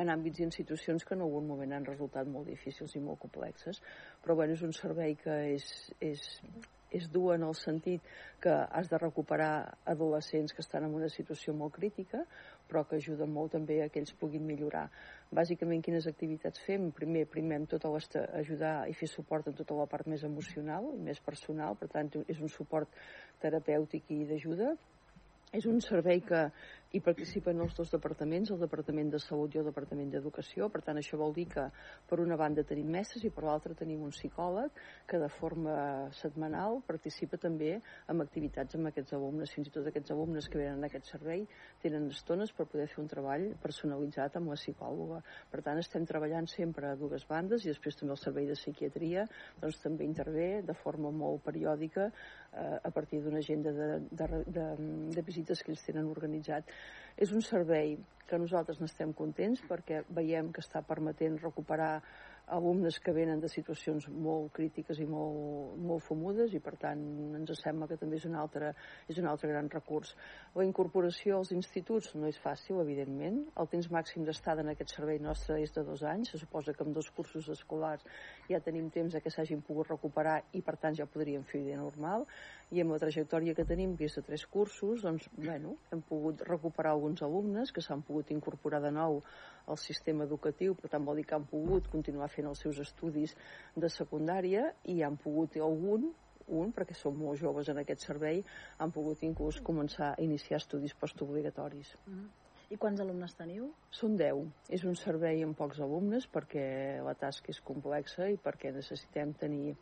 en 0.00 0.12
àmbits 0.12 0.40
i 0.42 0.46
institucions 0.46 1.04
que 1.04 1.16
en 1.16 1.24
algun 1.26 1.48
moment 1.48 1.74
han 1.74 1.88
resultat 1.88 2.30
molt 2.30 2.46
difícils 2.52 2.94
i 2.94 3.02
molt 3.02 3.22
complexes. 3.24 3.80
Però 4.22 4.36
bueno, 4.38 4.54
és 4.54 4.62
un 4.62 4.74
servei 4.76 5.16
que 5.18 5.38
és, 5.56 5.66
és, 5.98 6.22
és 6.94 7.08
dur 7.10 7.32
en 7.34 7.48
el 7.48 7.56
sentit 7.58 8.06
que 8.42 8.54
has 8.54 8.90
de 8.92 9.00
recuperar 9.02 9.78
adolescents 9.90 10.54
que 10.54 10.62
estan 10.62 10.86
en 10.86 10.94
una 11.00 11.10
situació 11.10 11.56
molt 11.58 11.74
crítica 11.80 12.22
però 12.68 12.84
que 12.88 12.96
ajuden 12.96 13.30
molt 13.30 13.52
també 13.56 13.80
a 13.82 13.88
que 13.92 14.00
ells 14.00 14.14
puguin 14.20 14.44
millorar. 14.46 14.86
Bàsicament, 15.34 15.82
quines 15.84 16.06
activitats 16.10 16.62
fem? 16.66 16.90
Primer, 16.96 17.26
primem 17.30 17.66
tota 17.70 17.90
ajudar 18.40 18.74
i 18.88 18.94
fer 18.94 19.08
suport 19.10 19.48
en 19.48 19.54
tota 19.54 19.74
la 19.74 19.86
part 19.90 20.06
més 20.06 20.24
emocional 20.24 20.90
i 20.94 21.02
més 21.02 21.20
personal, 21.20 21.76
per 21.76 21.88
tant, 21.92 22.10
és 22.28 22.40
un 22.40 22.48
suport 22.48 22.88
terapèutic 23.40 24.10
i 24.10 24.24
d'ajuda 24.24 24.74
És 25.54 25.66
un 25.70 25.80
servei 25.80 26.18
que 26.20 26.50
hi 26.94 27.00
participen 27.02 27.58
els 27.58 27.74
dos 27.74 27.90
departaments, 27.90 28.52
el 28.54 28.60
Departament 28.60 29.08
de 29.10 29.18
Salut 29.18 29.54
i 29.56 29.58
el 29.58 29.66
Departament 29.66 30.12
d'Educació. 30.12 30.68
Per 30.70 30.78
tant, 30.86 30.98
això 31.00 31.18
vol 31.18 31.32
dir 31.34 31.48
que 31.50 31.64
per 32.06 32.20
una 32.22 32.36
banda 32.38 32.62
tenim 32.62 32.92
mestres 32.94 33.24
i 33.26 33.32
per 33.34 33.42
l'altra 33.42 33.74
tenim 33.74 34.04
un 34.06 34.12
psicòleg 34.14 34.78
que 35.10 35.18
de 35.18 35.28
forma 35.34 35.74
setmanal 36.14 36.78
participa 36.86 37.40
també 37.42 37.72
en 37.74 38.22
activitats 38.22 38.78
amb 38.78 38.92
aquests 38.92 39.16
alumnes. 39.18 39.50
Fins 39.56 39.70
i 39.70 39.72
tot 39.74 39.88
aquests 39.90 40.14
alumnes 40.14 40.46
que 40.46 40.60
venen 40.60 40.86
a 40.86 40.90
aquest 40.90 41.10
servei 41.10 41.42
tenen 41.82 42.06
estones 42.14 42.54
per 42.54 42.68
poder 42.70 42.86
fer 42.92 43.02
un 43.02 43.10
treball 43.10 43.48
personalitzat 43.64 44.38
amb 44.38 44.54
la 44.54 44.58
psicòloga. 44.60 45.18
Per 45.50 45.64
tant, 45.66 45.82
estem 45.82 46.06
treballant 46.06 46.46
sempre 46.46 46.92
a 46.92 47.00
dues 47.00 47.26
bandes 47.26 47.66
i 47.66 47.72
després 47.72 47.98
també 47.98 48.14
el 48.14 48.22
servei 48.22 48.46
de 48.46 48.58
psiquiatria 48.60 49.26
doncs, 49.58 49.82
també 49.82 50.06
intervé 50.06 50.62
de 50.62 50.78
forma 50.78 51.10
molt 51.10 51.42
periòdica 51.42 52.06
eh, 52.06 52.78
a 52.78 52.94
partir 52.94 53.24
d'una 53.24 53.42
agenda 53.42 53.74
de, 53.74 53.90
de, 54.14 54.42
de, 54.46 54.70
de 55.18 55.26
visites 55.26 55.66
que 55.66 55.74
ells 55.74 55.82
tenen 55.90 56.14
organitzat 56.14 56.70
és 57.16 57.32
un 57.32 57.42
servei 57.42 57.96
que 58.28 58.38
nosaltres 58.40 58.80
n'estem 58.80 59.12
contents 59.12 59.60
perquè 59.68 60.02
veiem 60.16 60.50
que 60.52 60.64
està 60.64 60.80
permetent 60.86 61.36
recuperar 61.42 61.98
alumnes 62.46 62.98
que 63.00 63.12
venen 63.12 63.40
de 63.40 63.48
situacions 63.48 64.04
molt 64.08 64.50
crítiques 64.52 64.98
i 65.00 65.06
molt, 65.08 65.78
molt 65.80 66.04
famudes 66.04 66.52
i 66.52 66.60
per 66.60 66.74
tant 66.80 67.00
ens 67.38 67.52
sembla 67.62 67.88
que 67.88 67.96
també 67.96 68.18
és 68.20 68.26
un, 68.28 68.34
altre, 68.36 68.74
és 69.08 69.18
un 69.18 69.28
altre 69.30 69.48
gran 69.48 69.70
recurs. 69.72 70.12
La 70.54 70.66
incorporació 70.66 71.38
als 71.38 71.54
instituts 71.56 72.12
no 72.18 72.28
és 72.28 72.40
fàcil, 72.40 72.82
evidentment. 72.82 73.40
El 73.56 73.70
temps 73.72 73.88
màxim 73.90 74.26
d'estada 74.28 74.60
en 74.60 74.74
aquest 74.74 74.92
servei 74.92 75.20
nostre 75.24 75.56
és 75.62 75.72
de 75.72 75.86
dos 75.88 76.04
anys. 76.04 76.34
Se 76.34 76.42
suposa 76.42 76.76
que 76.76 76.84
amb 76.84 76.94
dos 76.96 77.08
cursos 77.16 77.48
escolars 77.48 78.04
ja 78.50 78.60
tenim 78.60 78.90
temps 78.92 79.16
que 79.16 79.32
s'hagin 79.32 79.64
pogut 79.64 79.88
recuperar 79.94 80.42
i 80.52 80.60
per 80.60 80.76
tant 80.76 80.96
ja 80.98 81.08
podríem 81.08 81.48
fer 81.48 81.64
vida 81.64 81.80
normal 81.80 82.28
i 82.72 82.80
amb 82.80 82.94
la 82.94 82.98
trajectòria 83.02 83.54
que 83.54 83.66
tenim, 83.68 83.96
que 83.96 84.08
és 84.08 84.16
de 84.16 84.22
tres 84.26 84.46
cursos, 84.46 85.02
doncs, 85.04 85.28
bueno, 85.36 85.76
hem 85.92 86.02
pogut 86.08 86.42
recuperar 86.48 86.94
alguns 86.94 87.22
alumnes 87.22 87.72
que 87.72 87.84
s'han 87.84 88.02
pogut 88.02 88.30
incorporar 88.34 88.80
de 88.82 88.92
nou 88.94 89.20
al 89.66 89.80
sistema 89.80 90.24
educatiu, 90.24 90.74
per 90.74 90.90
tant 90.92 91.04
vol 91.04 91.20
dir 91.20 91.26
que 91.28 91.36
han 91.36 91.46
pogut 91.50 91.88
continuar 91.92 92.30
fent 92.32 92.48
els 92.50 92.60
seus 92.64 92.80
estudis 92.80 93.36
de 93.76 93.90
secundària 93.92 94.70
i 94.84 95.02
han 95.02 95.16
pogut 95.16 95.56
algun 95.56 96.12
un, 96.46 96.72
perquè 96.76 96.92
són 96.96 97.16
molt 97.16 97.40
joves 97.40 97.68
en 97.72 97.80
aquest 97.80 98.04
servei, 98.04 98.42
han 98.78 98.92
pogut 98.92 99.22
inclús 99.24 99.60
començar 99.64 100.12
a 100.12 100.22
iniciar 100.22 100.60
estudis 100.60 100.94
postobligatoris. 100.94 101.94
Mm 102.06 102.14
-hmm. 102.14 102.28
I 102.70 102.76
quants 102.76 103.00
alumnes 103.00 103.34
teniu? 103.34 103.72
Són 103.90 104.16
10. 104.16 104.46
És 104.68 104.84
un 104.84 104.96
servei 104.96 105.42
amb 105.42 105.56
pocs 105.56 105.80
alumnes 105.80 106.26
perquè 106.32 107.02
la 107.04 107.14
tasca 107.14 107.52
és 107.52 107.60
complexa 107.60 108.28
i 108.28 108.36
perquè 108.36 108.72
necessitem 108.72 109.32
tenir 109.32 109.76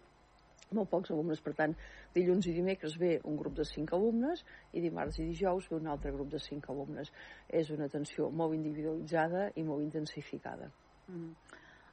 molt 0.77 0.91
pocs 0.91 1.13
alumnes, 1.15 1.41
per 1.45 1.55
tant, 1.59 1.75
dilluns 2.15 2.49
i 2.51 2.57
dimecres 2.57 2.99
ve 3.01 3.15
un 3.25 3.39
grup 3.41 3.57
de 3.59 3.67
5 3.69 3.97
alumnes 3.97 4.45
i 4.73 4.85
dimarts 4.85 5.19
i 5.21 5.29
dijous 5.31 5.71
ve 5.71 5.79
un 5.81 5.91
altre 5.95 6.13
grup 6.13 6.31
de 6.33 6.41
5 6.43 6.73
alumnes. 6.75 7.13
És 7.49 7.71
una 7.71 7.91
atenció 7.91 8.31
molt 8.31 8.55
individualitzada 8.59 9.51
i 9.57 9.67
molt 9.67 9.85
intensificada. 9.85 10.71
Mm. 11.09 11.35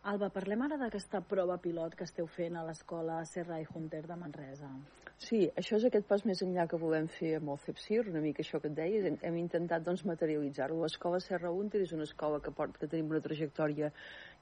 Alba, 0.09 0.29
parlem 0.31 0.61
ara 0.63 0.77
d'aquesta 0.79 1.19
prova 1.27 1.57
pilot 1.59 1.97
que 1.99 2.05
esteu 2.07 2.27
fent 2.31 2.55
a 2.55 2.63
l'escola 2.63 3.17
Serra 3.27 3.57
i 3.59 3.65
Hunter 3.67 4.05
de 4.07 4.15
Manresa. 4.15 4.69
Sí, 5.19 5.41
això 5.59 5.75
és 5.75 5.85
aquest 5.89 6.05
pas 6.07 6.21
més 6.23 6.39
enllà 6.45 6.63
que 6.71 6.77
volem 6.79 7.09
fer 7.11 7.33
amb 7.35 7.51
el 7.51 7.57
CEPSIR, 7.65 8.05
una 8.07 8.21
mica 8.23 8.39
això 8.39 8.61
que 8.63 8.69
et 8.71 8.77
deia, 8.77 9.11
hem 9.27 9.39
intentat 9.41 9.83
doncs, 9.83 10.05
materialitzar-ho. 10.07 10.77
L'escola 10.79 11.19
Serra 11.19 11.51
Hunter 11.51 11.81
és 11.83 11.91
una 11.97 12.07
escola 12.07 12.39
que, 12.39 12.53
port, 12.55 12.79
que 12.79 12.87
tenim 12.87 13.11
una 13.11 13.19
trajectòria 13.25 13.91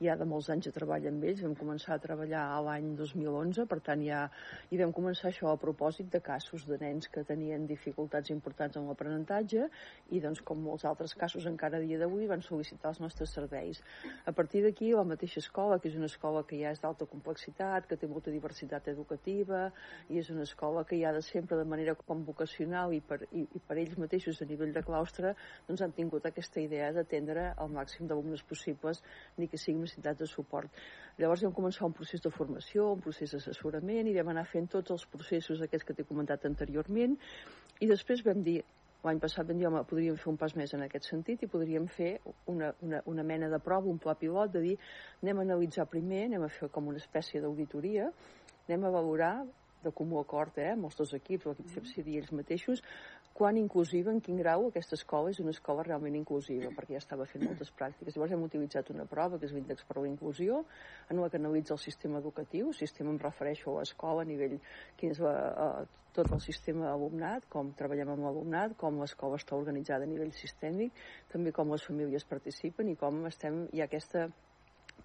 ja 0.04 0.16
de 0.18 0.26
molts 0.30 0.50
anys 0.54 0.68
de 0.68 0.74
treball 0.76 1.08
amb 1.10 1.24
ells, 1.26 1.42
vam 1.42 1.56
començar 1.58 1.96
a 1.96 2.02
treballar 2.02 2.44
a 2.54 2.60
l'any 2.62 2.92
2011, 3.00 3.66
per 3.70 3.80
tant 3.86 4.04
ja 4.06 4.26
hi 4.70 4.78
vam 4.82 4.92
començar 4.94 5.32
això 5.32 5.50
a 5.50 5.58
propòsit 5.58 6.12
de 6.14 6.22
casos 6.22 6.68
de 6.70 6.78
nens 6.82 7.10
que 7.10 7.24
tenien 7.26 7.66
dificultats 7.70 8.30
importants 8.34 8.78
en 8.78 8.86
l'aprenentatge 8.90 9.66
i 10.14 10.22
doncs 10.22 10.44
com 10.46 10.62
molts 10.62 10.86
altres 10.86 11.16
casos 11.18 11.48
encara 11.50 11.82
a 11.82 11.86
dia 11.86 11.98
d'avui 11.98 12.30
van 12.30 12.44
sol·licitar 12.46 12.92
els 12.94 13.02
nostres 13.02 13.34
serveis. 13.34 13.82
A 14.26 14.34
partir 14.38 14.62
d'aquí 14.64 14.92
la 14.94 15.06
mateixa 15.08 15.42
escola, 15.42 15.80
que 15.82 15.90
és 15.90 15.98
una 15.98 16.12
escola 16.12 16.46
que 16.46 16.62
ja 16.62 16.76
és 16.76 16.84
d'alta 16.84 17.10
complexitat, 17.10 17.90
que 17.90 17.98
té 17.98 18.08
molta 18.08 18.32
diversitat 18.34 18.88
educativa 18.94 19.72
i 20.14 20.22
és 20.22 20.30
una 20.30 20.46
escola 20.46 20.86
que 20.86 21.00
ja 21.02 21.14
de 21.16 21.24
sempre 21.26 21.58
de 21.58 21.66
manera 21.66 21.98
com 21.98 22.22
vocacional 22.28 22.94
i 22.94 23.02
per, 23.02 23.24
i, 23.32 23.48
i 23.50 23.64
per 23.66 23.80
ells 23.82 23.98
mateixos 23.98 24.42
a 24.42 24.50
nivell 24.50 24.76
de 24.76 24.86
claustre 24.86 25.34
doncs 25.68 25.82
han 25.82 25.96
tingut 25.98 26.26
aquesta 26.30 26.62
idea 26.62 26.94
d'atendre 26.94 27.50
el 27.58 27.74
màxim 27.74 28.08
d'alumnes 28.08 28.44
possibles 28.46 29.02
ni 29.38 29.50
que 29.50 29.58
siguin 29.58 29.87
necessitats 29.88 30.22
de 30.22 30.30
suport. 30.30 30.82
Llavors 31.18 31.44
vam 31.48 31.56
començar 31.56 31.88
un 31.88 31.96
procés 31.98 32.22
de 32.22 32.32
formació, 32.34 32.92
un 32.94 33.04
procés 33.04 33.34
d'assessorament 33.34 34.08
i 34.08 34.16
vam 34.20 34.34
anar 34.36 34.46
fent 34.52 34.68
tots 34.76 34.94
els 34.94 35.06
processos 35.10 35.64
aquests 35.66 35.88
que 35.88 35.96
t'he 35.98 36.06
comentat 36.08 36.46
anteriorment 36.46 37.18
i 37.82 37.90
després 37.90 38.26
vam 38.26 38.44
dir 38.46 38.60
l'any 39.06 39.20
passat 39.24 39.48
vam 39.48 39.60
dir, 39.60 39.68
home, 39.70 39.84
podríem 39.88 40.18
fer 40.20 40.30
un 40.32 40.40
pas 40.42 40.54
més 40.58 40.74
en 40.76 40.84
aquest 40.84 41.08
sentit 41.08 41.44
i 41.46 41.50
podríem 41.52 41.86
fer 41.92 42.18
una, 42.52 42.74
una, 42.84 43.02
una 43.08 43.24
mena 43.24 43.50
de 43.52 43.60
prova, 43.64 43.88
un 43.88 44.02
pla 44.04 44.18
pilot, 44.20 44.52
de 44.56 44.64
dir, 44.64 44.74
anem 45.22 45.40
a 45.40 45.46
analitzar 45.48 45.86
primer, 45.92 46.26
anem 46.28 46.48
a 46.48 46.52
fer 46.52 46.70
com 46.74 46.90
una 46.92 47.00
espècie 47.02 47.42
d'auditoria, 47.44 48.10
anem 48.68 48.88
a 48.88 48.94
valorar 48.98 49.34
de 49.84 49.94
comú 49.94 50.20
acord 50.20 50.58
eh, 50.60 50.72
amb 50.74 50.90
els 50.90 50.98
dos 50.98 51.14
equips, 51.16 51.46
l'equip 51.48 51.70
CEPSID 51.76 52.10
i 52.12 52.18
ells 52.20 52.34
mateixos, 52.36 52.82
quan 53.38 53.58
inclusiva, 53.62 54.10
en 54.10 54.18
quin 54.26 54.40
grau 54.42 54.66
aquesta 54.68 54.98
escola 54.98 55.30
és 55.30 55.38
una 55.44 55.54
escola 55.54 55.84
realment 55.86 56.16
inclusiva, 56.18 56.72
perquè 56.74 56.96
ja 56.96 57.02
estava 57.04 57.28
fent 57.30 57.44
moltes 57.46 57.70
pràctiques. 57.78 58.16
Llavors 58.16 58.34
hem 58.34 58.46
utilitzat 58.48 58.90
una 58.90 59.06
prova, 59.06 59.38
que 59.38 59.46
és 59.46 59.54
l'índex 59.54 59.86
per 59.86 60.00
la 60.00 60.10
inclusió, 60.10 60.64
en 61.12 61.22
la 61.22 61.30
que 61.30 61.38
analitza 61.38 61.76
el 61.76 61.84
sistema 61.84 62.18
educatiu, 62.24 62.72
el 62.74 62.80
sistema 62.80 63.14
em 63.14 63.22
refereixo 63.22 63.76
a 63.76 63.84
l'escola 63.84 64.26
a 64.26 64.30
nivell, 64.32 64.58
quin 64.98 65.14
és 65.14 65.22
la, 65.22 65.36
a, 65.68 65.70
tot 66.18 66.34
el 66.34 66.42
sistema 66.42 66.90
alumnat, 66.90 67.46
com 67.54 67.70
treballem 67.78 68.16
amb 68.16 68.26
l'alumnat, 68.26 68.74
com 68.82 68.98
l'escola 69.04 69.38
està 69.38 69.54
organitzada 69.60 70.10
a 70.10 70.10
nivell 70.10 70.34
sistèmic, 70.34 70.98
també 71.30 71.54
com 71.54 71.70
les 71.76 71.86
famílies 71.86 72.26
participen 72.26 72.90
i 72.90 72.98
com 72.98 73.22
estem, 73.30 73.68
hi 73.70 73.86
ha 73.86 73.90
aquesta 73.92 74.26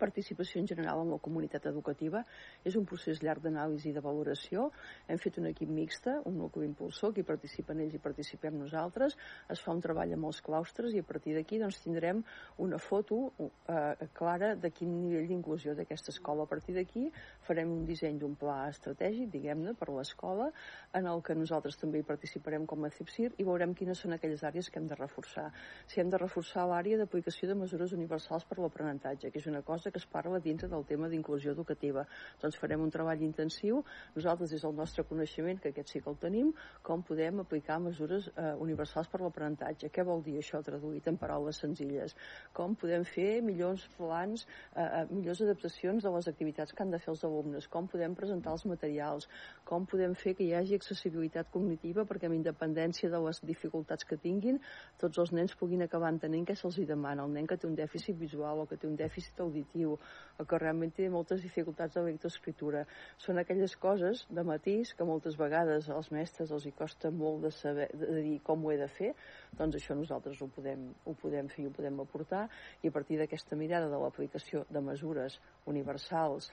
participació 0.03 0.61
en 0.61 0.69
general 0.73 1.05
en 1.05 1.13
la 1.15 1.21
comunitat 1.23 1.71
educativa. 1.71 2.25
És 2.67 2.77
un 2.79 2.87
procés 2.89 3.23
llarg 3.23 3.45
d'anàlisi 3.47 3.91
i 3.91 3.97
de 3.97 4.03
valoració. 4.05 4.69
Hem 5.09 5.21
fet 5.23 5.39
un 5.39 5.49
equip 5.53 5.71
mixta, 5.71 6.19
un 6.29 6.39
nucli 6.43 6.67
impulsor, 6.67 7.15
que 7.15 7.23
hi 7.23 7.29
participen 7.29 7.81
ells 7.85 7.97
i 7.97 8.03
participem 8.03 8.59
nosaltres. 8.59 9.17
Es 9.53 9.63
fa 9.63 9.75
un 9.77 9.83
treball 9.85 10.15
amb 10.17 10.31
els 10.31 10.43
claustres 10.45 10.97
i 10.97 11.03
a 11.03 11.07
partir 11.07 11.37
d'aquí 11.37 11.61
doncs, 11.63 11.81
tindrem 11.85 12.23
una 12.65 12.81
foto 12.83 13.21
eh, 13.41 14.09
clara 14.19 14.55
de 14.57 14.73
quin 14.75 14.93
nivell 15.05 15.29
d'inclusió 15.31 15.77
d'aquesta 15.79 16.13
escola. 16.15 16.47
A 16.47 16.51
partir 16.51 16.75
d'aquí 16.77 17.09
farem 17.47 17.71
un 17.73 17.87
disseny 17.89 18.19
d'un 18.19 18.35
pla 18.39 18.67
estratègic, 18.71 19.31
diguem-ne, 19.33 19.77
per 19.79 19.91
l'escola, 19.93 20.51
en 20.99 21.09
el 21.11 21.23
que 21.23 21.37
nosaltres 21.39 21.79
també 21.81 22.03
hi 22.03 22.09
participarem 22.09 22.67
com 22.67 22.85
a 22.85 22.93
CIPSIR 22.93 23.33
i 23.39 23.47
veurem 23.49 23.75
quines 23.79 24.03
són 24.03 24.17
aquelles 24.17 24.43
àrees 24.49 24.71
que 24.71 24.81
hem 24.81 24.89
de 24.91 24.99
reforçar. 24.99 25.49
Si 25.87 26.01
hem 26.01 26.11
de 26.13 26.21
reforçar 26.21 26.67
l'àrea 26.69 26.99
d'aplicació 27.01 27.51
de 27.51 27.59
mesures 27.63 27.95
universals 27.97 28.47
per 28.49 28.59
l'aprenentatge, 28.61 29.31
que 29.31 29.41
és 29.43 29.49
una 29.51 29.63
cosa 29.67 29.92
que 29.93 30.01
es 30.01 30.07
parla 30.07 30.41
dintre 30.41 30.69
del 30.69 30.85
tema 30.89 31.09
d'inclusió 31.09 31.53
educativa. 31.53 32.07
Doncs 32.43 32.59
farem 32.59 32.83
un 32.83 32.91
treball 32.91 33.23
intensiu, 33.23 33.83
nosaltres 34.17 34.51
des 34.51 34.65
del 34.65 34.75
nostre 34.75 35.05
coneixement, 35.09 35.61
que 35.61 35.71
aquest 35.73 35.93
sí 35.93 36.01
que 36.01 36.11
el 36.11 36.19
tenim, 36.23 36.53
com 36.83 37.03
podem 37.07 37.43
aplicar 37.43 37.79
mesures 37.83 38.29
eh, 38.33 38.53
universals 38.67 39.11
per 39.13 39.21
l'aprenentatge. 39.23 39.91
Què 39.93 40.05
vol 40.07 40.23
dir 40.25 40.39
això 40.41 40.63
traduït 40.65 41.09
en 41.11 41.19
paraules 41.21 41.61
senzilles? 41.63 42.17
Com 42.57 42.77
podem 42.79 43.05
fer 43.09 43.43
millors 43.45 43.85
plans, 43.99 44.47
eh, 44.75 44.83
eh, 44.83 45.05
millors 45.11 45.43
adaptacions 45.45 46.03
de 46.05 46.15
les 46.17 46.29
activitats 46.33 46.73
que 46.73 46.85
han 46.85 46.95
de 46.95 47.01
fer 47.03 47.13
els 47.15 47.25
alumnes? 47.29 47.69
Com 47.69 47.89
podem 47.93 48.17
presentar 48.19 48.57
els 48.57 48.67
materials? 48.67 49.29
Com 49.69 49.87
podem 49.87 50.17
fer 50.19 50.35
que 50.39 50.47
hi 50.47 50.55
hagi 50.57 50.79
accessibilitat 50.79 51.51
cognitiva 51.53 52.07
perquè 52.09 52.31
amb 52.31 52.39
independència 52.39 53.11
de 53.13 53.21
les 53.27 53.43
dificultats 53.45 54.09
que 54.09 54.17
tinguin, 54.17 54.61
tots 55.01 55.19
els 55.19 55.33
nens 55.37 55.55
puguin 55.59 55.85
acabar 55.85 56.13
entenent 56.13 56.47
què 56.49 56.57
se'ls 56.59 56.81
demana. 56.87 57.25
El 57.25 57.33
nen 57.37 57.47
que 57.47 57.57
té 57.57 57.69
un 57.69 57.77
dèficit 57.79 58.19
visual 58.19 58.63
o 58.63 58.67
que 58.69 58.77
té 58.77 58.89
un 58.89 58.97
dèficit 58.99 59.41
auditiu 59.41 59.72
o 59.87 60.45
que 60.49 60.59
realment 60.59 60.93
té 60.97 61.09
moltes 61.13 61.43
dificultats 61.45 61.97
de 61.97 62.05
lectoescriptura. 62.07 62.85
Són 63.21 63.41
aquelles 63.41 63.77
coses 63.77 64.25
de 64.31 64.45
matís 64.47 64.95
que 64.99 65.07
moltes 65.09 65.39
vegades 65.41 65.91
als 65.91 66.11
mestres 66.15 66.53
els 66.53 66.67
hi 66.67 66.75
costa 66.79 67.11
molt 67.11 67.47
de 67.47 67.53
saber 67.55 67.89
de 67.95 68.21
dir 68.21 68.39
com 68.47 68.65
ho 68.65 68.73
he 68.73 68.81
de 68.81 68.89
fer, 68.89 69.13
doncs 69.59 69.79
això 69.79 69.97
nosaltres 69.99 70.43
ho 70.43 70.51
podem, 70.57 70.91
ho 71.05 71.15
podem 71.23 71.49
fer 71.53 71.65
i 71.65 71.71
ho 71.71 71.77
podem 71.77 72.03
aportar 72.03 72.49
i 72.83 72.91
a 72.91 72.97
partir 72.99 73.21
d'aquesta 73.21 73.57
mirada 73.57 73.89
de 73.93 74.03
l'aplicació 74.03 74.67
de 74.71 74.85
mesures 74.93 75.41
universals 75.67 76.53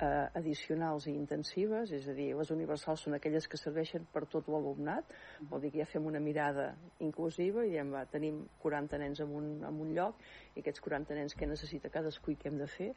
eh, 0.00 0.26
addicionals 0.38 1.06
i 1.06 1.14
intensives, 1.16 1.92
és 1.96 2.08
a 2.08 2.14
dir, 2.16 2.28
les 2.38 2.50
universals 2.54 3.06
són 3.06 3.16
aquelles 3.16 3.48
que 3.48 3.60
serveixen 3.60 4.06
per 4.12 4.24
tot 4.32 4.48
l'alumnat, 4.52 5.12
vol 5.50 5.62
dir 5.62 5.72
que 5.72 5.82
ja 5.82 5.88
fem 5.90 6.06
una 6.06 6.20
mirada 6.22 6.68
inclusiva 7.04 7.64
i 7.64 7.72
diem, 7.74 7.92
va, 7.94 8.04
tenim 8.10 8.42
40 8.62 9.00
nens 9.02 9.22
en 9.24 9.32
un, 9.40 9.50
en 9.64 9.80
un 9.86 9.94
lloc 9.96 10.20
i 10.54 10.62
aquests 10.62 10.84
40 10.84 11.18
nens 11.18 11.34
que 11.34 11.48
necessita 11.48 11.92
cadascú 11.92 12.34
i 12.34 12.38
què 12.40 12.50
hem 12.50 12.60
de 12.60 12.70
fer. 12.70 12.92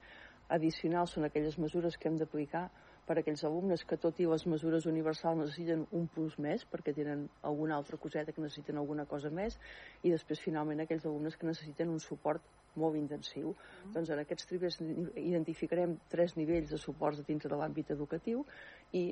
Addicionals 0.49 1.13
són 1.15 1.27
aquelles 1.27 1.59
mesures 1.61 1.97
que 1.97 2.09
hem 2.09 2.17
d'aplicar 2.17 2.67
per 3.09 3.15
a 3.17 3.21
aquells 3.23 3.41
alumnes 3.47 3.81
que 3.89 3.97
tot 3.97 4.19
i 4.21 4.27
les 4.29 4.43
mesures 4.45 4.85
universals 4.85 5.39
necessiten 5.41 5.87
un 5.97 6.05
plus 6.13 6.35
més 6.45 6.61
perquè 6.69 6.93
tenen 6.93 7.23
alguna 7.49 7.73
altra 7.79 7.97
coseta 7.97 8.35
que 8.35 8.43
necessiten 8.43 8.77
alguna 8.77 9.07
cosa 9.09 9.31
més 9.33 9.57
i 10.05 10.11
després 10.13 10.43
finalment 10.45 10.83
aquells 10.83 11.07
alumnes 11.09 11.37
que 11.39 11.49
necessiten 11.49 11.89
un 11.89 11.97
suport 12.03 12.45
molt 12.77 12.99
intensiu. 12.99 13.55
Mm. 13.55 13.95
Doncs 13.97 14.13
en 14.13 14.21
aquests 14.21 14.45
tribes 14.51 14.77
identificarem 15.17 15.97
tres 16.13 16.37
nivells 16.37 16.69
de 16.69 16.77
suports 16.77 17.25
dintre 17.25 17.49
de 17.49 17.57
l'àmbit 17.57 17.89
educatiu 17.97 18.45
i 18.93 19.07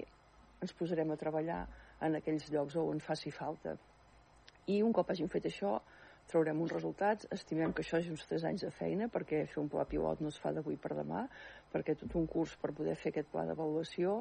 ens 0.61 0.77
posarem 0.77 1.11
a 1.11 1.17
treballar 1.17 1.63
en 2.05 2.21
aquells 2.21 2.51
llocs 2.53 2.77
on 2.77 3.01
faci 3.01 3.33
falta. 3.33 3.73
I 4.69 4.83
un 4.85 4.93
cop 4.93 5.09
hagin 5.09 5.29
fet 5.31 5.49
això, 5.49 5.79
traurem 6.27 6.59
uns 6.61 6.73
resultats, 6.75 7.27
estimem 7.31 7.73
que 7.73 7.83
això 7.85 8.01
és 8.01 8.09
uns 8.11 8.25
3 8.27 8.45
anys 8.49 8.65
de 8.65 8.71
feina, 8.75 9.07
perquè 9.11 9.45
fer 9.47 9.61
un 9.61 9.69
pla 9.71 9.85
pilot 9.87 10.21
no 10.21 10.31
es 10.33 10.39
fa 10.43 10.51
d'avui 10.55 10.75
per 10.81 10.91
demà, 10.97 11.23
perquè 11.71 11.95
tot 11.99 12.15
un 12.19 12.27
curs 12.31 12.55
per 12.61 12.71
poder 12.75 12.95
fer 12.99 13.11
aquest 13.11 13.29
pla 13.31 13.43
d'avaluació, 13.47 14.13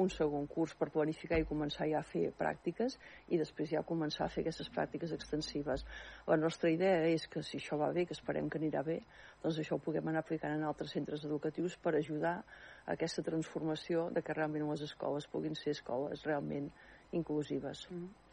un 0.00 0.10
segon 0.12 0.46
curs 0.50 0.74
per 0.78 0.90
planificar 0.94 1.38
i 1.40 1.46
començar 1.48 1.88
ja 1.90 2.00
a 2.00 2.06
fer 2.08 2.30
pràctiques 2.38 2.96
i 3.28 3.38
després 3.40 3.70
ja 3.74 3.84
començar 3.86 4.26
a 4.26 4.32
fer 4.32 4.44
aquestes 4.44 4.70
pràctiques 4.74 5.14
extensives. 5.16 5.84
La 6.26 6.38
nostra 6.40 6.72
idea 6.72 7.04
és 7.10 7.28
que 7.28 7.42
si 7.42 7.60
això 7.60 7.78
va 7.80 7.92
bé, 7.92 8.06
que 8.08 8.16
esperem 8.16 8.50
que 8.50 8.60
anirà 8.62 8.82
bé, 8.86 9.00
doncs 9.42 9.60
això 9.62 9.78
ho 9.78 9.84
puguem 9.84 10.08
anar 10.10 10.24
aplicant 10.24 10.56
en 10.56 10.66
altres 10.66 10.96
centres 10.96 11.24
educatius 11.28 11.78
per 11.78 11.94
ajudar 11.94 12.36
a 12.40 12.96
aquesta 12.96 13.22
transformació 13.22 14.10
de 14.10 14.22
que 14.22 14.36
realment 14.36 14.68
les 14.70 14.84
escoles 14.88 15.30
puguin 15.30 15.56
ser 15.58 15.76
escoles 15.78 16.26
realment 16.28 16.70
inclusives. 17.12 17.88
Mm 17.90 18.24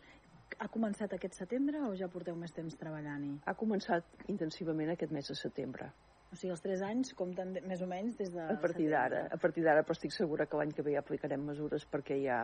ha 0.60 0.68
començat 0.68 1.14
aquest 1.16 1.38
setembre 1.40 1.82
o 1.88 1.94
ja 1.98 2.10
porteu 2.12 2.36
més 2.36 2.54
temps 2.56 2.76
treballant-hi? 2.80 3.34
Ha 3.48 3.58
començat 3.58 4.28
intensivament 4.34 4.92
aquest 4.94 5.14
mes 5.16 5.32
de 5.32 5.38
setembre. 5.40 5.92
O 6.32 6.38
sigui, 6.40 6.54
els 6.54 6.62
3 6.64 6.82
anys 6.88 7.12
compten 7.20 7.50
de, 7.56 7.62
més 7.68 7.82
o 7.84 7.88
menys 7.92 8.16
des 8.16 8.30
de... 8.32 8.44
A 8.54 8.56
partir 8.64 8.88
d'ara, 8.94 9.26
a 9.36 9.38
partir 9.42 9.66
d'ara, 9.66 9.84
però 9.84 9.98
estic 9.98 10.14
segura 10.16 10.46
que 10.48 10.56
l'any 10.60 10.72
que 10.78 10.86
ve 10.86 10.94
ja 10.96 11.02
aplicarem 11.04 11.44
mesures 11.44 11.84
perquè 11.92 12.16
ja, 12.24 12.38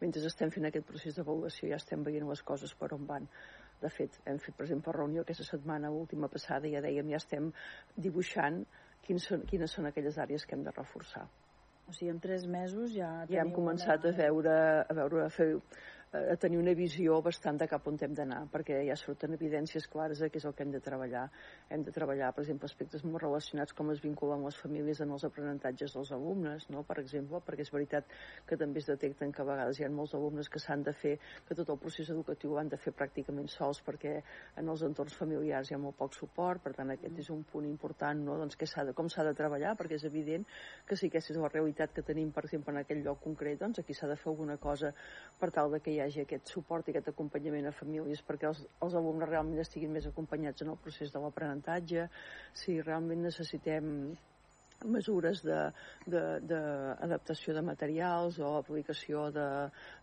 mentre 0.00 0.24
estem 0.26 0.50
fent 0.50 0.66
aquest 0.66 0.88
procés 0.88 1.14
d'avaluació, 1.18 1.68
ja 1.70 1.78
estem 1.78 2.02
veient 2.06 2.26
les 2.26 2.42
coses 2.42 2.74
per 2.80 2.90
on 2.96 3.06
van. 3.06 3.28
De 3.78 3.90
fet, 3.94 4.18
hem 4.26 4.40
fet, 4.42 4.56
per 4.58 4.66
exemple, 4.66 4.94
reunió 4.96 5.22
aquesta 5.22 5.46
setmana 5.46 5.92
última 5.94 6.26
passada 6.32 6.66
i 6.66 6.74
ja 6.74 6.82
dèiem, 6.82 7.14
ja 7.14 7.20
estem 7.22 7.52
dibuixant 7.94 8.64
quins 9.06 9.30
són, 9.30 9.46
quines 9.46 9.70
són 9.78 9.86
aquelles 9.86 10.18
àrees 10.18 10.44
que 10.44 10.58
hem 10.58 10.66
de 10.66 10.74
reforçar. 10.74 11.28
O 11.88 11.94
sigui, 11.94 12.10
en 12.12 12.18
tres 12.20 12.42
mesos 12.50 12.90
ja... 12.92 13.12
Ja 13.30 13.44
hem 13.44 13.54
començat 13.54 14.02
una... 14.02 14.10
a 14.10 14.18
veure, 14.18 14.56
a 14.82 14.98
veure, 14.98 15.22
a 15.24 15.30
fer 15.32 15.52
a 16.12 16.36
tenir 16.40 16.58
una 16.58 16.72
visió 16.72 17.18
bastant 17.20 17.58
de 17.60 17.66
cap 17.68 17.86
on 17.88 17.98
hem 18.00 18.14
d'anar, 18.16 18.40
perquè 18.52 18.78
ja 18.86 18.96
surten 18.96 19.34
evidències 19.36 19.86
clares 19.92 20.22
de 20.22 20.30
què 20.32 20.40
és 20.40 20.46
el 20.48 20.54
que 20.56 20.64
hem 20.64 20.70
de 20.72 20.80
treballar. 20.80 21.26
Hem 21.68 21.82
de 21.84 21.92
treballar, 21.92 22.30
per 22.32 22.44
exemple, 22.44 22.68
aspectes 22.70 23.04
molt 23.04 23.22
relacionats 23.22 23.74
com 23.76 23.90
es 23.92 24.00
vinculen 24.00 24.44
les 24.46 24.56
famílies 24.56 25.02
en 25.04 25.12
els 25.12 25.26
aprenentatges 25.28 25.92
dels 25.92 26.12
alumnes, 26.16 26.64
no? 26.72 26.82
per 26.88 26.98
exemple, 27.02 27.42
perquè 27.44 27.66
és 27.66 27.72
veritat 27.74 28.08
que 28.48 28.56
també 28.56 28.80
es 28.80 28.88
detecten 28.88 29.32
que 29.32 29.42
a 29.44 29.48
vegades 29.50 29.80
hi 29.80 29.84
ha 29.84 29.90
molts 29.92 30.14
alumnes 30.16 30.48
que 30.48 30.62
s'han 30.62 30.86
de 30.86 30.94
fer, 30.96 31.18
que 31.48 31.56
tot 31.58 31.68
el 31.68 31.80
procés 31.82 32.08
educatiu 32.14 32.56
han 32.56 32.72
de 32.72 32.80
fer 32.80 32.94
pràcticament 32.96 33.50
sols 33.52 33.82
perquè 33.84 34.14
en 34.56 34.72
els 34.72 34.86
entorns 34.88 35.16
familiars 35.18 35.68
hi 35.68 35.76
ha 35.76 35.82
molt 35.82 35.98
poc 35.98 36.16
suport, 36.16 36.62
per 36.64 36.72
tant 36.78 36.94
aquest 36.94 37.20
és 37.20 37.30
un 37.34 37.44
punt 37.52 37.68
important, 37.68 38.24
no? 38.24 38.38
doncs 38.40 38.56
que 38.56 38.64
de, 38.64 38.96
com 38.96 39.12
s'ha 39.12 39.26
de 39.28 39.34
treballar, 39.36 39.76
perquè 39.76 39.98
és 40.00 40.08
evident 40.08 40.46
que 40.88 40.96
si 40.96 41.12
aquesta 41.12 41.34
és 41.34 41.40
la 41.42 41.52
realitat 41.52 41.92
que 41.92 42.06
tenim, 42.06 42.32
per 42.32 42.46
exemple, 42.46 42.72
en 42.72 42.80
aquell 42.80 43.04
lloc 43.04 43.20
concret, 43.24 43.60
doncs 43.60 43.82
aquí 43.82 43.92
s'ha 43.92 44.08
de 44.08 44.16
fer 44.16 44.30
alguna 44.32 44.56
cosa 44.56 44.94
per 45.38 45.50
tal 45.52 45.72
de 45.72 45.80
que 45.84 45.92
hi 45.92 45.97
hagi 46.04 46.22
aquest 46.24 46.52
suport 46.54 46.88
i 46.88 46.94
aquest 46.94 47.10
acompanyament 47.12 47.68
a 47.68 47.74
famílies 47.74 48.22
perquè 48.28 48.48
els, 48.50 48.64
els 48.84 48.96
alumnes 49.00 49.28
realment 49.30 49.62
estiguin 49.64 49.92
més 49.94 50.08
acompanyats 50.10 50.64
en 50.64 50.72
el 50.74 50.80
procés 50.82 51.12
de 51.14 51.22
l'aprenentatge, 51.22 52.08
si 52.62 52.80
realment 52.80 53.24
necessitem 53.28 53.92
mesures 54.86 55.42
d'adaptació 55.42 57.52
de, 57.52 57.56
de, 57.56 57.60
de 57.60 57.66
materials 57.66 58.38
o 58.38 58.56
aplicació 58.58 59.30
de, 59.34 59.46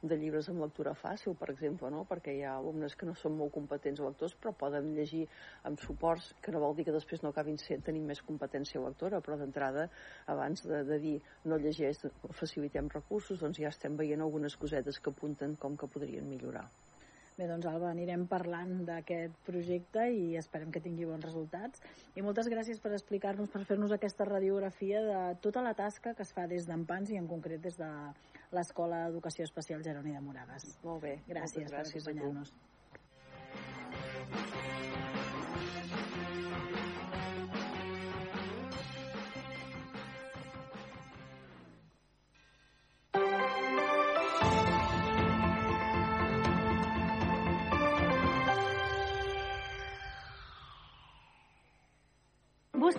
de 0.04 0.18
llibres 0.20 0.50
amb 0.52 0.62
lectura 0.66 0.94
fàcil, 1.00 1.36
per 1.40 1.50
exemple, 1.54 1.90
no? 1.94 2.04
perquè 2.10 2.32
hi 2.36 2.44
ha 2.44 2.58
alumnes 2.58 2.96
que 2.96 3.08
no 3.08 3.16
són 3.16 3.38
molt 3.40 3.54
competents 3.56 4.04
lectors 4.04 4.36
però 4.42 4.52
poden 4.60 4.92
llegir 4.98 5.24
amb 5.70 5.80
suports, 5.80 6.34
que 6.42 6.52
no 6.52 6.64
vol 6.64 6.76
dir 6.76 6.86
que 6.88 6.96
després 6.96 7.24
no 7.24 7.32
acabin 7.32 7.58
sent, 7.62 7.86
tenint 7.88 8.08
més 8.08 8.22
competència 8.26 8.84
lectora, 8.84 9.22
però 9.24 9.36
d'entrada, 9.40 9.88
abans 10.32 10.66
de, 10.68 10.84
de 10.88 11.00
dir 11.00 11.18
no 11.46 11.62
llegeix, 11.62 12.04
facilitem 12.34 12.90
recursos, 12.94 13.40
doncs 13.40 13.62
ja 13.64 13.72
estem 13.72 13.96
veient 13.96 14.26
algunes 14.26 14.58
cosetes 14.60 15.00
que 15.00 15.16
apunten 15.16 15.56
com 15.62 15.80
que 15.80 15.92
podrien 15.92 16.28
millorar. 16.28 16.68
Bé, 17.36 17.50
doncs 17.50 17.66
Alba, 17.68 17.90
anirem 17.92 18.22
parlant 18.32 18.86
d'aquest 18.88 19.34
projecte 19.48 20.06
i 20.16 20.38
esperem 20.40 20.70
que 20.72 20.82
tingui 20.84 21.08
bons 21.10 21.26
resultats. 21.28 21.82
I 22.16 22.24
moltes 22.24 22.48
gràcies 22.52 22.80
per 22.80 22.94
explicar-nos, 22.96 23.50
per 23.52 23.66
fer-nos 23.68 23.92
aquesta 23.92 24.28
radiografia 24.30 25.02
de 25.04 25.18
tota 25.44 25.64
la 25.66 25.74
tasca 25.76 26.14
que 26.16 26.24
es 26.24 26.32
fa 26.38 26.48
des 26.48 26.70
d'Empans 26.70 27.12
i 27.12 27.20
en 27.20 27.28
concret 27.28 27.60
des 27.66 27.76
de 27.82 27.92
l'Escola 28.56 29.04
d'Educació 29.08 29.44
Especial 29.50 29.84
Jeroni 29.84 30.16
de 30.16 30.24
Moragas. 30.24 30.70
Molt 30.88 31.04
bé. 31.04 31.18
Gràcies, 31.28 31.68
gràcies 31.68 32.08
per 32.08 32.16
acompanyar-nos. 32.16 32.56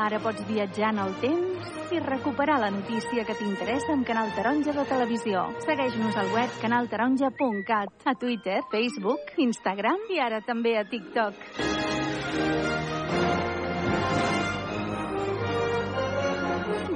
Ara 0.00 0.16
pots 0.24 0.40
viatjar 0.48 0.94
en 0.94 0.98
el 1.02 1.10
temps 1.20 1.92
i 1.92 1.98
recuperar 2.00 2.54
la 2.62 2.70
notícia 2.72 3.24
que 3.28 3.34
t'interessa 3.36 3.92
amb 3.92 4.06
Canal 4.08 4.30
Taronja 4.32 4.72
de 4.72 4.84
Televisió. 4.88 5.42
Segueix-nos 5.66 6.16
al 6.16 6.30
web 6.32 6.54
canaltaronja.cat, 6.62 7.92
a 8.08 8.14
Twitter, 8.22 8.62
Facebook, 8.72 9.34
Instagram 9.44 10.06
i 10.14 10.22
ara 10.24 10.40
també 10.46 10.78
a 10.80 10.86
TikTok. 10.88 11.36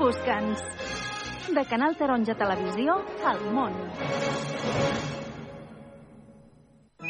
Busca'ns. 0.00 0.64
De 1.55 1.66
Canal 1.68 2.00
Taronja 2.00 2.38
Televisió 2.40 3.02
al 3.28 3.44
món. 3.52 3.76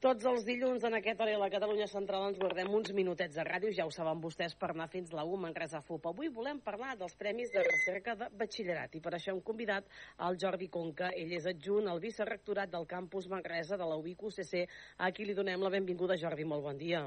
Tots 0.00 0.24
els 0.24 0.46
dilluns 0.48 0.80
en 0.88 0.94
aquest 0.96 1.18
hora 1.20 1.34
a 1.36 1.40
la 1.42 1.50
Catalunya 1.52 1.84
Central 1.84 2.22
ens 2.30 2.38
guardem 2.40 2.70
uns 2.72 2.88
minutets 2.96 3.34
de 3.36 3.44
ràdio, 3.44 3.68
ja 3.76 3.84
ho 3.84 3.90
saben 3.92 4.22
vostès, 4.22 4.54
per 4.56 4.70
anar 4.72 4.86
fins 4.88 5.10
la 5.12 5.26
1 5.28 5.42
Manresa 5.42 5.82
FUP. 5.84 6.08
Avui 6.08 6.30
volem 6.32 6.62
parlar 6.64 6.94
dels 6.96 7.18
Premis 7.20 7.52
de 7.52 7.60
Recerca 7.66 8.14
de 8.16 8.30
Batxillerat 8.40 8.96
i 8.96 9.02
per 9.04 9.12
això 9.18 9.34
hem 9.34 9.42
convidat 9.44 9.92
al 10.24 10.40
Jordi 10.40 10.70
Conca. 10.72 11.10
Ell 11.12 11.36
és 11.36 11.50
adjunt 11.52 11.92
al 11.92 12.00
vicerrectorat 12.00 12.72
del 12.72 12.88
campus 12.88 13.28
Manresa 13.28 13.76
de 13.76 13.90
la 13.92 14.00
UBIC 14.00 14.24
UCC, 14.30 14.64
a 15.04 15.12
qui 15.12 15.28
li 15.28 15.36
donem 15.36 15.60
la 15.60 15.74
benvinguda. 15.76 16.16
Jordi, 16.16 16.48
molt 16.48 16.64
bon 16.70 16.80
dia. 16.80 17.04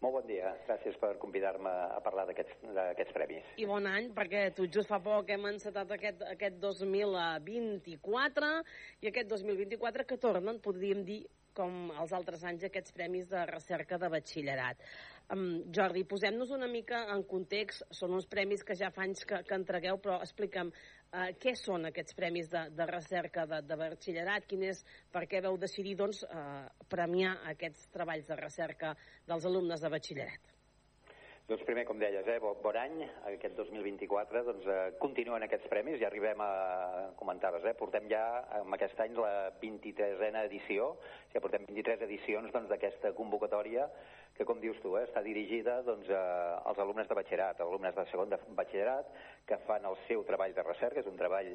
Molt 0.00 0.16
bon 0.22 0.26
dia. 0.32 0.56
Gràcies 0.64 0.96
per 1.04 1.12
convidar-me 1.20 1.76
a 1.92 2.00
parlar 2.08 2.24
d'aquests 2.32 3.12
premis. 3.12 3.54
I 3.60 3.68
bon 3.68 3.84
any, 3.84 4.14
perquè 4.16 4.48
tot 4.56 4.72
just 4.72 4.88
fa 4.88 4.96
poc 4.96 5.28
hem 5.28 5.44
encetat 5.52 5.92
aquest, 6.00 6.24
aquest 6.32 6.56
2024 6.64 8.52
i 9.04 9.12
aquest 9.12 9.28
2024 9.36 10.08
que 10.08 10.22
tornen, 10.24 10.64
podríem 10.64 11.04
dir, 11.04 11.26
com 11.56 11.90
els 11.94 12.12
altres 12.16 12.44
anys, 12.44 12.64
aquests 12.66 12.94
premis 12.96 13.28
de 13.30 13.44
recerca 13.50 13.98
de 14.00 14.10
batxillerat. 14.12 14.80
Um, 15.34 15.62
Jordi, 15.72 16.04
posem-nos 16.04 16.52
una 16.52 16.68
mica 16.68 17.04
en 17.14 17.24
context. 17.28 17.86
Són 17.96 18.12
uns 18.16 18.28
premis 18.30 18.64
que 18.66 18.76
ja 18.76 18.90
fa 18.94 19.06
anys 19.06 19.24
que, 19.28 19.40
que 19.48 19.56
entregueu, 19.56 20.00
però 20.04 20.18
explica'm 20.24 20.72
uh, 20.74 21.28
què 21.40 21.54
són 21.56 21.88
aquests 21.90 22.18
premis 22.18 22.50
de, 22.52 22.66
de 22.76 22.88
recerca 22.90 23.46
de, 23.50 23.62
de 23.64 23.78
batxillerat, 23.80 24.48
quin 24.50 24.66
és, 24.70 24.84
per 25.14 25.24
què 25.30 25.40
veu 25.44 25.56
decidir 25.60 25.96
doncs, 26.02 26.24
uh, 26.28 26.66
premiar 26.92 27.38
aquests 27.54 27.88
treballs 27.94 28.28
de 28.28 28.42
recerca 28.42 28.96
dels 29.30 29.48
alumnes 29.48 29.80
de 29.80 29.94
batxillerat? 29.96 30.53
Doncs 31.44 31.60
primer, 31.68 31.82
com 31.84 31.98
deies, 32.00 32.24
eh, 32.24 32.38
bon, 32.40 32.76
any, 32.80 33.02
aquest 33.28 33.58
2024, 33.58 34.40
doncs 34.46 34.64
eh, 34.64 34.76
continuen 34.96 35.44
aquests 35.44 35.68
premis, 35.68 35.98
ja 36.00 36.06
arribem 36.08 36.40
a, 36.40 36.46
comentaves, 37.20 37.66
eh, 37.68 37.74
portem 37.76 38.06
ja 38.08 38.22
en 38.62 38.72
aquest 38.72 39.02
any 39.04 39.12
la 39.18 39.50
23a 39.60 40.46
edició, 40.48 40.94
ja 41.34 41.42
portem 41.44 41.66
23 41.68 42.06
edicions 42.08 42.48
doncs, 42.54 42.70
d'aquesta 42.72 43.12
convocatòria 43.18 43.84
que, 44.38 44.46
com 44.48 44.62
dius 44.62 44.80
tu, 44.80 44.94
eh, 44.96 45.04
està 45.04 45.20
dirigida 45.20 45.82
doncs, 45.84 46.08
a, 46.08 46.24
als 46.64 46.80
alumnes 46.80 47.12
de 47.12 47.20
batxillerat, 47.20 47.60
alumnes 47.60 47.92
de 48.00 48.06
segon 48.08 48.32
de 48.32 48.40
batxillerat, 48.56 49.12
que 49.44 49.60
fan 49.68 49.84
el 49.84 50.00
seu 50.08 50.24
treball 50.24 50.56
de 50.56 50.64
recerca, 50.64 51.04
és 51.04 51.12
un 51.12 51.20
treball 51.20 51.52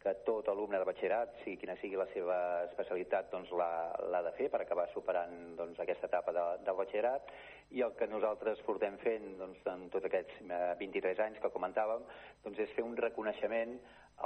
que 0.00 0.14
tot 0.24 0.48
alumne 0.48 0.78
de 0.80 0.86
batxillerat, 0.88 1.34
sigui 1.42 1.58
quina 1.60 1.76
sigui 1.80 1.98
la 2.00 2.06
seva 2.14 2.36
especialitat, 2.70 3.28
doncs 3.32 3.50
l'ha 3.52 4.22
de 4.24 4.32
fer 4.38 4.48
per 4.52 4.62
acabar 4.62 4.86
superant 4.94 5.34
doncs, 5.58 5.80
aquesta 5.82 6.08
etapa 6.08 6.32
de, 6.32 6.44
del 6.64 6.78
batxillerat 6.78 7.28
i 7.76 7.84
el 7.84 7.92
que 7.98 8.08
nosaltres 8.08 8.62
portem 8.66 8.96
fent 9.04 9.26
doncs, 9.38 9.60
en 9.68 9.88
tots 9.92 10.08
aquests 10.08 10.40
23 10.80 11.12
eh, 11.12 11.26
anys 11.26 11.42
que 11.42 11.52
comentàvem 11.52 12.06
doncs, 12.46 12.62
és 12.64 12.72
fer 12.76 12.86
un 12.86 12.96
reconeixement 12.96 13.76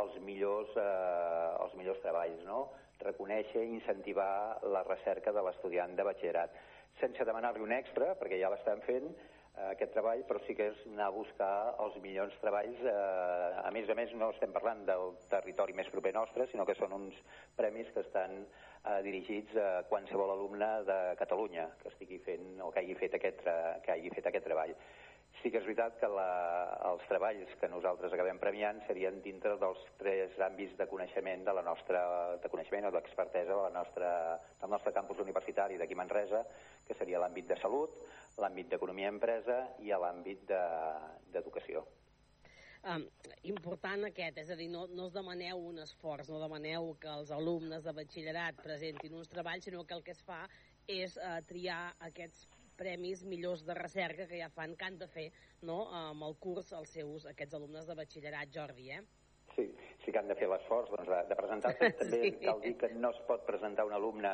als 0.03 0.15
millors, 0.23 0.71
eh, 0.79 1.65
als 1.65 1.75
millors 1.81 2.01
treballs, 2.07 2.47
no? 2.47 2.69
reconèixer 3.03 3.65
i 3.67 3.75
incentivar 3.75 4.63
la 4.71 4.85
recerca 4.87 5.35
de 5.35 5.43
l'estudiant 5.43 5.99
de 5.99 6.07
batxillerat 6.07 6.55
sense 7.01 7.27
demanar-li 7.27 7.63
un 7.65 7.75
extra, 7.75 8.13
perquè 8.19 8.39
ja 8.41 8.51
l'estan 8.53 8.83
fent, 8.87 9.09
aquest 9.55 9.93
treball, 9.95 10.25
però 10.27 10.41
sí 10.45 10.55
que 10.59 10.67
és 10.73 10.81
anar 10.91 11.09
a 11.09 11.15
buscar 11.15 11.53
els 11.85 11.97
millors 12.03 12.35
treballs. 12.43 12.81
Eh, 12.83 13.63
a 13.63 13.71
més 13.75 13.89
a 13.91 13.97
més, 13.99 14.13
no 14.19 14.33
estem 14.35 14.53
parlant 14.55 14.83
del 14.89 15.15
territori 15.31 15.77
més 15.79 15.91
proper 15.95 16.15
nostre, 16.17 16.49
sinó 16.51 16.67
que 16.67 16.77
són 16.79 16.97
uns 16.97 17.21
premis 17.57 17.91
que 17.95 18.03
estan 18.03 18.41
eh, 18.43 19.01
dirigits 19.07 19.55
a 19.57 19.71
qualsevol 19.91 20.35
alumne 20.35 20.71
de 20.89 20.99
Catalunya 21.21 21.69
que 21.83 21.93
estigui 21.93 22.21
fent 22.27 22.61
o 22.61 22.73
que 22.75 22.83
hagi 22.83 22.99
fet 22.99 23.19
aquest, 23.21 23.47
que 23.85 23.95
hagi 23.95 24.15
fet 24.17 24.31
aquest 24.31 24.49
treball. 24.51 24.75
Sí 25.43 25.51
que 25.51 25.59
és 25.59 25.67
veritat 25.67 25.97
que 25.99 26.09
la, 26.09 26.29
els 26.89 27.03
treballs 27.11 27.55
que 27.61 27.69
nosaltres 27.69 28.13
acabem 28.15 28.39
premiant 28.41 28.79
serien 28.87 29.19
dintre 29.25 29.57
dels 29.61 29.81
tres 29.99 30.37
àmbits 30.47 30.77
de 30.79 30.87
coneixement 30.89 31.43
de 31.45 31.55
la 31.59 31.65
nostra, 31.67 32.03
de 32.41 32.51
coneixement 32.53 32.87
o 32.89 32.93
d'expertesa 32.95 33.51
de 33.51 33.63
la 33.67 33.73
nostra, 33.75 34.11
del 34.63 34.71
nostre 34.71 34.95
campus 34.95 35.21
universitari 35.25 35.77
d'aquí 35.81 35.99
Manresa, 35.99 36.45
que 36.87 36.97
seria 37.01 37.21
l'àmbit 37.21 37.51
de 37.51 37.59
salut, 37.61 37.99
l'àmbit 38.41 38.73
d'economia 38.73 39.11
empresa 39.13 39.61
i 39.85 39.93
l'àmbit 39.93 40.43
d'educació. 41.33 41.85
De, 41.85 42.97
um, 42.97 43.07
important 43.55 44.09
aquest, 44.11 44.41
és 44.43 44.51
a 44.51 44.59
dir, 44.59 44.69
no, 44.73 44.87
no 44.91 45.09
us 45.09 45.15
demaneu 45.15 45.63
un 45.71 45.81
esforç, 45.85 46.31
no 46.33 46.43
demaneu 46.43 46.95
que 47.01 47.13
els 47.21 47.33
alumnes 47.35 47.87
de 47.87 47.95
batxillerat 47.97 48.61
presentin 48.63 49.15
uns 49.21 49.31
treballs, 49.33 49.65
sinó 49.65 49.85
que 49.85 49.97
el 49.97 50.05
que 50.07 50.17
es 50.17 50.23
fa 50.27 50.43
és 50.91 51.17
uh, 51.17 51.39
triar 51.49 51.95
aquests 52.11 52.47
premis 52.77 53.23
millors 53.25 53.63
de 53.65 53.75
recerca 53.79 54.27
que 54.27 54.41
ja 54.41 54.51
fan, 54.51 54.75
que 54.77 54.89
han 54.89 54.99
de 54.99 55.09
fer 55.09 55.29
no, 55.63 55.85
amb 55.95 56.27
el 56.27 56.35
curs 56.43 56.73
els 56.77 56.91
seus, 56.99 57.29
aquests 57.31 57.55
alumnes 57.55 57.87
de 57.87 57.97
batxillerat, 57.99 58.51
Jordi, 58.55 58.91
eh? 58.99 59.05
Sí, 59.55 59.69
sí 60.05 60.13
que 60.13 60.19
han 60.19 60.29
de 60.29 60.35
fer 60.39 60.49
l'esforç 60.51 60.91
doncs, 60.91 61.09
de, 61.09 61.21
de 61.31 61.37
presentar-se. 61.39 61.91
També 62.01 62.21
sí. 62.25 62.33
cal 62.43 62.61
dir 62.65 62.75
que 62.81 62.91
no 62.99 63.13
es 63.15 63.21
pot 63.29 63.45
presentar 63.47 63.87
un 63.87 63.95
alumne 63.95 64.33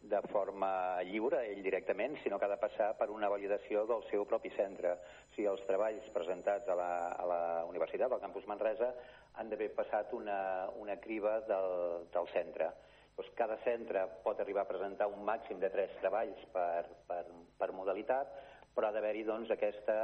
de 0.00 0.20
forma 0.32 1.02
lliure, 1.04 1.42
ell 1.52 1.62
directament, 1.62 2.16
sinó 2.22 2.38
que 2.38 2.46
ha 2.48 2.52
de 2.52 2.60
passar 2.60 2.92
per 2.98 3.10
una 3.12 3.28
validació 3.28 3.84
del 3.86 4.04
seu 4.10 4.24
propi 4.28 4.52
centre. 4.56 4.94
O 4.96 5.34
sigui, 5.34 5.48
els 5.50 5.64
treballs 5.68 6.06
presentats 6.14 6.68
a 6.68 6.76
la, 6.78 6.92
a 7.12 7.26
la 7.28 7.42
universitat, 7.68 8.12
al 8.12 8.22
campus 8.22 8.48
Manresa, 8.48 8.94
han 9.36 9.52
d'haver 9.52 9.70
passat 9.76 10.14
una, 10.16 10.68
una 10.80 10.96
criba 11.02 11.40
del, 11.48 12.06
del 12.14 12.32
centre 12.32 12.72
doncs 13.20 13.34
cada 13.36 13.56
centre 13.64 14.06
pot 14.24 14.38
arribar 14.40 14.62
a 14.62 14.68
presentar 14.68 15.06
un 15.12 15.24
màxim 15.26 15.58
de 15.60 15.68
tres 15.68 15.90
treballs 16.00 16.40
per, 16.54 16.86
per, 17.08 17.24
per 17.58 17.68
modalitat, 17.76 18.30
però 18.74 18.88
ha 18.88 18.94
d'haver-hi 18.94 19.24
doncs, 19.28 19.50
aquesta, 19.52 19.96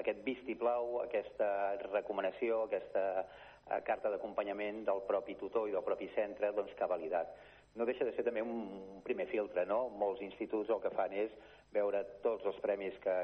aquest 0.00 0.22
vistiplau, 0.24 1.02
aquesta 1.02 1.48
recomanació, 1.90 2.62
aquesta 2.64 3.02
eh, 3.20 3.80
carta 3.84 4.12
d'acompanyament 4.12 4.84
del 4.88 5.02
propi 5.08 5.36
tutor 5.36 5.68
i 5.68 5.74
del 5.74 5.84
propi 5.84 6.08
centre 6.14 6.52
doncs, 6.56 6.72
que 6.78 6.86
ha 6.86 6.92
validat 6.94 7.34
no 7.74 7.86
deixa 7.88 8.04
de 8.04 8.12
ser 8.12 8.24
també 8.26 8.42
un 8.44 9.00
primer 9.06 9.26
filtre, 9.30 9.64
no? 9.68 9.86
Molts 9.88 10.20
instituts 10.24 10.70
el 10.70 10.80
que 10.82 10.92
fan 10.92 11.14
és 11.16 11.32
veure 11.72 12.02
tots 12.24 12.44
els 12.44 12.58
premis 12.60 12.96
que, 13.00 13.14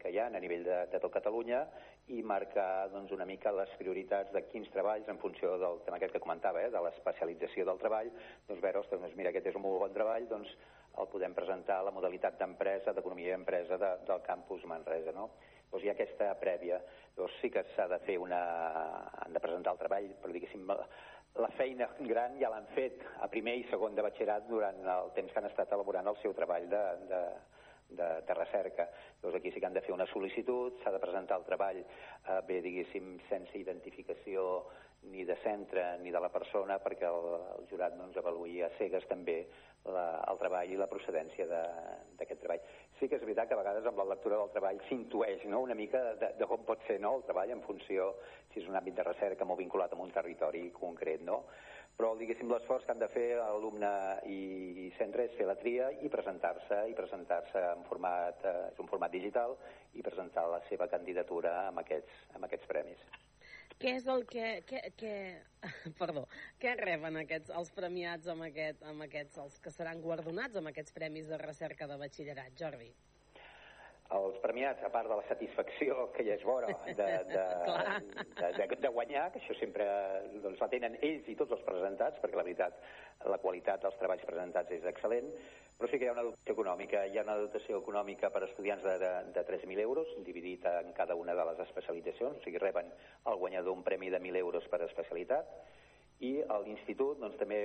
que 0.00 0.12
hi 0.12 0.18
ha 0.18 0.30
a 0.30 0.40
nivell 0.40 0.64
de, 0.64 0.78
de 0.92 1.00
tot 1.02 1.12
Catalunya 1.12 1.66
i 2.08 2.22
marcar 2.24 2.88
doncs, 2.94 3.12
una 3.12 3.26
mica 3.28 3.52
les 3.52 3.70
prioritats 3.78 4.32
de 4.32 4.42
quins 4.48 4.70
treballs 4.72 5.08
en 5.12 5.20
funció 5.20 5.52
del 5.60 5.82
tema 5.84 6.00
aquest 6.00 6.16
que 6.16 6.22
comentava, 6.24 6.62
eh, 6.64 6.72
de 6.72 6.82
l'especialització 6.86 7.68
del 7.68 7.82
treball, 7.82 8.10
doncs 8.48 8.64
veure, 8.64 8.80
ostres, 8.80 9.02
doncs 9.04 9.18
mira, 9.20 9.34
aquest 9.34 9.52
és 9.52 9.60
un 9.60 9.66
molt 9.66 9.84
bon 9.84 9.94
treball, 9.94 10.26
doncs 10.32 10.56
el 10.98 11.12
podem 11.12 11.36
presentar 11.36 11.78
a 11.80 11.86
la 11.86 11.94
modalitat 11.94 12.40
d'empresa, 12.40 12.96
d'economia 12.96 13.36
empresa 13.36 13.78
de, 13.78 13.92
del 14.08 14.24
campus 14.26 14.64
Manresa, 14.66 15.14
no? 15.14 15.28
Doncs 15.70 15.84
hi 15.84 15.92
ha 15.92 15.94
aquesta 15.94 16.32
prèvia. 16.40 16.80
Llavors 17.14 17.36
sí 17.38 17.50
que 17.52 17.62
s'ha 17.76 17.86
de 17.92 18.00
fer 18.08 18.16
una... 18.18 18.40
han 19.22 19.36
de 19.36 19.42
presentar 19.44 19.76
el 19.76 19.78
treball, 19.84 20.08
però 20.22 20.34
diguéssim, 20.34 20.64
la 21.40 21.50
feina 21.56 21.88
gran 21.98 22.36
ja 22.40 22.50
l'han 22.52 22.68
fet 22.74 23.00
a 23.24 23.28
primer 23.32 23.56
i 23.58 23.64
segon 23.70 23.96
de 23.96 24.04
batxillerat 24.04 24.46
durant 24.48 24.84
el 24.96 25.14
temps 25.16 25.32
que 25.32 25.40
han 25.40 25.48
estat 25.48 25.72
elaborant 25.76 26.10
el 26.12 26.18
seu 26.22 26.34
treball 26.36 26.68
de, 26.68 26.82
de, 27.10 27.22
de, 28.00 28.10
de 28.26 28.34
recerca. 28.34 28.88
Llavors 29.20 29.40
aquí 29.40 29.52
sí 29.52 29.60
que 29.60 29.66
han 29.66 29.76
de 29.76 29.84
fer 29.86 29.94
una 29.96 30.08
sol·licitud, 30.12 30.78
s'ha 30.82 30.92
de 30.94 31.02
presentar 31.02 31.40
el 31.40 31.48
treball 31.48 31.80
eh, 31.80 32.38
bé, 32.48 32.60
diguéssim, 32.66 33.16
sense 33.30 33.58
identificació 33.58 34.46
ni 35.10 35.24
de 35.24 35.36
centre 35.40 35.96
ni 36.02 36.12
de 36.12 36.20
la 36.20 36.28
persona 36.28 36.76
perquè 36.84 37.08
el, 37.08 37.28
el 37.56 37.68
jurat 37.70 37.96
doncs, 37.96 38.18
avaluï 38.20 38.60
a 38.62 38.70
cegues 38.76 39.06
també 39.08 39.40
la, 39.88 40.06
el 40.28 40.40
treball 40.42 40.72
i 40.74 40.76
la 40.76 40.90
procedència 40.90 41.46
d'aquest 41.48 42.42
treball. 42.42 42.60
Sí 43.00 43.08
que 43.08 43.16
és 43.16 43.22
veritat 43.24 43.48
que 43.48 43.56
a 43.56 43.60
vegades 43.62 43.86
amb 43.88 43.96
la 43.96 44.04
lectura 44.10 44.36
del 44.36 44.50
treball 44.52 44.78
s'intueix 44.86 45.46
no? 45.48 45.62
una 45.64 45.74
mica 45.74 46.02
de, 46.20 46.34
de 46.36 46.48
com 46.48 46.66
pot 46.68 46.82
ser 46.84 46.98
no? 47.00 47.14
el 47.16 47.24
treball 47.24 47.54
en 47.54 47.62
funció 47.64 48.10
si 48.52 48.60
és 48.60 48.68
un 48.68 48.76
àmbit 48.76 48.98
de 48.98 49.06
recerca 49.06 49.48
molt 49.48 49.62
vinculat 49.62 49.94
amb 49.96 50.04
un 50.04 50.12
territori 50.12 50.66
concret, 50.76 51.24
no? 51.24 51.38
però 51.96 52.12
diguéssim 52.16 52.52
l'esforç 52.52 52.84
que 52.84 52.92
han 52.92 53.00
de 53.00 53.08
fer 53.12 53.24
alumne 53.40 53.90
i 54.28 54.90
centre 54.98 55.26
és 55.28 55.34
fer 55.40 55.48
la 55.48 55.56
tria 55.62 55.90
i 56.04 56.12
presentar-se 56.12 56.82
i 56.92 56.96
presentar-se 57.00 57.64
en 57.72 57.88
format, 57.88 58.44
eh, 58.44 58.68
és 58.74 58.84
un 58.84 58.92
format 58.92 59.12
digital 59.16 59.56
i 59.96 60.04
presentar 60.04 60.46
la 60.52 60.62
seva 60.68 60.88
candidatura 60.92 61.56
amb 61.66 61.84
aquests, 61.84 62.22
amb 62.36 62.48
aquests 62.48 62.72
premis. 62.72 63.29
Què 63.80 63.94
és 63.96 64.08
el 64.12 64.26
que... 64.28 64.48
que, 64.68 64.80
que 65.00 65.14
perdó, 66.00 66.26
què 66.60 66.74
reben 66.80 67.20
aquests, 67.20 67.52
els 67.56 67.70
premiats 67.76 68.28
amb, 68.32 68.46
aquest, 68.48 68.82
amb 68.88 69.04
aquests, 69.06 69.38
els 69.44 69.60
que 69.64 69.72
seran 69.72 70.00
guardonats 70.04 70.56
amb 70.60 70.72
aquests 70.72 70.96
premis 70.96 71.28
de 71.28 71.40
recerca 71.40 71.88
de 71.88 72.00
batxillerat, 72.00 72.56
Jordi? 72.60 72.90
els 74.10 74.38
premiats, 74.42 74.82
a 74.82 74.88
part 74.90 75.06
de 75.06 75.16
la 75.20 75.24
satisfacció 75.28 76.08
que 76.16 76.24
ja 76.26 76.34
és 76.34 76.42
bona 76.42 76.72
de, 76.86 76.94
de, 77.30 77.44
de, 78.40 78.48
de, 78.58 78.78
de 78.82 78.90
guanyar, 78.96 79.28
que 79.30 79.38
això 79.38 79.54
sempre 79.60 79.86
doncs, 80.42 80.58
la 80.58 80.68
tenen 80.72 80.96
ells 80.98 81.28
i 81.30 81.36
tots 81.38 81.54
els 81.54 81.62
presentats, 81.66 82.18
perquè 82.22 82.40
la 82.40 82.46
veritat, 82.46 82.80
la 83.30 83.38
qualitat 83.42 83.84
dels 83.84 83.98
treballs 84.02 84.26
presentats 84.26 84.74
és 84.74 84.88
excel·lent, 84.90 85.30
però 85.80 85.88
sí 85.88 85.96
que 85.96 86.04
hi 86.04 86.10
ha 86.10 86.12
una 86.12 86.26
dotació 86.26 86.52
econòmica. 86.52 87.06
Hi 87.08 87.16
ha 87.16 87.22
una 87.24 87.38
dotació 87.40 87.78
econòmica 87.80 88.28
per 88.28 88.42
a 88.44 88.48
estudiants 88.50 88.84
de, 88.84 88.98
de, 89.00 89.12
de 89.32 89.44
3.000 89.48 89.80
euros, 89.80 90.10
dividit 90.26 90.66
en 90.68 90.92
cada 90.92 91.16
una 91.16 91.32
de 91.34 91.46
les 91.48 91.62
especialitzacions, 91.64 92.36
o 92.36 92.44
sigui, 92.44 92.60
reben 92.60 92.90
el 93.32 93.38
guanyador 93.40 93.72
un 93.72 93.84
premi 93.86 94.10
de 94.12 94.20
1.000 94.20 94.42
euros 94.44 94.68
per 94.68 94.82
especialitat, 94.84 95.48
i 96.20 96.34
l'institut 96.66 97.16
doncs, 97.22 97.38
també 97.40 97.62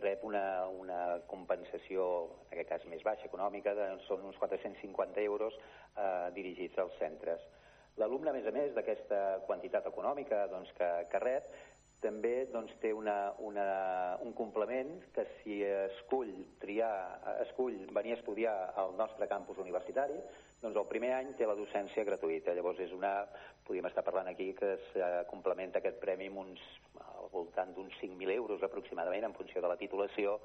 rep 0.00 0.24
una, 0.24 0.64
una 0.72 1.00
compensació, 1.28 2.06
en 2.46 2.54
aquest 2.56 2.70
cas 2.72 2.86
més 2.88 3.04
baixa, 3.04 3.28
econòmica, 3.28 3.76
de, 3.76 3.90
són 4.06 4.24
uns 4.24 4.40
450 4.40 5.20
euros 5.28 5.60
eh, 5.60 6.30
dirigits 6.32 6.80
als 6.80 6.96
centres. 6.96 7.44
L'alumne, 8.00 8.30
a 8.30 8.32
més 8.32 8.48
a 8.48 8.54
més 8.56 8.72
d'aquesta 8.72 9.20
quantitat 9.44 9.84
econòmica 9.90 10.46
doncs, 10.48 10.72
que, 10.78 10.88
que 11.12 11.20
rep, 11.20 11.52
també 12.00 12.46
doncs, 12.52 12.72
té 12.82 12.92
una, 12.96 13.32
una, 13.44 13.66
un 14.24 14.32
complement 14.36 14.92
que 15.14 15.26
si 15.40 15.60
escull 15.64 16.32
triar, 16.62 16.92
escull 17.44 17.76
venir 17.96 18.14
a 18.14 18.20
estudiar 18.20 18.54
al 18.80 18.96
nostre 18.98 19.28
campus 19.28 19.60
universitari, 19.60 20.16
doncs 20.60 20.76
el 20.76 20.88
primer 20.88 21.12
any 21.16 21.32
té 21.38 21.48
la 21.48 21.56
docència 21.56 22.04
gratuïta. 22.04 22.54
Llavors 22.56 22.80
és 22.84 22.92
una, 22.96 23.12
podríem 23.66 23.88
estar 23.88 24.04
parlant 24.04 24.28
aquí 24.32 24.50
que 24.56 24.74
es 24.76 24.88
complementa 25.30 25.80
aquest 25.80 26.00
premi 26.02 26.28
amb 26.28 26.42
uns, 26.44 26.64
al 27.00 27.30
voltant 27.32 27.72
d'uns 27.76 27.96
5.000 28.00 28.36
euros 28.36 28.64
aproximadament 28.64 29.28
en 29.28 29.36
funció 29.36 29.60
de 29.60 29.70
la 29.72 29.78
titulació 29.80 30.38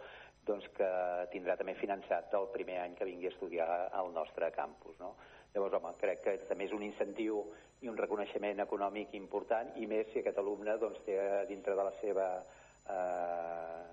doncs 0.46 0.68
que 0.78 0.90
tindrà 1.34 1.56
també 1.58 1.74
finançat 1.80 2.34
el 2.38 2.52
primer 2.54 2.78
any 2.84 2.94
que 2.96 3.08
vingui 3.08 3.32
a 3.32 3.34
estudiar 3.34 3.70
al 3.92 4.12
nostre 4.14 4.52
campus. 4.56 5.00
No? 5.00 5.16
Llavors, 5.56 5.78
home, 5.80 5.94
crec 6.02 6.22
que 6.24 6.36
també 6.50 6.68
és 6.68 6.76
un 6.76 6.84
incentiu 6.84 7.42
i 7.86 7.90
un 7.92 7.98
reconeixement 8.02 8.62
econòmic 8.64 9.14
important, 9.18 9.70
i 9.78 9.86
més 9.90 10.10
si 10.12 10.22
aquest 10.22 10.40
alumne 10.42 10.78
doncs, 10.82 11.02
té 11.06 11.18
dintre 11.52 11.76
de 11.78 11.86
la 11.86 11.94
seva 12.02 12.28
eh, 12.90 13.84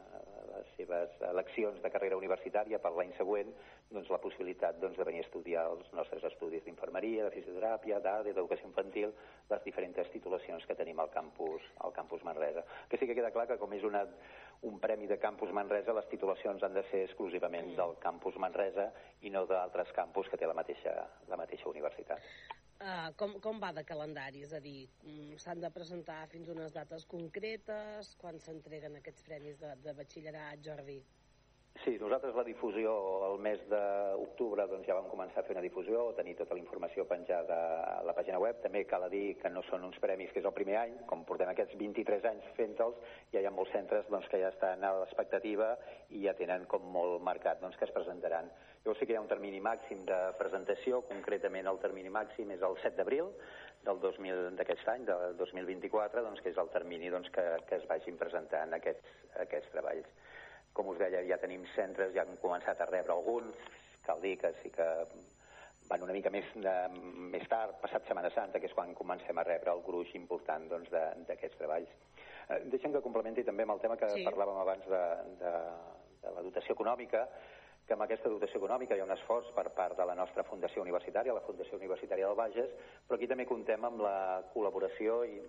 les 0.52 0.72
seves 0.78 1.20
eleccions 1.28 1.80
de 1.84 1.90
carrera 1.92 2.18
universitària 2.20 2.80
per 2.80 2.92
l'any 2.96 3.12
següent 3.18 3.52
doncs, 3.94 4.10
la 4.12 4.20
possibilitat 4.22 4.78
doncs, 4.82 4.98
de 4.98 5.06
venir 5.08 5.22
a 5.22 5.26
estudiar 5.26 5.64
els 5.70 5.88
nostres 5.96 6.24
estudis 6.28 6.64
d'infermeria, 6.64 7.26
de 7.26 7.34
fisioteràpia, 7.34 8.00
d'ADE, 8.04 8.32
d'educació 8.32 8.68
infantil, 8.70 9.12
les 9.50 9.64
diferents 9.66 10.10
titulacions 10.12 10.64
que 10.66 10.76
tenim 10.78 11.00
al 11.00 11.10
campus, 11.10 11.66
al 11.84 11.92
campus 11.92 12.24
Manresa. 12.24 12.64
Que 12.88 12.98
sí 12.98 13.06
que 13.06 13.16
queda 13.18 13.32
clar 13.34 13.46
que 13.50 13.58
com 13.60 13.72
és 13.76 13.84
una, 13.88 14.04
un 14.68 14.78
premi 14.80 15.06
de 15.10 15.18
Campus 15.18 15.52
Manresa, 15.52 15.94
les 15.96 16.08
titulacions 16.10 16.62
han 16.62 16.74
de 16.74 16.84
ser 16.90 17.04
exclusivament 17.08 17.72
del 17.78 17.96
Campus 18.02 18.36
Manresa 18.38 18.90
i 19.22 19.30
no 19.30 19.44
d'altres 19.46 19.92
campus 19.96 20.28
que 20.30 20.38
té 20.40 20.48
la 20.48 20.56
mateixa, 20.58 20.94
la 21.28 21.38
mateixa 21.40 21.68
universitat. 21.70 22.22
Uh, 22.82 23.12
com, 23.14 23.36
com 23.38 23.60
va 23.62 23.70
de 23.74 23.84
calendari? 23.86 24.42
És 24.42 24.52
a 24.56 24.60
dir, 24.62 24.88
mm, 25.06 25.36
s'han 25.38 25.60
de 25.62 25.70
presentar 25.70 26.24
fins 26.32 26.48
unes 26.50 26.74
dates 26.74 27.06
concretes? 27.06 28.16
Quan 28.18 28.40
s'entreguen 28.42 28.98
aquests 28.98 29.22
premis 29.28 29.60
de, 29.60 29.70
de 29.84 29.94
batxillerat, 30.00 30.64
Jordi? 30.66 30.98
Sí, 31.80 31.96
nosaltres 31.98 32.36
la 32.36 32.44
difusió 32.44 32.92
el 33.26 33.38
mes 33.42 33.62
d'octubre 33.70 34.66
doncs 34.70 34.86
ja 34.86 34.94
vam 34.94 35.08
començar 35.10 35.40
a 35.40 35.46
fer 35.46 35.54
una 35.56 35.64
difusió, 35.64 36.02
tenir 36.14 36.34
tota 36.38 36.54
la 36.54 36.60
informació 36.60 37.06
penjada 37.10 37.56
a 37.82 38.02
la 38.06 38.14
pàgina 38.14 38.38
web. 38.38 38.60
També 38.62 38.84
cal 38.86 39.08
dir 39.10 39.38
que 39.40 39.50
no 39.50 39.64
són 39.66 39.88
uns 39.88 39.98
premis 40.02 40.30
que 40.30 40.38
és 40.42 40.46
el 40.46 40.54
primer 40.54 40.76
any, 40.78 40.92
com 41.10 41.24
portem 41.26 41.50
aquests 41.50 41.74
23 41.80 42.28
anys 42.30 42.50
fent-los, 42.58 43.00
ja 43.32 43.40
hi 43.40 43.48
ha 43.48 43.54
molts 43.56 43.72
centres 43.74 44.06
doncs, 44.12 44.28
que 44.30 44.38
ja 44.42 44.52
estan 44.52 44.84
a 44.84 44.92
l'expectativa 45.00 45.72
i 46.10 46.22
ja 46.26 46.36
tenen 46.38 46.68
com 46.70 46.84
molt 46.94 47.24
marcat 47.24 47.64
doncs, 47.64 47.78
que 47.80 47.88
es 47.88 47.94
presentaran. 47.96 48.52
Jo 48.84 48.94
sí 48.98 49.08
que 49.08 49.16
hi 49.16 49.18
ha 49.18 49.24
un 49.24 49.30
termini 49.32 49.58
màxim 49.64 50.04
de 50.06 50.20
presentació, 50.38 51.00
concretament 51.08 51.66
el 51.72 51.80
termini 51.82 52.12
màxim 52.12 52.52
és 52.54 52.62
el 52.68 52.78
7 52.84 53.00
d'abril 53.00 53.32
del 53.88 53.98
2000 54.04 54.52
d'aquest 54.60 54.92
any, 54.92 55.08
del 55.08 55.34
2024, 55.40 56.22
doncs, 56.28 56.44
que 56.44 56.52
és 56.54 56.62
el 56.62 56.70
termini 56.76 57.10
doncs, 57.10 57.32
que, 57.34 57.48
que 57.66 57.80
es 57.80 57.88
vagin 57.90 58.20
presentant 58.20 58.78
aquests, 58.78 59.18
aquests 59.48 59.74
treballs. 59.74 60.14
Com 60.72 60.88
us 60.92 60.98
deia, 61.00 61.22
ja 61.28 61.38
tenim 61.40 61.64
centres, 61.74 62.14
ja 62.14 62.24
han 62.24 62.38
començat 62.42 62.80
a 62.80 62.88
rebre 62.88 63.12
alguns, 63.12 63.56
cal 64.06 64.20
dir 64.22 64.36
que 64.40 64.52
sí 64.62 64.70
que 64.72 64.88
van 65.88 66.02
una 66.06 66.14
mica 66.16 66.30
més, 66.32 66.48
de, 66.54 66.74
més 67.32 67.44
tard, 67.50 67.76
passat 67.82 68.06
Setmana 68.08 68.30
Santa, 68.34 68.60
que 68.60 68.70
és 68.70 68.76
quan 68.76 68.94
comencem 68.98 69.38
a 69.38 69.44
rebre 69.46 69.74
el 69.74 69.82
gruix 69.84 70.14
important 70.18 70.68
doncs, 70.70 70.92
d'aquests 71.28 71.58
treballs. 71.60 71.90
Eh, 72.48 72.60
deixem 72.72 72.94
que 72.94 73.02
complementi 73.04 73.44
també 73.44 73.66
amb 73.66 73.76
el 73.76 73.82
tema 73.82 73.98
que 74.00 74.08
sí. 74.14 74.24
parlàvem 74.26 74.60
abans 74.62 74.86
de, 74.88 75.02
de, 75.42 75.52
de 76.22 76.36
la 76.36 76.46
dotació 76.46 76.76
econòmica, 76.78 77.26
que 77.86 77.96
amb 77.96 78.04
aquesta 78.06 78.30
dotació 78.30 78.60
econòmica 78.62 78.96
hi 78.96 79.02
ha 79.02 79.06
un 79.08 79.14
esforç 79.14 79.50
per 79.56 79.66
part 79.76 79.98
de 79.98 80.06
la 80.06 80.14
nostra 80.14 80.46
Fundació 80.48 80.84
Universitària, 80.86 81.34
la 81.34 81.44
Fundació 81.44 81.78
Universitària 81.80 82.28
del 82.30 82.38
Bages, 82.38 82.74
però 83.06 83.18
aquí 83.18 83.28
també 83.30 83.46
contem 83.48 83.84
amb 83.84 84.04
la 84.06 84.16
col·laboració 84.54 85.22
i 85.26 85.40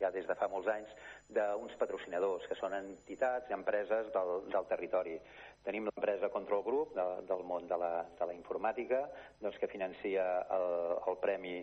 ja 0.00 0.10
des 0.14 0.26
de 0.28 0.36
fa 0.38 0.48
molts 0.52 0.68
anys 0.72 0.92
d'uns 1.28 1.74
patrocinadors, 1.80 2.46
que 2.46 2.58
són 2.58 2.74
entitats 2.76 3.50
i 3.50 3.56
empreses 3.56 4.12
del, 4.14 4.34
del 4.52 4.68
territori. 4.70 5.16
Tenim 5.64 5.88
l'empresa 5.88 6.30
Control 6.34 6.62
Group, 6.66 6.94
de, 6.94 7.06
del 7.28 7.42
món 7.44 7.66
de 7.70 7.80
la, 7.80 7.92
de 8.18 8.30
la 8.30 8.36
informàtica, 8.36 9.06
doncs, 9.40 9.58
que 9.58 9.70
financia 9.72 10.26
el, 10.56 10.70
el 11.10 11.20
premi 11.22 11.58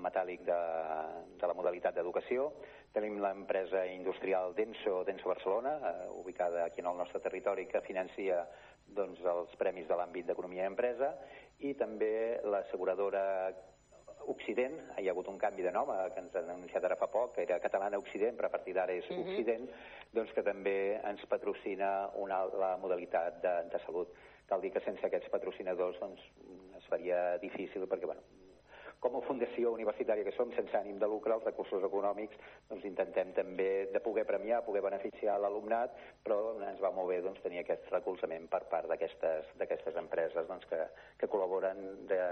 metàl·lic 0.00 0.44
de, 0.46 0.60
de 1.40 1.48
la 1.48 1.54
modalitat 1.56 1.94
d'educació. 1.96 2.48
Tenim 2.94 3.18
l'empresa 3.22 3.84
industrial 3.90 4.54
Denso, 4.56 5.02
Denso 5.04 5.28
Barcelona, 5.28 5.74
eh, 5.76 6.08
ubicada 6.22 6.64
aquí 6.64 6.80
en 6.80 6.88
el 6.90 6.96
nostre 6.96 7.20
territori, 7.20 7.66
que 7.66 7.82
financia 7.84 8.44
doncs, 8.96 9.20
els 9.20 9.54
premis 9.60 9.88
de 9.88 9.98
l'àmbit 9.98 10.26
d'economia 10.28 10.64
i 10.64 10.72
empresa 10.72 11.14
i 11.64 11.74
també 11.78 12.40
l'asseguradora 12.44 13.24
Occident, 14.32 14.76
hi 14.98 15.08
ha 15.08 15.12
hagut 15.12 15.28
un 15.28 15.38
canvi 15.38 15.62
de 15.66 15.72
nom 15.74 15.90
eh, 15.94 15.98
que 16.14 16.22
ens 16.24 16.36
han 16.38 16.50
anunciat 16.54 16.84
ara 16.84 16.96
fa 17.00 17.08
poc, 17.12 17.34
que 17.34 17.42
era 17.46 17.60
Catalana 17.62 18.00
Occident, 18.02 18.36
però 18.38 18.50
a 18.50 18.54
partir 18.56 18.74
d'ara 18.74 18.92
és 18.92 19.10
uh 19.10 19.14
mhm. 19.14 19.20
-huh. 19.20 19.30
Occident, 19.30 19.68
doncs 20.12 20.32
que 20.32 20.42
també 20.42 21.00
ens 21.04 21.26
patrocina 21.26 22.10
una, 22.14 22.44
la 22.46 22.76
modalitat 22.76 23.42
de, 23.42 23.54
de 23.72 23.78
salut. 23.86 24.08
Cal 24.46 24.60
dir 24.60 24.70
que 24.72 24.80
sense 24.80 25.06
aquests 25.06 25.30
patrocinadors 25.30 25.98
doncs, 26.00 26.20
es 26.76 26.86
faria 26.86 27.38
difícil 27.38 27.86
perquè 27.88 28.04
bueno, 28.04 28.22
com 29.04 29.18
a 29.18 29.22
fundació 29.26 29.74
universitària 29.76 30.24
que 30.24 30.32
som, 30.32 30.52
sense 30.56 30.76
ànim 30.78 30.96
de 31.00 31.08
lucre, 31.10 31.34
els 31.36 31.44
recursos 31.44 31.84
econòmics, 31.84 32.40
doncs 32.70 32.86
intentem 32.88 33.34
també 33.36 33.68
de 33.92 34.00
poder 34.04 34.24
premiar, 34.28 34.62
poder 34.64 34.80
beneficiar 34.86 35.36
l'alumnat, 35.42 35.92
però 36.24 36.38
ens 36.56 36.80
va 36.80 36.92
molt 36.96 37.12
bé 37.12 37.20
doncs, 37.24 37.42
tenir 37.44 37.60
aquest 37.60 37.90
recolzament 37.92 38.48
per 38.52 38.62
part 38.72 38.88
d'aquestes 38.88 40.00
empreses 40.00 40.48
doncs, 40.48 40.64
que, 40.70 40.80
que 41.20 41.28
col·laboren 41.28 41.84
de, 42.08 42.22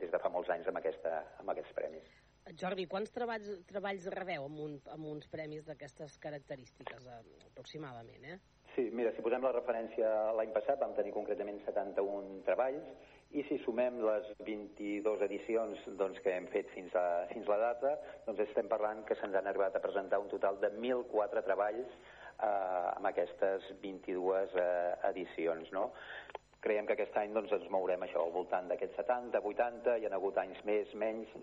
des 0.00 0.14
de 0.14 0.22
fa 0.22 0.32
molts 0.32 0.52
anys 0.56 0.72
amb, 0.72 0.80
aquesta, 0.80 1.20
amb 1.44 1.52
aquests 1.52 1.76
premis. 1.76 2.08
Jordi, 2.60 2.84
quants 2.88 3.12
treballs, 3.12 3.52
treballs 3.68 4.08
rebeu 4.12 4.48
amb, 4.48 4.58
un, 4.66 4.74
amb 4.92 5.12
uns 5.12 5.28
premis 5.32 5.64
d'aquestes 5.68 6.18
característiques, 6.20 7.06
eh, 7.08 7.22
aproximadament, 7.52 8.24
eh? 8.32 8.40
Sí, 8.74 8.88
mira, 8.90 9.12
si 9.14 9.22
posem 9.22 9.44
la 9.46 9.52
referència 9.54 10.08
l'any 10.34 10.50
passat 10.54 10.80
vam 10.82 10.96
tenir 10.96 11.12
concretament 11.14 11.60
71 11.62 12.40
treballs 12.48 13.12
i 13.34 13.42
si 13.48 13.58
sumem 13.64 13.96
les 14.04 14.28
22 14.46 15.24
edicions 15.26 15.80
doncs, 15.98 16.20
que 16.22 16.36
hem 16.36 16.46
fet 16.52 16.70
fins 16.74 16.94
a, 16.98 17.24
fins 17.32 17.48
a 17.48 17.56
la 17.56 17.72
data, 17.72 17.96
doncs 18.28 18.44
estem 18.46 18.70
parlant 18.70 19.02
que 19.08 19.16
se'ns 19.18 19.34
han 19.34 19.50
arribat 19.50 19.74
a 19.74 19.82
presentar 19.82 20.22
un 20.22 20.30
total 20.30 20.60
de 20.62 20.70
1.004 20.70 21.42
treballs 21.48 21.90
eh, 21.90 22.46
amb 22.46 23.10
aquestes 23.10 23.66
22 23.82 24.54
eh, 24.62 24.94
edicions. 25.10 25.74
No? 25.74 25.90
creiem 26.64 26.86
que 26.88 26.94
aquest 26.94 27.16
any 27.20 27.34
doncs, 27.36 27.50
ens 27.52 27.66
mourem 27.68 28.06
això 28.06 28.22
al 28.24 28.30
voltant 28.32 28.70
d'aquests 28.70 28.96
70, 28.96 29.42
80, 29.50 29.98
hi 30.00 30.06
ha 30.08 30.12
hagut 30.16 30.38
anys 30.40 30.62
més, 30.64 30.94
menys, 30.96 31.34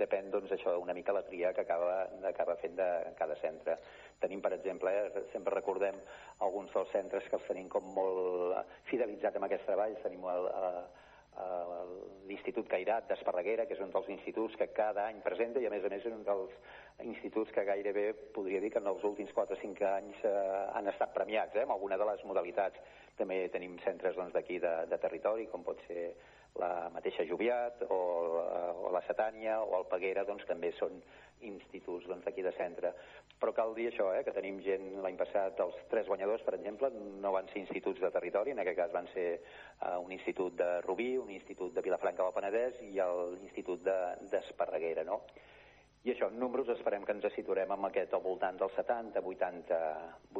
depèn 0.00 0.30
doncs, 0.32 0.54
això 0.56 0.78
una 0.80 0.94
mica 0.96 1.12
la 1.12 1.20
tria 1.26 1.50
que 1.52 1.66
acaba, 1.66 1.98
acaba 2.30 2.56
fent 2.62 2.78
de 2.78 2.86
cada 3.18 3.36
centre. 3.42 3.76
Tenim, 4.22 4.40
per 4.40 4.54
exemple, 4.56 4.94
eh, 5.02 5.26
sempre 5.34 5.52
recordem 5.58 6.00
alguns 6.46 6.72
dels 6.72 6.96
centres 6.96 7.28
que 7.28 7.36
els 7.36 7.50
tenim 7.50 7.68
com 7.68 7.92
molt 7.98 8.56
fidelitzats 8.88 9.36
amb 9.36 9.50
aquests 9.50 9.68
treballs, 9.68 10.00
tenim 10.06 10.24
el, 10.32 10.48
el, 10.48 10.82
l'Institut 12.50 12.70
Cairat 12.70 13.06
d'Esparreguera, 13.06 13.64
que 13.66 13.76
és 13.76 13.80
un 13.80 13.92
dels 13.94 14.08
instituts 14.10 14.56
que 14.58 14.66
cada 14.74 15.04
any 15.06 15.20
presenta 15.22 15.60
i 15.62 15.66
a 15.66 15.70
més 15.70 15.84
a 15.84 15.90
més 15.92 16.02
és 16.02 16.10
un 16.10 16.24
dels 16.26 16.50
instituts 17.06 17.52
que 17.54 17.62
gairebé 17.62 18.10
podria 18.34 18.60
dir 18.60 18.72
que 18.74 18.80
en 18.82 18.88
els 18.90 19.04
últims 19.06 19.30
4 19.32 19.54
o 19.54 19.60
5 19.60 19.86
anys 19.86 20.24
eh, 20.26 20.32
han 20.74 20.90
estat 20.90 21.14
premiats 21.14 21.54
eh, 21.54 21.62
amb 21.62 21.76
alguna 21.76 21.96
de 21.96 22.08
les 22.10 22.24
modalitats. 22.26 22.82
També 23.16 23.46
tenim 23.54 23.78
centres 23.84 24.16
doncs, 24.16 24.34
d'aquí 24.34 24.58
doncs, 24.58 24.82
de, 24.82 24.90
de 24.90 24.98
territori, 24.98 25.46
com 25.46 25.62
pot 25.62 25.78
ser 25.86 26.10
la 26.58 26.90
mateixa 26.94 27.24
Joviat 27.28 27.84
o, 27.88 28.00
eh, 28.42 28.84
o 28.84 28.92
la 28.94 29.02
Setània 29.06 29.60
o 29.62 29.76
el 29.78 29.86
Peguera, 29.90 30.24
doncs 30.28 30.46
també 30.48 30.72
són 30.78 30.98
instituts 31.46 32.06
doncs, 32.08 32.24
d'aquí 32.24 32.42
de 32.42 32.52
centre. 32.56 32.92
Però 33.40 33.54
cal 33.56 33.72
dir 33.74 33.88
això, 33.88 34.10
eh, 34.12 34.24
que 34.24 34.34
tenim 34.36 34.58
gent 34.64 34.88
l'any 35.04 35.16
passat, 35.16 35.60
els 35.64 35.76
tres 35.92 36.08
guanyadors, 36.10 36.42
per 36.44 36.54
exemple, 36.58 36.90
no 37.22 37.32
van 37.32 37.48
ser 37.52 37.62
instituts 37.62 38.00
de 38.00 38.10
territori, 38.10 38.52
en 38.52 38.60
aquest 38.60 38.76
cas 38.76 38.92
van 38.92 39.08
ser 39.14 39.28
uh, 39.38 39.96
un 40.00 40.12
institut 40.12 40.58
de 40.58 40.80
Rubí, 40.84 41.16
un 41.16 41.30
institut 41.30 41.72
de 41.72 41.84
Vilafranca 41.86 42.26
del 42.26 42.36
Penedès 42.36 42.82
i 42.84 42.92
l'Institut 42.98 43.86
d'Esparreguera, 44.30 45.06
de, 45.06 45.08
no? 45.08 45.22
I 46.00 46.14
això, 46.14 46.30
en 46.32 46.38
números 46.40 46.70
esperem 46.72 47.02
que 47.04 47.12
ens 47.12 47.26
situarem 47.34 47.72
amb 47.74 47.90
aquest 47.90 48.14
al 48.16 48.22
voltant 48.24 48.56
dels 48.60 48.72
70, 48.78 49.20
80, 49.32 49.80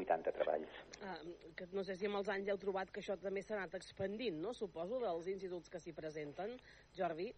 80 0.00 0.32
treballs. 0.38 0.78
Uh, 1.04 1.50
que 1.56 1.66
no 1.76 1.84
sé 1.84 1.98
si 2.00 2.08
amb 2.08 2.16
els 2.22 2.30
anys 2.32 2.48
heu 2.48 2.60
trobat 2.62 2.88
que 2.88 3.02
això 3.04 3.18
també 3.20 3.42
s'ha 3.44 3.58
anat 3.58 3.76
expandint, 3.76 4.40
no? 4.40 4.54
Suposo, 4.56 5.02
dels 5.04 5.28
instituts 5.28 5.68
que 5.68 5.82
s'hi 5.82 5.92
presenten, 5.92 6.56
Jordi. 6.96 7.28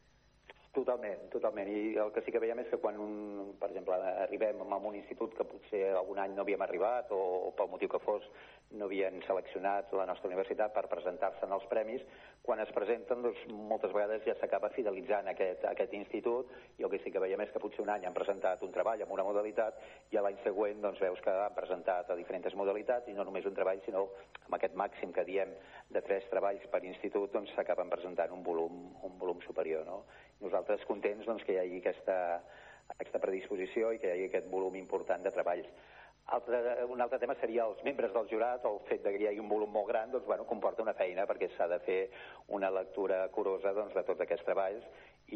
Totalment, 0.72 1.26
totalment. 1.34 1.68
I 1.68 1.98
el 2.00 2.14
que 2.14 2.22
sí 2.24 2.32
que 2.32 2.40
veiem 2.40 2.62
és 2.62 2.70
que 2.70 2.78
quan, 2.80 2.96
un, 2.96 3.50
per 3.60 3.68
exemple, 3.68 3.98
arribem 4.22 4.62
a 4.62 4.78
un 4.78 4.94
institut 4.96 5.34
que 5.36 5.44
potser 5.44 5.82
algun 5.90 6.22
any 6.22 6.32
no 6.32 6.46
havíem 6.46 6.62
arribat 6.64 7.10
o, 7.12 7.18
o 7.48 7.50
pel 7.58 7.68
motiu 7.74 7.90
que 7.92 8.00
fos 8.06 8.24
no 8.78 8.88
havien 8.88 9.20
seleccionat 9.26 9.92
la 9.96 10.06
nostra 10.08 10.30
universitat 10.30 10.72
per 10.74 10.86
presentar-se 10.90 11.44
en 11.46 11.54
els 11.56 11.66
premis, 11.70 12.04
quan 12.42 12.60
es 12.62 12.72
presenten 12.74 13.22
doncs, 13.22 13.42
moltes 13.52 13.92
vegades 13.94 14.24
ja 14.26 14.34
s'acaba 14.40 14.72
fidelitzant 14.74 15.28
aquest, 15.30 15.64
aquest 15.70 15.92
institut 15.98 16.50
i 16.78 16.86
el 16.86 16.90
que 16.90 17.02
sí 17.04 17.12
que 17.14 17.22
veiem 17.22 17.44
és 17.44 17.52
que 17.54 17.62
potser 17.62 17.84
un 17.84 17.92
any 17.94 18.06
han 18.08 18.16
presentat 18.16 18.64
un 18.66 18.72
treball 18.74 19.04
amb 19.04 19.14
una 19.14 19.26
modalitat 19.28 19.78
i 20.10 20.18
l'any 20.18 20.40
següent 20.42 20.82
doncs, 20.82 21.00
veus 21.04 21.20
que 21.22 21.36
han 21.44 21.54
presentat 21.54 22.10
a 22.10 22.18
diferents 22.18 22.56
modalitats 22.58 23.08
i 23.08 23.14
no 23.14 23.28
només 23.28 23.46
un 23.46 23.54
treball 23.58 23.84
sinó 23.86 24.08
amb 24.46 24.58
aquest 24.58 24.74
màxim 24.74 25.12
que 25.12 25.26
diem 25.28 25.54
de 25.92 26.02
tres 26.02 26.26
treballs 26.32 26.66
per 26.72 26.82
institut 26.88 27.32
doncs 27.32 27.54
s'acaben 27.54 27.92
presentant 27.92 28.32
un 28.34 28.42
volum, 28.42 28.84
un 29.04 29.18
volum 29.20 29.40
superior. 29.46 29.86
No? 29.86 30.02
nosaltres 30.42 30.84
contents 30.88 31.26
doncs, 31.26 31.44
que 31.46 31.54
hi 31.54 31.60
hagi 31.62 31.80
aquesta, 31.80 32.18
aquesta 32.96 33.22
predisposició 33.22 33.92
i 33.94 34.00
que 34.02 34.10
hi 34.10 34.16
hagi 34.16 34.28
aquest 34.30 34.50
volum 34.52 34.76
important 34.80 35.24
de 35.24 35.32
treballs. 35.34 35.70
Altre, 36.30 36.84
un 36.88 37.00
altre 37.04 37.18
tema 37.20 37.34
seria 37.40 37.64
els 37.68 37.80
membres 37.86 38.12
del 38.14 38.28
jurat, 38.30 38.64
el 38.68 38.76
fet 38.88 39.02
de 39.04 39.10
que 39.14 39.18
hi 39.22 39.26
hagi 39.30 39.40
un 39.42 39.48
volum 39.52 39.72
molt 39.76 39.88
gran, 39.88 40.12
doncs, 40.12 40.24
bueno, 40.28 40.44
comporta 40.52 40.84
una 40.84 40.94
feina 41.00 41.24
perquè 41.30 41.48
s'ha 41.56 41.66
de 41.72 41.78
fer 41.86 41.96
una 42.58 42.70
lectura 42.76 43.18
curosa 43.34 43.72
doncs, 43.78 43.96
de 43.98 44.04
tots 44.10 44.22
aquests 44.24 44.46
treballs 44.46 44.86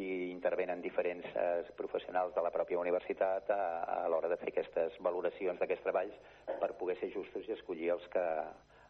i 0.03 0.07
intervenen 0.31 0.85
diferents 0.85 1.27
eh, 1.35 1.67
professionals 1.83 2.33
de 2.39 2.47
la 2.47 2.55
pròpia 2.55 2.81
universitat 2.85 3.51
a, 3.51 3.61
a 3.97 4.01
l'hora 4.13 4.31
de 4.33 4.39
fer 4.45 4.53
aquestes 4.55 4.97
valoracions 5.09 5.61
d'aquests 5.61 5.85
treballs 5.89 6.23
per 6.63 6.73
poder 6.81 6.97
ser 7.03 7.11
justos 7.19 7.51
i 7.51 7.59
escollir 7.59 7.93
els 7.99 8.09
que, 8.15 8.27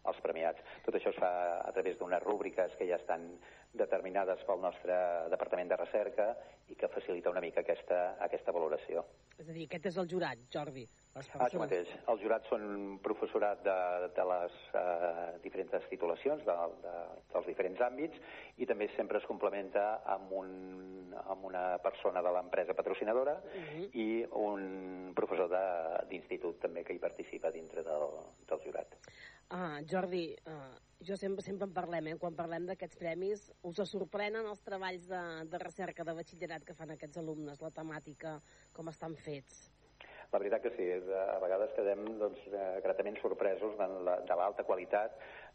els 0.07 0.21
premiats. 0.25 0.63
Tot 0.87 0.99
això 0.99 1.13
es 1.15 1.21
fa 1.21 1.33
a 1.61 1.73
través 1.77 1.99
d'unes 1.99 2.23
rúbriques 2.23 2.75
que 2.79 2.89
ja 2.89 3.01
estan 3.01 3.29
determinades 3.77 4.43
pel 4.49 4.61
nostre 4.63 4.97
Departament 5.33 5.69
de 5.71 5.79
Recerca 5.79 6.31
i 6.73 6.77
que 6.79 6.89
facilita 6.91 7.31
una 7.31 7.43
mica 7.45 7.63
aquesta, 7.63 8.17
aquesta 8.25 8.55
valoració. 8.55 9.05
És 9.37 9.49
a 9.49 9.53
dir, 9.53 9.67
aquest 9.67 9.91
és 9.93 9.99
el 10.01 10.09
jurat, 10.11 10.41
Jordi. 10.53 10.87
Això 11.17 11.61
mateix. 11.61 11.93
Els 12.13 12.21
jurats 12.21 12.49
són 12.53 12.97
professorat 13.05 13.63
de, 13.65 13.77
de 14.17 14.25
les 14.31 14.57
uh, 14.77 15.37
diferents 15.45 15.87
titulacions 15.93 16.43
de, 16.45 16.57
de, 16.83 16.95
dels 17.33 17.49
diferents 17.49 17.81
àmbits 17.87 18.21
i 18.61 18.69
també 18.69 18.91
sempre 18.97 19.21
es 19.21 19.29
complementa 19.29 19.87
amb, 20.17 20.33
un, 20.41 20.51
amb 21.23 21.47
una 21.49 21.65
persona 21.85 22.25
de 22.25 22.35
l'empresa 22.37 22.77
patrocinadora 22.77 23.39
uh. 23.39 23.63
-huh. 23.63 23.89
i 23.93 24.27
un 24.43 25.13
professor 25.15 25.49
d'institut 26.11 26.61
també 26.61 26.85
que 26.85 26.93
hi 26.93 26.99
participa 26.99 27.51
dintre 27.51 27.83
del, 27.83 28.09
del 28.49 28.61
jurat. 28.65 28.97
Uh, 29.47 29.79
Jordi, 29.87 30.35
uh, 30.51 30.75
jo 31.07 31.17
sempre, 31.17 31.45
sempre 31.45 31.69
en 31.69 31.75
parlem, 31.75 32.09
eh? 32.11 32.17
quan 32.19 32.35
parlem 32.35 32.65
d'aquests 32.67 32.99
premis, 32.99 33.45
us 33.69 33.79
sorprenen 33.87 34.49
els 34.51 34.63
treballs 34.67 35.07
de, 35.07 35.23
de 35.53 35.61
recerca 35.63 36.07
de 36.09 36.15
batxillerat 36.19 36.67
que 36.67 36.75
fan 36.75 36.91
aquests 36.95 37.21
alumnes, 37.23 37.63
la 37.63 37.71
temàtica, 37.71 38.41
com 38.75 38.91
estan 38.91 39.15
fets? 39.15 39.69
La 40.33 40.41
veritat 40.43 40.65
que 40.65 40.73
sí, 40.75 40.87
és, 40.97 41.07
a 41.07 41.39
vegades 41.43 41.71
quedem 41.77 42.03
doncs, 42.19 42.41
eh, 42.51 42.65
gratament 42.83 43.15
sorpresos 43.21 43.77
de 43.79 44.37
l'alta 44.41 44.65
qualitat. 44.67 45.15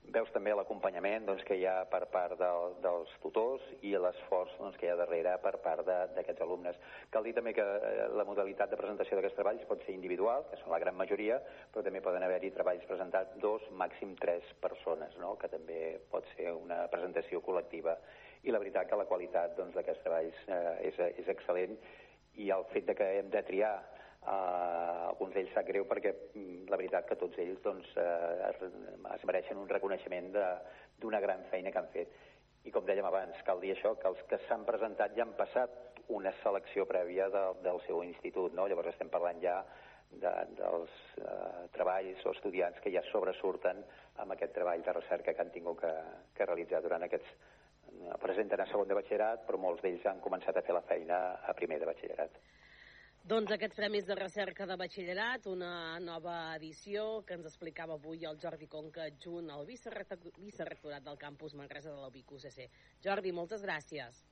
Veus 0.09 0.31
també 0.33 0.51
l'acompanyament 0.51 1.27
doncs, 1.27 1.43
que 1.47 1.55
hi 1.55 1.65
ha 1.69 1.85
per 1.87 2.01
part 2.11 2.33
del, 2.39 2.73
dels 2.83 3.11
tutors 3.23 3.63
i 3.85 3.93
l'esforç 3.95 4.55
doncs, 4.59 4.75
que 4.79 4.87
hi 4.87 4.91
ha 4.91 4.97
darrere 4.99 5.35
per 5.43 5.53
part 5.63 5.85
d'aquests 5.85 6.41
alumnes. 6.43 6.79
Cal 7.13 7.23
dir 7.23 7.35
també 7.37 7.53
que 7.55 7.63
eh, 7.63 8.07
la 8.17 8.25
modalitat 8.27 8.73
de 8.73 8.79
presentació 8.79 9.15
d'aquests 9.15 9.37
treballs 9.37 9.67
pot 9.69 9.85
ser 9.85 9.95
individual, 9.95 10.43
que 10.49 10.59
són 10.63 10.73
la 10.73 10.81
gran 10.83 10.97
majoria, 10.97 11.37
però 11.71 11.85
també 11.85 12.01
poden 12.03 12.25
haver-hi 12.27 12.51
treballs 12.57 12.83
presentats 12.89 13.37
dos, 13.45 13.63
màxim 13.83 14.17
tres 14.19 14.51
persones, 14.65 15.15
no? 15.21 15.37
que 15.39 15.51
també 15.53 15.79
pot 16.11 16.27
ser 16.35 16.51
una 16.57 16.83
presentació 16.91 17.39
col·lectiva. 17.45 17.95
I 18.43 18.51
la 18.51 18.59
veritat 18.59 18.89
que 18.89 18.99
la 18.99 19.07
qualitat 19.07 19.55
doncs, 19.55 19.77
d'aquests 19.77 20.03
treballs 20.03 20.45
eh, 20.49 20.91
és, 20.91 21.01
és 21.23 21.31
excel·lent 21.37 21.77
i 22.41 22.49
el 22.51 22.65
fet 22.73 22.89
de 22.89 22.97
que 22.97 23.13
hem 23.19 23.29
de 23.29 23.45
triar 23.47 23.75
Uh, 24.22 25.09
alguns 25.09 25.34
d'ells 25.34 25.53
sap 25.55 25.65
greu 25.65 25.88
perquè 25.89 26.11
mm, 26.13 26.67
la 26.69 26.78
veritat 26.78 27.07
que 27.09 27.17
tots 27.17 27.39
ells 27.41 27.61
doncs, 27.65 27.88
uh, 27.97 28.49
es, 28.51 28.59
es 29.15 29.24
mereixen 29.26 29.57
un 29.57 29.69
reconeixement 29.69 30.30
d'una 31.01 31.22
gran 31.24 31.47
feina 31.49 31.72
que 31.74 31.82
han 31.82 31.89
fet. 31.95 32.11
I 32.69 32.74
com 32.74 32.86
dèiem 32.86 33.07
abans, 33.09 33.39
cal 33.47 33.61
dir 33.63 33.72
això, 33.74 33.95
que 33.97 34.11
els 34.11 34.22
que 34.30 34.38
s'han 34.45 34.67
presentat 34.67 35.15
ja 35.17 35.26
han 35.26 35.34
passat 35.39 36.03
una 36.13 36.34
selecció 36.43 36.86
prèvia 36.86 37.32
de, 37.34 37.41
del 37.65 37.82
seu 37.88 38.03
institut, 38.05 38.53
no? 38.53 38.67
Llavors 38.69 38.91
estem 38.93 39.09
parlant 39.09 39.41
ja 39.41 39.57
de, 40.11 40.36
dels 40.59 41.01
uh, 41.24 41.65
treballs 41.74 42.22
o 42.28 42.36
estudiants 42.36 42.78
que 42.84 42.93
ja 42.93 43.01
sobresurten 43.09 43.82
amb 44.22 44.36
aquest 44.36 44.53
treball 44.53 44.86
de 44.86 44.95
recerca 44.99 45.34
que 45.34 45.41
han 45.41 45.53
tingut 45.55 45.82
que, 45.82 45.91
que 46.38 46.45
realitzar 46.45 46.84
durant 46.84 47.07
aquests 47.07 47.30
eh, 47.32 48.17
presenten 48.22 48.61
a 48.61 48.67
segon 48.69 48.89
de 48.89 48.97
batxillerat, 48.97 49.45
però 49.47 49.57
molts 49.57 49.82
d'ells 49.82 50.05
han 50.05 50.22
començat 50.22 50.57
a 50.57 50.65
fer 50.67 50.76
la 50.78 50.86
feina 50.86 51.22
a 51.47 51.55
primer 51.57 51.80
de 51.82 51.89
batxillerat. 51.89 52.38
Doncs 53.22 53.51
aquests 53.53 53.78
premis 53.78 54.05
de 54.07 54.15
recerca 54.17 54.65
de 54.65 54.76
batxillerat, 54.82 55.45
una 55.47 55.99
nova 56.01 56.55
edició 56.55 57.22
que 57.28 57.36
ens 57.38 57.45
explicava 57.45 57.93
avui 57.93 58.26
el 58.26 58.39
Jordi 58.41 58.65
Conca, 58.67 59.05
adjunt 59.11 59.51
al 59.53 59.67
vicerrector- 59.67 60.34
vicerrectorat 60.41 61.05
del 61.05 61.19
campus 61.22 61.53
Manresa 61.53 61.91
de 61.91 62.01
la 62.01 62.07
UBIC 62.09 62.32
UCC. 62.32 62.65
Jordi, 63.05 63.32
moltes 63.32 63.61
gràcies. 63.61 64.24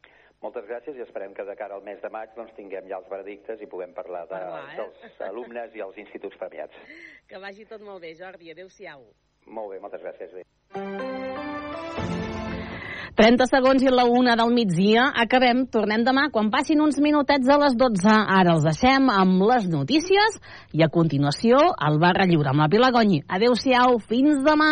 Moltes 0.42 0.66
gràcies 0.66 0.98
i 0.98 1.04
esperem 1.06 1.34
que 1.36 1.46
de 1.46 1.56
cara 1.56 1.76
al 1.76 1.84
mes 1.84 2.02
de 2.02 2.10
maig 2.10 2.34
doncs, 2.36 2.56
tinguem 2.58 2.88
ja 2.90 2.98
els 2.98 3.10
veredictes 3.12 3.62
i 3.62 3.68
puguem 3.68 3.94
parlar, 3.94 4.24
de, 4.26 4.30
Parlar, 4.40 4.74
eh? 4.74 4.78
dels 4.82 5.22
alumnes 5.30 5.76
i 5.76 5.86
els 5.86 5.98
instituts 5.98 6.38
premiats. 6.38 6.74
Que 7.28 7.38
vagi 7.38 7.66
tot 7.70 7.82
molt 7.86 8.02
bé, 8.02 8.16
Jordi. 8.16 8.52
Adéu-siau. 8.52 9.06
Molt 9.46 9.72
bé, 9.76 9.80
moltes 9.80 10.02
gràcies. 10.02 10.34
Bé. 10.34 11.19
30 13.20 13.50
segons 13.52 13.82
i 13.84 13.92
la 13.92 14.06
una 14.08 14.38
del 14.40 14.54
migdia. 14.56 15.10
Acabem, 15.20 15.66
tornem 15.68 16.06
demà 16.08 16.30
quan 16.32 16.48
passin 16.54 16.80
uns 16.80 17.02
minutets 17.04 17.50
a 17.52 17.58
les 17.60 17.76
12. 17.76 18.08
Ara 18.08 18.54
els 18.56 18.64
deixem 18.64 19.10
amb 19.12 19.44
les 19.44 19.68
notícies 19.68 20.38
i 20.72 20.86
a 20.86 20.88
continuació 20.88 21.60
el 21.90 22.00
Barra 22.00 22.24
Lliure 22.30 22.54
amb 22.54 22.64
la 22.64 22.70
Pilar 22.72 22.94
Gonyi. 22.96 23.26
Adéu-siau, 23.28 24.00
fins 24.00 24.40
demà. 24.48 24.72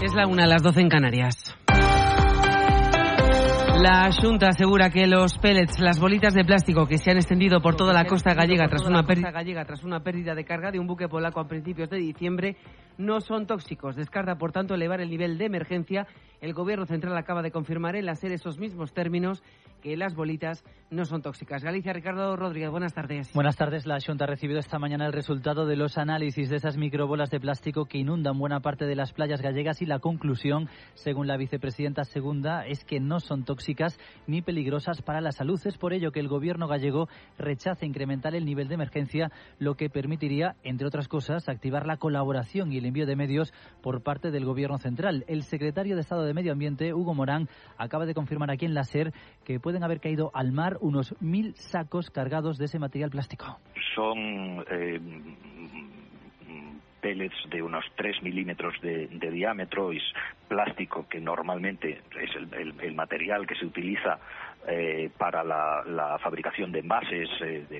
Es 0.00 0.14
la 0.14 0.30
una, 0.30 0.46
las 0.46 0.62
12 0.62 0.86
en 0.86 0.88
Canarias. 0.88 1.50
La 3.82 4.10
Junta 4.12 4.48
asegura 4.48 4.90
que 4.90 5.06
los 5.06 5.38
pellets, 5.38 5.80
las 5.80 5.98
bolitas 5.98 6.34
de 6.34 6.44
plástico 6.44 6.86
que 6.86 6.98
se 6.98 7.12
han 7.12 7.16
extendido 7.16 7.62
por 7.62 7.76
toda 7.76 7.94
la 7.94 8.04
costa 8.04 8.34
gallega 8.34 8.68
tras 8.68 8.84
una, 8.84 9.04
pérdida 9.04 9.64
tras 9.64 9.84
una 9.84 10.00
pérdida 10.00 10.34
de 10.34 10.44
carga 10.44 10.70
de 10.70 10.78
un 10.78 10.86
buque 10.86 11.08
polaco 11.08 11.40
a 11.40 11.48
principios 11.48 11.88
de 11.88 11.96
diciembre 11.96 12.58
no 12.98 13.22
son 13.22 13.46
tóxicos. 13.46 13.96
Descarta, 13.96 14.36
por 14.36 14.52
tanto, 14.52 14.74
elevar 14.74 15.00
el 15.00 15.08
nivel 15.08 15.38
de 15.38 15.46
emergencia. 15.46 16.06
El 16.42 16.52
Gobierno 16.52 16.84
central 16.84 17.16
acaba 17.16 17.40
de 17.40 17.50
confirmar 17.50 17.96
en 17.96 18.04
la 18.04 18.12
esos 18.12 18.58
mismos 18.58 18.92
términos 18.92 19.42
que 19.80 19.96
las 19.96 20.14
bolitas 20.14 20.64
no 20.90 21.04
son 21.04 21.22
tóxicas. 21.22 21.62
Galicia, 21.62 21.92
Ricardo 21.92 22.36
Rodríguez, 22.36 22.70
buenas 22.70 22.92
tardes. 22.92 23.32
Buenas 23.32 23.56
tardes. 23.56 23.86
La 23.86 23.98
Junta 24.04 24.24
ha 24.24 24.26
recibido 24.26 24.58
esta 24.58 24.78
mañana 24.78 25.06
el 25.06 25.12
resultado 25.12 25.66
de 25.66 25.76
los 25.76 25.98
análisis 25.98 26.50
de 26.50 26.56
esas 26.56 26.76
microbolas 26.76 27.30
de 27.30 27.38
plástico 27.38 27.86
que 27.86 27.98
inundan 27.98 28.38
buena 28.38 28.60
parte 28.60 28.86
de 28.86 28.96
las 28.96 29.12
playas 29.12 29.40
gallegas 29.40 29.80
y 29.82 29.86
la 29.86 30.00
conclusión, 30.00 30.68
según 30.94 31.28
la 31.28 31.36
vicepresidenta 31.36 32.04
segunda, 32.04 32.66
es 32.66 32.84
que 32.84 32.98
no 32.98 33.20
son 33.20 33.44
tóxicas 33.44 33.98
ni 34.26 34.42
peligrosas 34.42 35.00
para 35.02 35.20
la 35.20 35.32
salud. 35.32 35.60
Es 35.64 35.78
por 35.78 35.92
ello 35.92 36.10
que 36.10 36.20
el 36.20 36.28
gobierno 36.28 36.66
gallego 36.66 37.08
rechaza 37.38 37.86
incrementar 37.86 38.34
el 38.34 38.44
nivel 38.44 38.68
de 38.68 38.74
emergencia, 38.74 39.30
lo 39.58 39.76
que 39.76 39.90
permitiría, 39.90 40.56
entre 40.64 40.86
otras 40.86 41.08
cosas, 41.08 41.48
activar 41.48 41.86
la 41.86 41.98
colaboración 41.98 42.72
y 42.72 42.78
el 42.78 42.86
envío 42.86 43.06
de 43.06 43.16
medios 43.16 43.52
por 43.82 44.02
parte 44.02 44.30
del 44.30 44.44
gobierno 44.44 44.78
central. 44.78 45.24
El 45.28 45.44
secretario 45.44 45.94
de 45.94 46.02
Estado 46.02 46.24
de 46.24 46.34
Medio 46.34 46.52
Ambiente, 46.52 46.92
Hugo 46.94 47.14
Morán, 47.14 47.48
acaba 47.78 48.06
de 48.06 48.14
confirmar 48.14 48.50
aquí 48.50 48.64
en 48.64 48.74
la 48.74 48.84
SER 48.84 49.12
que 49.44 49.60
pueden 49.70 49.84
haber 49.84 50.00
caído 50.00 50.32
al 50.34 50.50
mar 50.50 50.78
unos 50.80 51.14
mil 51.20 51.54
sacos 51.54 52.10
cargados 52.10 52.58
de 52.58 52.64
ese 52.64 52.80
material 52.80 53.08
plástico. 53.08 53.60
son 53.94 54.64
eh, 54.68 55.00
pellets 57.00 57.36
de 57.50 57.62
unos 57.62 57.84
3 57.94 58.20
milímetros 58.24 58.74
de, 58.82 59.06
de 59.06 59.30
diámetro, 59.30 59.92
es 59.92 60.02
plástico 60.48 61.06
que 61.08 61.20
normalmente 61.20 62.00
es 62.20 62.30
el, 62.34 62.94
material 62.96 63.46
que 63.46 63.54
se 63.54 63.64
utiliza 63.64 64.18
eh, 64.66 65.08
para 65.16 65.44
la, 65.44 65.84
la 65.86 66.18
fabricación 66.18 66.72
de 66.72 66.80
envases, 66.80 67.28
eh, 67.40 67.64
de 67.70 67.78